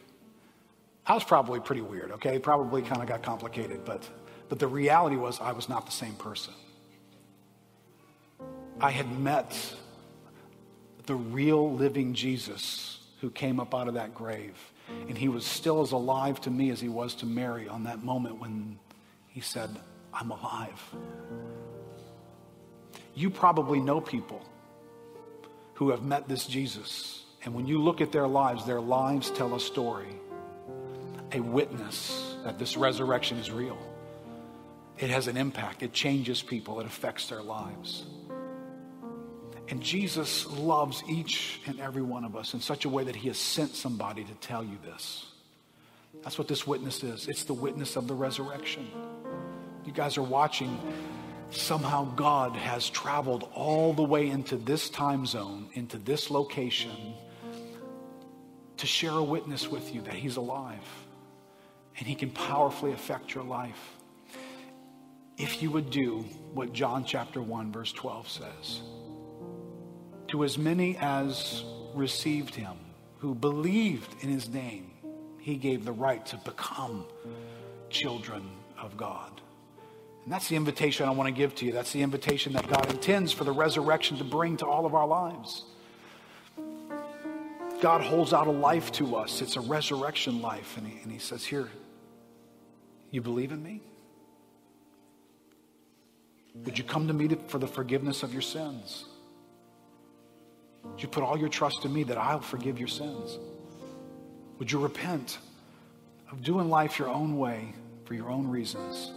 I 1.06 1.14
was 1.14 1.24
probably 1.24 1.60
pretty 1.60 1.82
weird, 1.82 2.10
okay? 2.12 2.38
Probably 2.38 2.82
kind 2.82 3.00
of 3.00 3.08
got 3.08 3.22
complicated, 3.22 3.84
but, 3.84 4.06
but 4.48 4.58
the 4.58 4.66
reality 4.66 5.16
was 5.16 5.40
I 5.40 5.52
was 5.52 5.68
not 5.68 5.86
the 5.86 5.92
same 5.92 6.14
person. 6.14 6.52
I 8.80 8.90
had 8.90 9.18
met 9.18 9.56
the 11.06 11.14
real 11.14 11.72
living 11.72 12.12
Jesus 12.14 12.98
who 13.20 13.30
came 13.30 13.58
up 13.58 13.74
out 13.74 13.88
of 13.88 13.94
that 13.94 14.14
grave. 14.14 14.56
And 15.08 15.16
he 15.16 15.28
was 15.28 15.44
still 15.44 15.82
as 15.82 15.92
alive 15.92 16.40
to 16.42 16.50
me 16.50 16.70
as 16.70 16.80
he 16.80 16.88
was 16.88 17.14
to 17.16 17.26
Mary 17.26 17.68
on 17.68 17.84
that 17.84 18.02
moment 18.02 18.40
when 18.40 18.78
he 19.28 19.40
said, 19.40 19.70
I'm 20.12 20.30
alive. 20.30 20.94
You 23.18 23.30
probably 23.30 23.80
know 23.80 24.00
people 24.00 24.40
who 25.74 25.90
have 25.90 26.04
met 26.04 26.28
this 26.28 26.46
Jesus. 26.46 27.24
And 27.44 27.52
when 27.52 27.66
you 27.66 27.82
look 27.82 28.00
at 28.00 28.12
their 28.12 28.28
lives, 28.28 28.64
their 28.64 28.80
lives 28.80 29.32
tell 29.32 29.56
a 29.56 29.60
story, 29.60 30.14
a 31.32 31.40
witness 31.40 32.36
that 32.44 32.60
this 32.60 32.76
resurrection 32.76 33.38
is 33.38 33.50
real. 33.50 33.76
It 34.98 35.10
has 35.10 35.26
an 35.26 35.36
impact, 35.36 35.82
it 35.82 35.92
changes 35.92 36.42
people, 36.42 36.78
it 36.78 36.86
affects 36.86 37.28
their 37.28 37.42
lives. 37.42 38.06
And 39.66 39.82
Jesus 39.82 40.46
loves 40.46 41.02
each 41.08 41.60
and 41.66 41.80
every 41.80 42.02
one 42.02 42.24
of 42.24 42.36
us 42.36 42.54
in 42.54 42.60
such 42.60 42.84
a 42.84 42.88
way 42.88 43.02
that 43.02 43.16
he 43.16 43.26
has 43.26 43.36
sent 43.36 43.74
somebody 43.74 44.22
to 44.22 44.34
tell 44.34 44.62
you 44.62 44.78
this. 44.84 45.26
That's 46.22 46.38
what 46.38 46.46
this 46.46 46.68
witness 46.68 47.02
is. 47.02 47.26
It's 47.26 47.42
the 47.42 47.54
witness 47.54 47.96
of 47.96 48.06
the 48.06 48.14
resurrection. 48.14 48.88
You 49.84 49.92
guys 49.92 50.16
are 50.18 50.22
watching 50.22 50.78
somehow 51.50 52.04
God 52.14 52.56
has 52.56 52.88
traveled 52.88 53.48
all 53.54 53.92
the 53.92 54.02
way 54.02 54.28
into 54.28 54.56
this 54.56 54.90
time 54.90 55.26
zone, 55.26 55.68
into 55.74 55.98
this 55.98 56.30
location, 56.30 57.14
to 58.76 58.86
share 58.86 59.12
a 59.12 59.22
witness 59.22 59.68
with 59.68 59.94
you 59.94 60.02
that 60.02 60.14
He's 60.14 60.36
alive 60.36 60.84
and 61.98 62.06
He 62.06 62.14
can 62.14 62.30
powerfully 62.30 62.92
affect 62.92 63.34
your 63.34 63.44
life. 63.44 63.96
If 65.36 65.62
you 65.62 65.70
would 65.70 65.90
do 65.90 66.24
what 66.52 66.72
John 66.72 67.04
chapter 67.04 67.40
1, 67.40 67.72
verse 67.72 67.92
12 67.92 68.28
says 68.28 68.80
To 70.28 70.44
as 70.44 70.58
many 70.58 70.96
as 70.98 71.64
received 71.94 72.54
Him, 72.54 72.76
who 73.18 73.34
believed 73.34 74.22
in 74.22 74.28
His 74.28 74.48
name, 74.48 74.90
He 75.40 75.56
gave 75.56 75.84
the 75.84 75.92
right 75.92 76.24
to 76.26 76.36
become 76.38 77.04
children 77.90 78.48
of 78.80 78.96
God. 78.96 79.40
And 80.28 80.34
that's 80.34 80.48
the 80.48 80.56
invitation 80.56 81.08
I 81.08 81.12
want 81.12 81.26
to 81.28 81.32
give 81.32 81.54
to 81.54 81.64
you. 81.64 81.72
That's 81.72 81.90
the 81.90 82.02
invitation 82.02 82.52
that 82.52 82.68
God 82.68 82.90
intends 82.90 83.32
for 83.32 83.44
the 83.44 83.50
resurrection 83.50 84.18
to 84.18 84.24
bring 84.24 84.58
to 84.58 84.66
all 84.66 84.84
of 84.84 84.94
our 84.94 85.06
lives. 85.06 85.64
God 87.80 88.02
holds 88.02 88.34
out 88.34 88.46
a 88.46 88.50
life 88.50 88.92
to 88.92 89.16
us. 89.16 89.40
It's 89.40 89.56
a 89.56 89.62
resurrection 89.62 90.42
life. 90.42 90.76
And 90.76 90.86
he, 90.86 91.00
and 91.02 91.10
he 91.10 91.18
says, 91.18 91.46
Here, 91.46 91.70
you 93.10 93.22
believe 93.22 93.52
in 93.52 93.62
me? 93.62 93.80
Would 96.56 96.76
you 96.76 96.84
come 96.84 97.06
to 97.06 97.14
me 97.14 97.34
for 97.46 97.56
the 97.56 97.66
forgiveness 97.66 98.22
of 98.22 98.34
your 98.34 98.42
sins? 98.42 99.06
Would 100.84 101.02
you 101.02 101.08
put 101.08 101.22
all 101.22 101.38
your 101.38 101.48
trust 101.48 101.86
in 101.86 101.94
me 101.94 102.02
that 102.02 102.18
I'll 102.18 102.42
forgive 102.42 102.78
your 102.78 102.88
sins? 102.88 103.38
Would 104.58 104.70
you 104.70 104.78
repent 104.78 105.38
of 106.30 106.42
doing 106.42 106.68
life 106.68 106.98
your 106.98 107.08
own 107.08 107.38
way 107.38 107.72
for 108.04 108.12
your 108.12 108.28
own 108.28 108.46
reasons? 108.46 109.10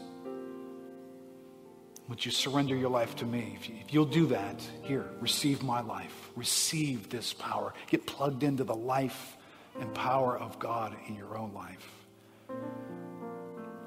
Would 2.10 2.26
you 2.26 2.32
surrender 2.32 2.76
your 2.76 2.90
life 2.90 3.16
to 3.18 3.26
me? 3.26 3.58
If, 3.60 3.94
you, 3.94 4.00
will 4.00 4.06
do 4.08 4.28
that, 4.28 4.62
here, 4.84 5.06
receive 5.20 5.64
my 5.64 5.82
life. 5.82 6.30
Receive 6.36 7.10
this 7.10 7.34
power. 7.34 7.74
Get 7.88 8.06
plugged 8.06 8.44
into 8.44 8.64
the 8.64 8.76
life 8.76 9.38
and 9.80 9.94
power 9.94 10.38
of 10.38 10.60
God 10.60 10.96
in 11.08 11.16
your 11.16 11.38
own 11.38 11.54
life. 11.54 11.90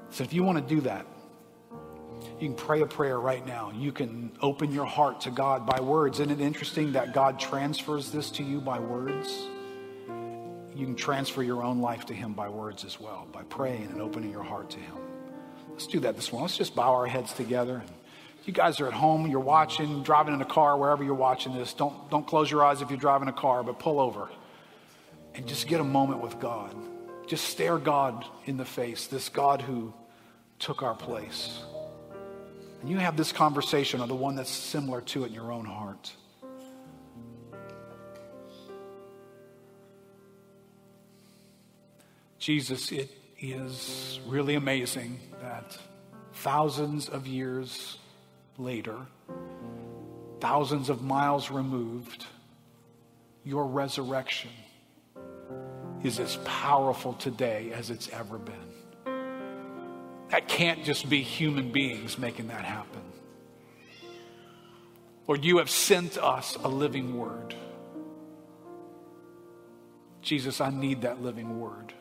So 0.09 0.23
if 0.23 0.33
you 0.33 0.43
want 0.43 0.67
to 0.67 0.75
do 0.75 0.81
that, 0.81 1.05
you 2.39 2.47
can 2.47 2.55
pray 2.55 2.81
a 2.81 2.85
prayer 2.85 3.19
right 3.19 3.45
now. 3.45 3.71
You 3.75 3.91
can 3.91 4.31
open 4.41 4.71
your 4.71 4.85
heart 4.85 5.21
to 5.21 5.31
God 5.31 5.65
by 5.65 5.79
words. 5.81 6.19
Isn't 6.19 6.31
it 6.31 6.41
interesting 6.41 6.93
that 6.93 7.13
God 7.13 7.39
transfers 7.39 8.11
this 8.11 8.31
to 8.31 8.43
you 8.43 8.59
by 8.59 8.79
words? 8.79 9.47
You 10.75 10.85
can 10.85 10.95
transfer 10.95 11.43
your 11.43 11.63
own 11.63 11.79
life 11.79 12.05
to 12.07 12.13
Him 12.13 12.33
by 12.33 12.49
words 12.49 12.83
as 12.83 12.99
well, 12.99 13.27
by 13.31 13.43
praying 13.43 13.89
and 13.91 14.01
opening 14.01 14.31
your 14.31 14.43
heart 14.43 14.69
to 14.71 14.79
Him. 14.79 14.95
Let's 15.69 15.87
do 15.87 15.99
that 16.01 16.15
this 16.15 16.31
morning. 16.31 16.45
Let's 16.45 16.57
just 16.57 16.75
bow 16.75 16.93
our 16.93 17.05
heads 17.05 17.33
together. 17.33 17.81
You 18.45 18.53
guys 18.53 18.79
are 18.79 18.85
at 18.87 18.93
home, 18.93 19.27
you're 19.27 19.39
watching, 19.39 20.03
driving 20.03 20.35
in 20.35 20.41
a 20.41 20.45
car, 20.45 20.77
wherever 20.77 21.03
you're 21.03 21.15
watching 21.15 21.55
this. 21.55 21.73
Don't, 21.73 22.11
don't 22.11 22.27
close 22.27 22.49
your 22.49 22.63
eyes 22.63 22.83
if 22.83 22.91
you're 22.91 22.99
driving 22.99 23.27
a 23.27 23.33
car, 23.33 23.63
but 23.63 23.79
pull 23.79 23.99
over 23.99 24.29
and 25.33 25.47
just 25.47 25.67
get 25.67 25.81
a 25.81 25.83
moment 25.83 26.21
with 26.21 26.39
God. 26.39 26.75
Just 27.25 27.45
stare 27.45 27.79
God 27.79 28.23
in 28.45 28.57
the 28.57 28.65
face, 28.65 29.07
this 29.07 29.29
God 29.29 29.63
who 29.63 29.91
took 30.59 30.83
our 30.83 30.93
place. 30.93 31.59
And 32.81 32.89
you 32.89 32.97
have 32.97 33.17
this 33.17 33.31
conversation 33.31 33.99
or 33.99 34.05
the 34.05 34.13
one 34.13 34.35
that's 34.35 34.51
similar 34.51 35.01
to 35.01 35.23
it 35.23 35.27
in 35.27 35.33
your 35.33 35.51
own 35.51 35.65
heart. 35.65 36.13
Jesus, 42.37 42.91
it 42.91 43.09
is 43.39 44.19
really 44.27 44.53
amazing 44.53 45.19
that 45.41 45.75
thousands 46.33 47.09
of 47.09 47.25
years 47.25 47.97
later, 48.57 48.97
thousands 50.39 50.89
of 50.89 51.01
miles 51.01 51.51
removed, 51.51 52.25
your 53.43 53.65
resurrection 53.65 54.51
is 56.03 56.19
as 56.19 56.37
powerful 56.45 57.13
today 57.13 57.71
as 57.73 57.89
it's 57.89 58.09
ever 58.09 58.37
been. 58.37 58.55
That 60.29 60.47
can't 60.47 60.83
just 60.83 61.09
be 61.09 61.21
human 61.21 61.71
beings 61.71 62.17
making 62.17 62.47
that 62.47 62.65
happen. 62.65 63.01
Lord, 65.27 65.43
you 65.43 65.57
have 65.57 65.69
sent 65.69 66.17
us 66.17 66.55
a 66.63 66.67
living 66.67 67.17
word. 67.17 67.55
Jesus, 70.21 70.61
I 70.61 70.71
need 70.71 71.01
that 71.01 71.21
living 71.21 71.59
word. 71.59 71.93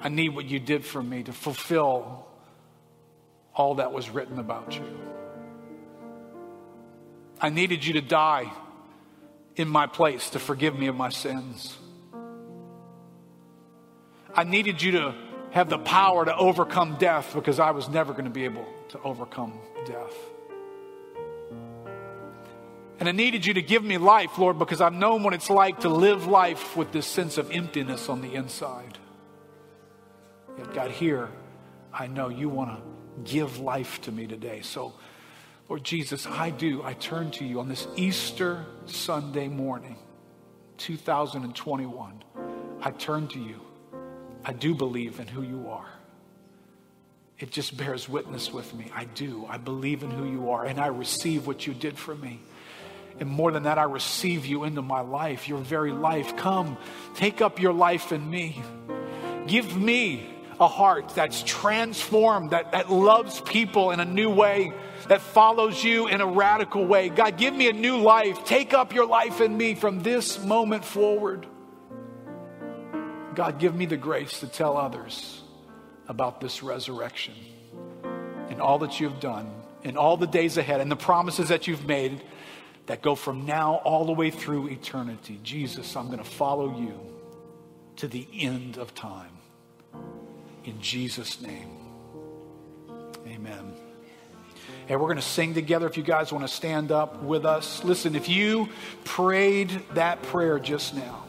I 0.00 0.08
need 0.08 0.30
what 0.30 0.44
you 0.46 0.60
did 0.60 0.84
for 0.84 1.02
me 1.02 1.24
to 1.24 1.32
fulfill 1.32 2.27
all 3.58 3.74
that 3.74 3.92
was 3.92 4.08
written 4.08 4.38
about 4.38 4.76
you. 4.76 4.84
I 7.40 7.50
needed 7.50 7.84
you 7.84 7.94
to 7.94 8.00
die 8.00 8.50
in 9.56 9.68
my 9.68 9.86
place 9.88 10.30
to 10.30 10.38
forgive 10.38 10.78
me 10.78 10.86
of 10.86 10.94
my 10.94 11.08
sins. 11.08 11.76
I 14.32 14.44
needed 14.44 14.80
you 14.80 14.92
to 14.92 15.14
have 15.50 15.68
the 15.68 15.78
power 15.78 16.24
to 16.24 16.36
overcome 16.36 16.96
death 16.98 17.32
because 17.34 17.58
I 17.58 17.72
was 17.72 17.88
never 17.88 18.12
going 18.12 18.26
to 18.26 18.30
be 18.30 18.44
able 18.44 18.66
to 18.90 19.00
overcome 19.02 19.58
death. 19.84 20.14
And 23.00 23.08
I 23.08 23.12
needed 23.12 23.44
you 23.44 23.54
to 23.54 23.62
give 23.62 23.82
me 23.82 23.98
life, 23.98 24.38
Lord, 24.38 24.58
because 24.58 24.80
I've 24.80 24.92
known 24.92 25.24
what 25.24 25.34
it's 25.34 25.50
like 25.50 25.80
to 25.80 25.88
live 25.88 26.26
life 26.26 26.76
with 26.76 26.92
this 26.92 27.06
sense 27.06 27.38
of 27.38 27.50
emptiness 27.50 28.08
on 28.08 28.20
the 28.20 28.34
inside. 28.34 28.98
Yet, 30.56 30.74
God, 30.74 30.90
here, 30.92 31.28
I 31.92 32.06
know 32.06 32.28
you 32.28 32.48
want 32.48 32.70
to 32.70 32.97
give 33.24 33.58
life 33.58 34.00
to 34.02 34.12
me 34.12 34.26
today. 34.26 34.60
So, 34.62 34.94
Lord 35.68 35.84
Jesus, 35.84 36.26
I 36.26 36.50
do. 36.50 36.82
I 36.82 36.94
turn 36.94 37.30
to 37.32 37.44
you 37.44 37.60
on 37.60 37.68
this 37.68 37.86
Easter 37.96 38.64
Sunday 38.86 39.48
morning, 39.48 39.96
2021. 40.78 42.24
I 42.80 42.90
turn 42.92 43.28
to 43.28 43.38
you. 43.38 43.60
I 44.44 44.52
do 44.52 44.74
believe 44.74 45.20
in 45.20 45.26
who 45.26 45.42
you 45.42 45.68
are. 45.68 45.88
It 47.38 47.50
just 47.50 47.76
bears 47.76 48.08
witness 48.08 48.52
with 48.52 48.72
me. 48.74 48.90
I 48.94 49.04
do. 49.04 49.46
I 49.48 49.58
believe 49.58 50.02
in 50.02 50.10
who 50.10 50.24
you 50.24 50.50
are, 50.50 50.64
and 50.64 50.80
I 50.80 50.86
receive 50.88 51.46
what 51.46 51.66
you 51.66 51.74
did 51.74 51.96
for 51.98 52.14
me. 52.14 52.40
And 53.20 53.28
more 53.28 53.52
than 53.52 53.64
that, 53.64 53.78
I 53.78 53.84
receive 53.84 54.46
you 54.46 54.64
into 54.64 54.82
my 54.82 55.00
life, 55.00 55.48
your 55.48 55.58
very 55.58 55.92
life. 55.92 56.36
Come, 56.36 56.76
take 57.14 57.40
up 57.40 57.60
your 57.60 57.72
life 57.72 58.12
in 58.12 58.28
me. 58.28 58.62
Give 59.46 59.76
me 59.76 60.34
a 60.60 60.66
heart 60.68 61.10
that's 61.10 61.42
transformed, 61.42 62.50
that, 62.50 62.72
that 62.72 62.90
loves 62.90 63.40
people 63.40 63.90
in 63.90 64.00
a 64.00 64.04
new 64.04 64.30
way, 64.30 64.72
that 65.08 65.20
follows 65.20 65.82
you 65.82 66.08
in 66.08 66.20
a 66.20 66.26
radical 66.26 66.84
way. 66.84 67.08
God, 67.08 67.36
give 67.36 67.54
me 67.54 67.68
a 67.68 67.72
new 67.72 67.98
life. 67.98 68.44
Take 68.44 68.74
up 68.74 68.92
your 68.92 69.06
life 69.06 69.40
in 69.40 69.56
me 69.56 69.74
from 69.74 70.02
this 70.02 70.42
moment 70.42 70.84
forward. 70.84 71.46
God, 73.34 73.58
give 73.58 73.74
me 73.74 73.86
the 73.86 73.96
grace 73.96 74.40
to 74.40 74.48
tell 74.48 74.76
others 74.76 75.40
about 76.08 76.40
this 76.40 76.62
resurrection 76.62 77.34
and 78.48 78.60
all 78.60 78.80
that 78.80 78.98
you've 78.98 79.20
done 79.20 79.48
and 79.84 79.96
all 79.96 80.16
the 80.16 80.26
days 80.26 80.56
ahead 80.56 80.80
and 80.80 80.90
the 80.90 80.96
promises 80.96 81.50
that 81.50 81.68
you've 81.68 81.86
made 81.86 82.20
that 82.86 83.00
go 83.00 83.14
from 83.14 83.46
now 83.46 83.76
all 83.84 84.06
the 84.06 84.12
way 84.12 84.30
through 84.30 84.68
eternity. 84.68 85.38
Jesus, 85.42 85.94
I'm 85.94 86.06
going 86.06 86.18
to 86.18 86.24
follow 86.24 86.80
you 86.80 86.98
to 87.96 88.08
the 88.08 88.26
end 88.34 88.76
of 88.78 88.94
time. 88.94 89.37
In 90.64 90.80
Jesus' 90.80 91.40
name. 91.40 91.68
Amen. 93.26 93.72
And 94.88 95.00
we're 95.00 95.06
going 95.06 95.16
to 95.16 95.22
sing 95.22 95.54
together 95.54 95.86
if 95.86 95.96
you 95.96 96.02
guys 96.02 96.32
want 96.32 96.46
to 96.46 96.52
stand 96.52 96.92
up 96.92 97.22
with 97.22 97.44
us. 97.44 97.84
Listen, 97.84 98.14
if 98.14 98.28
you 98.28 98.68
prayed 99.04 99.70
that 99.94 100.22
prayer 100.22 100.58
just 100.58 100.94
now, 100.94 101.24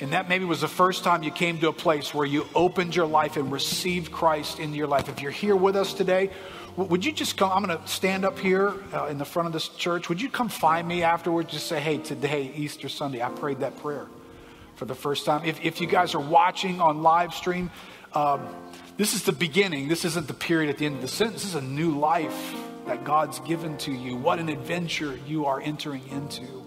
and 0.00 0.12
that 0.12 0.28
maybe 0.28 0.44
was 0.44 0.60
the 0.60 0.68
first 0.68 1.04
time 1.04 1.22
you 1.22 1.30
came 1.30 1.58
to 1.60 1.68
a 1.68 1.72
place 1.72 2.12
where 2.12 2.26
you 2.26 2.46
opened 2.54 2.96
your 2.96 3.06
life 3.06 3.36
and 3.36 3.52
received 3.52 4.10
Christ 4.10 4.58
into 4.58 4.76
your 4.76 4.88
life. 4.88 5.08
If 5.08 5.22
you're 5.22 5.30
here 5.30 5.54
with 5.54 5.76
us 5.76 5.94
today, 5.94 6.30
would 6.76 7.04
you 7.04 7.12
just 7.12 7.36
come? 7.36 7.52
I'm 7.52 7.64
going 7.64 7.78
to 7.78 7.88
stand 7.88 8.24
up 8.24 8.38
here 8.38 8.74
uh, 8.92 9.06
in 9.06 9.18
the 9.18 9.24
front 9.24 9.46
of 9.46 9.52
this 9.52 9.68
church. 9.68 10.08
Would 10.08 10.20
you 10.20 10.28
come 10.28 10.48
find 10.48 10.88
me 10.88 11.04
afterwards? 11.04 11.52
Just 11.52 11.68
say, 11.68 11.80
hey, 11.80 11.98
today, 11.98 12.50
Easter 12.56 12.88
Sunday, 12.88 13.22
I 13.22 13.30
prayed 13.30 13.60
that 13.60 13.76
prayer 13.76 14.06
for 14.76 14.84
the 14.84 14.94
first 14.94 15.24
time. 15.24 15.44
If, 15.44 15.64
if 15.64 15.80
you 15.80 15.86
guys 15.86 16.14
are 16.14 16.20
watching 16.20 16.80
on 16.80 17.02
live 17.02 17.34
stream, 17.34 17.70
um, 18.12 18.46
this 18.96 19.14
is 19.14 19.24
the 19.24 19.32
beginning. 19.32 19.88
This 19.88 20.04
isn't 20.04 20.28
the 20.28 20.34
period 20.34 20.70
at 20.70 20.78
the 20.78 20.86
end 20.86 20.96
of 20.96 21.02
the 21.02 21.08
sentence. 21.08 21.42
This 21.42 21.50
is 21.50 21.56
a 21.56 21.60
new 21.60 21.98
life 21.98 22.54
that 22.86 23.04
God's 23.04 23.40
given 23.40 23.76
to 23.78 23.92
you. 23.92 24.16
What 24.16 24.38
an 24.38 24.48
adventure 24.48 25.18
you 25.26 25.46
are 25.46 25.60
entering 25.60 26.06
into 26.08 26.64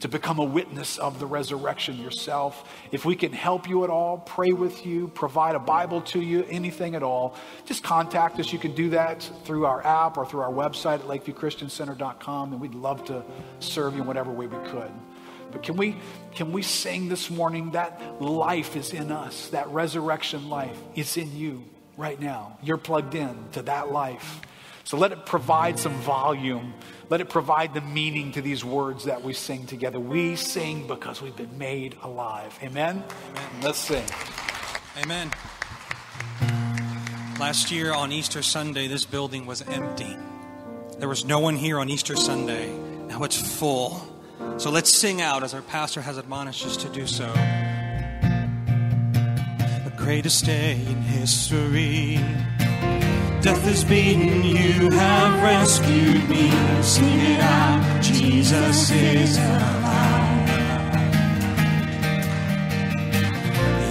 to 0.00 0.08
become 0.08 0.38
a 0.38 0.44
witness 0.44 0.98
of 0.98 1.18
the 1.18 1.24
resurrection 1.24 1.98
yourself. 1.98 2.70
If 2.92 3.06
we 3.06 3.16
can 3.16 3.32
help 3.32 3.66
you 3.66 3.84
at 3.84 3.90
all, 3.90 4.18
pray 4.18 4.52
with 4.52 4.84
you, 4.84 5.08
provide 5.08 5.54
a 5.54 5.58
Bible 5.58 6.02
to 6.02 6.20
you, 6.20 6.44
anything 6.50 6.94
at 6.94 7.02
all, 7.02 7.36
just 7.64 7.82
contact 7.82 8.38
us. 8.38 8.52
You 8.52 8.58
can 8.58 8.74
do 8.74 8.90
that 8.90 9.22
through 9.44 9.64
our 9.64 9.82
app 9.86 10.18
or 10.18 10.26
through 10.26 10.40
our 10.40 10.52
website 10.52 11.00
at 11.00 11.08
lakeview.christiancenter.com, 11.08 12.52
and 12.52 12.60
we'd 12.60 12.74
love 12.74 13.06
to 13.06 13.24
serve 13.60 13.94
you 13.94 14.02
in 14.02 14.06
whatever 14.06 14.30
way 14.30 14.46
we 14.46 14.58
could. 14.68 14.90
But 15.50 15.62
can 15.62 15.76
we, 15.76 15.96
can 16.34 16.52
we 16.52 16.62
sing 16.62 17.08
this 17.08 17.30
morning 17.30 17.72
that 17.72 18.20
life 18.20 18.76
is 18.76 18.92
in 18.92 19.12
us, 19.12 19.48
that 19.48 19.68
resurrection 19.68 20.48
life 20.50 20.76
is 20.94 21.16
in 21.16 21.36
you 21.36 21.64
right 21.96 22.20
now? 22.20 22.58
You're 22.62 22.76
plugged 22.76 23.14
in 23.14 23.36
to 23.52 23.62
that 23.62 23.90
life. 23.90 24.40
So 24.84 24.98
let 24.98 25.12
it 25.12 25.24
provide 25.24 25.78
some 25.78 25.94
volume. 26.00 26.74
Let 27.08 27.20
it 27.20 27.30
provide 27.30 27.72
the 27.72 27.80
meaning 27.80 28.32
to 28.32 28.42
these 28.42 28.64
words 28.64 29.04
that 29.04 29.22
we 29.22 29.32
sing 29.32 29.66
together. 29.66 29.98
We 29.98 30.36
sing 30.36 30.86
because 30.86 31.22
we've 31.22 31.36
been 31.36 31.56
made 31.56 31.96
alive. 32.02 32.58
Amen? 32.62 33.02
Amen. 33.30 33.50
Let's 33.62 33.78
sing. 33.78 34.04
Amen. 35.02 35.30
Last 37.40 37.70
year 37.70 37.92
on 37.92 38.12
Easter 38.12 38.42
Sunday, 38.42 38.86
this 38.86 39.04
building 39.06 39.46
was 39.46 39.62
empty. 39.62 40.16
There 40.98 41.08
was 41.08 41.24
no 41.24 41.40
one 41.40 41.56
here 41.56 41.78
on 41.78 41.88
Easter 41.88 42.14
Sunday. 42.14 42.70
Now 43.08 43.24
it's 43.24 43.58
full. 43.58 44.13
So 44.56 44.70
let's 44.70 44.90
sing 44.90 45.20
out 45.20 45.42
as 45.42 45.52
our 45.52 45.62
pastor 45.62 46.00
has 46.00 46.16
admonished 46.16 46.64
us 46.64 46.76
to 46.78 46.88
do 46.88 47.06
so. 47.06 47.26
The 49.84 49.92
greatest 49.96 50.46
day 50.46 50.72
in 50.74 51.02
history. 51.02 52.20
Death 53.42 53.66
is 53.66 53.84
beaten, 53.84 54.42
you 54.42 54.90
have 54.90 55.42
rescued 55.42 56.30
me. 56.30 56.50
Sing 56.82 57.20
it 57.20 57.40
out, 57.40 58.02
Jesus 58.02 58.90
is 58.90 59.36
alive. 59.36 60.48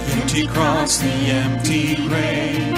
The 0.06 0.12
empty 0.14 0.46
cross, 0.48 0.98
the 0.98 1.06
empty 1.06 1.94
grave. 2.08 2.72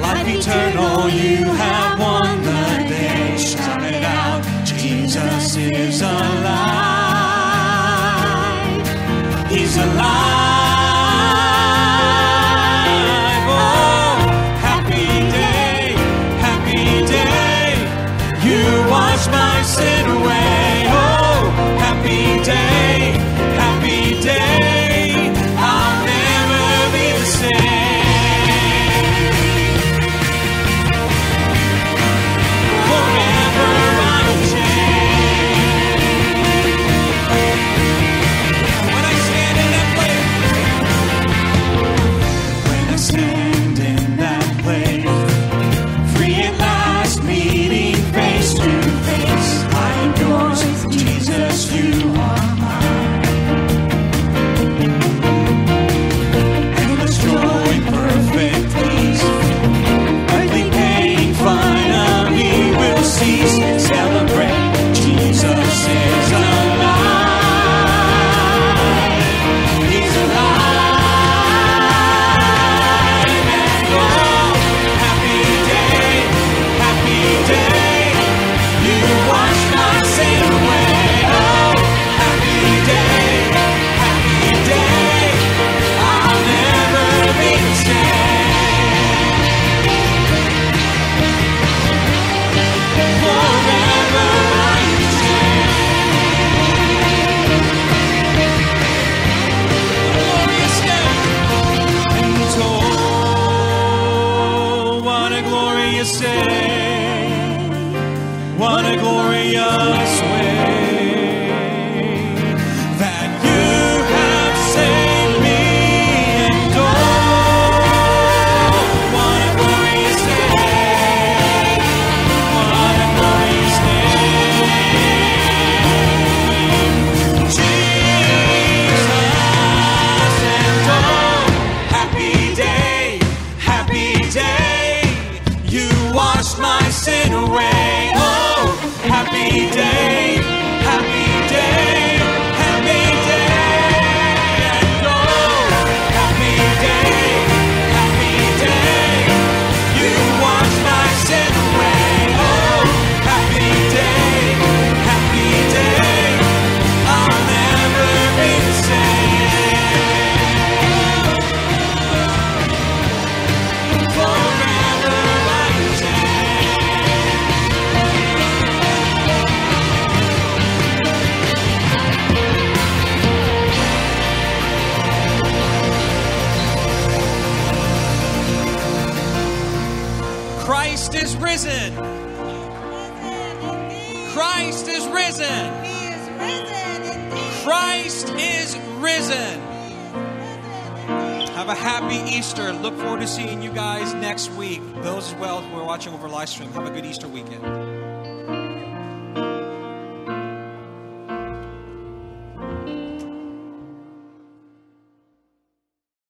Life 0.00 0.28
eternal, 0.28 1.08
you 1.08 1.44
have 1.46 1.98
won 1.98 2.42
the 2.42 2.84
day. 2.88 3.38
Shout 3.38 3.82
it 3.84 4.02
out, 4.02 4.44
Jesus 4.66 5.56
is 5.56 6.02
alive. 6.02 6.95
Alive. 9.78 10.45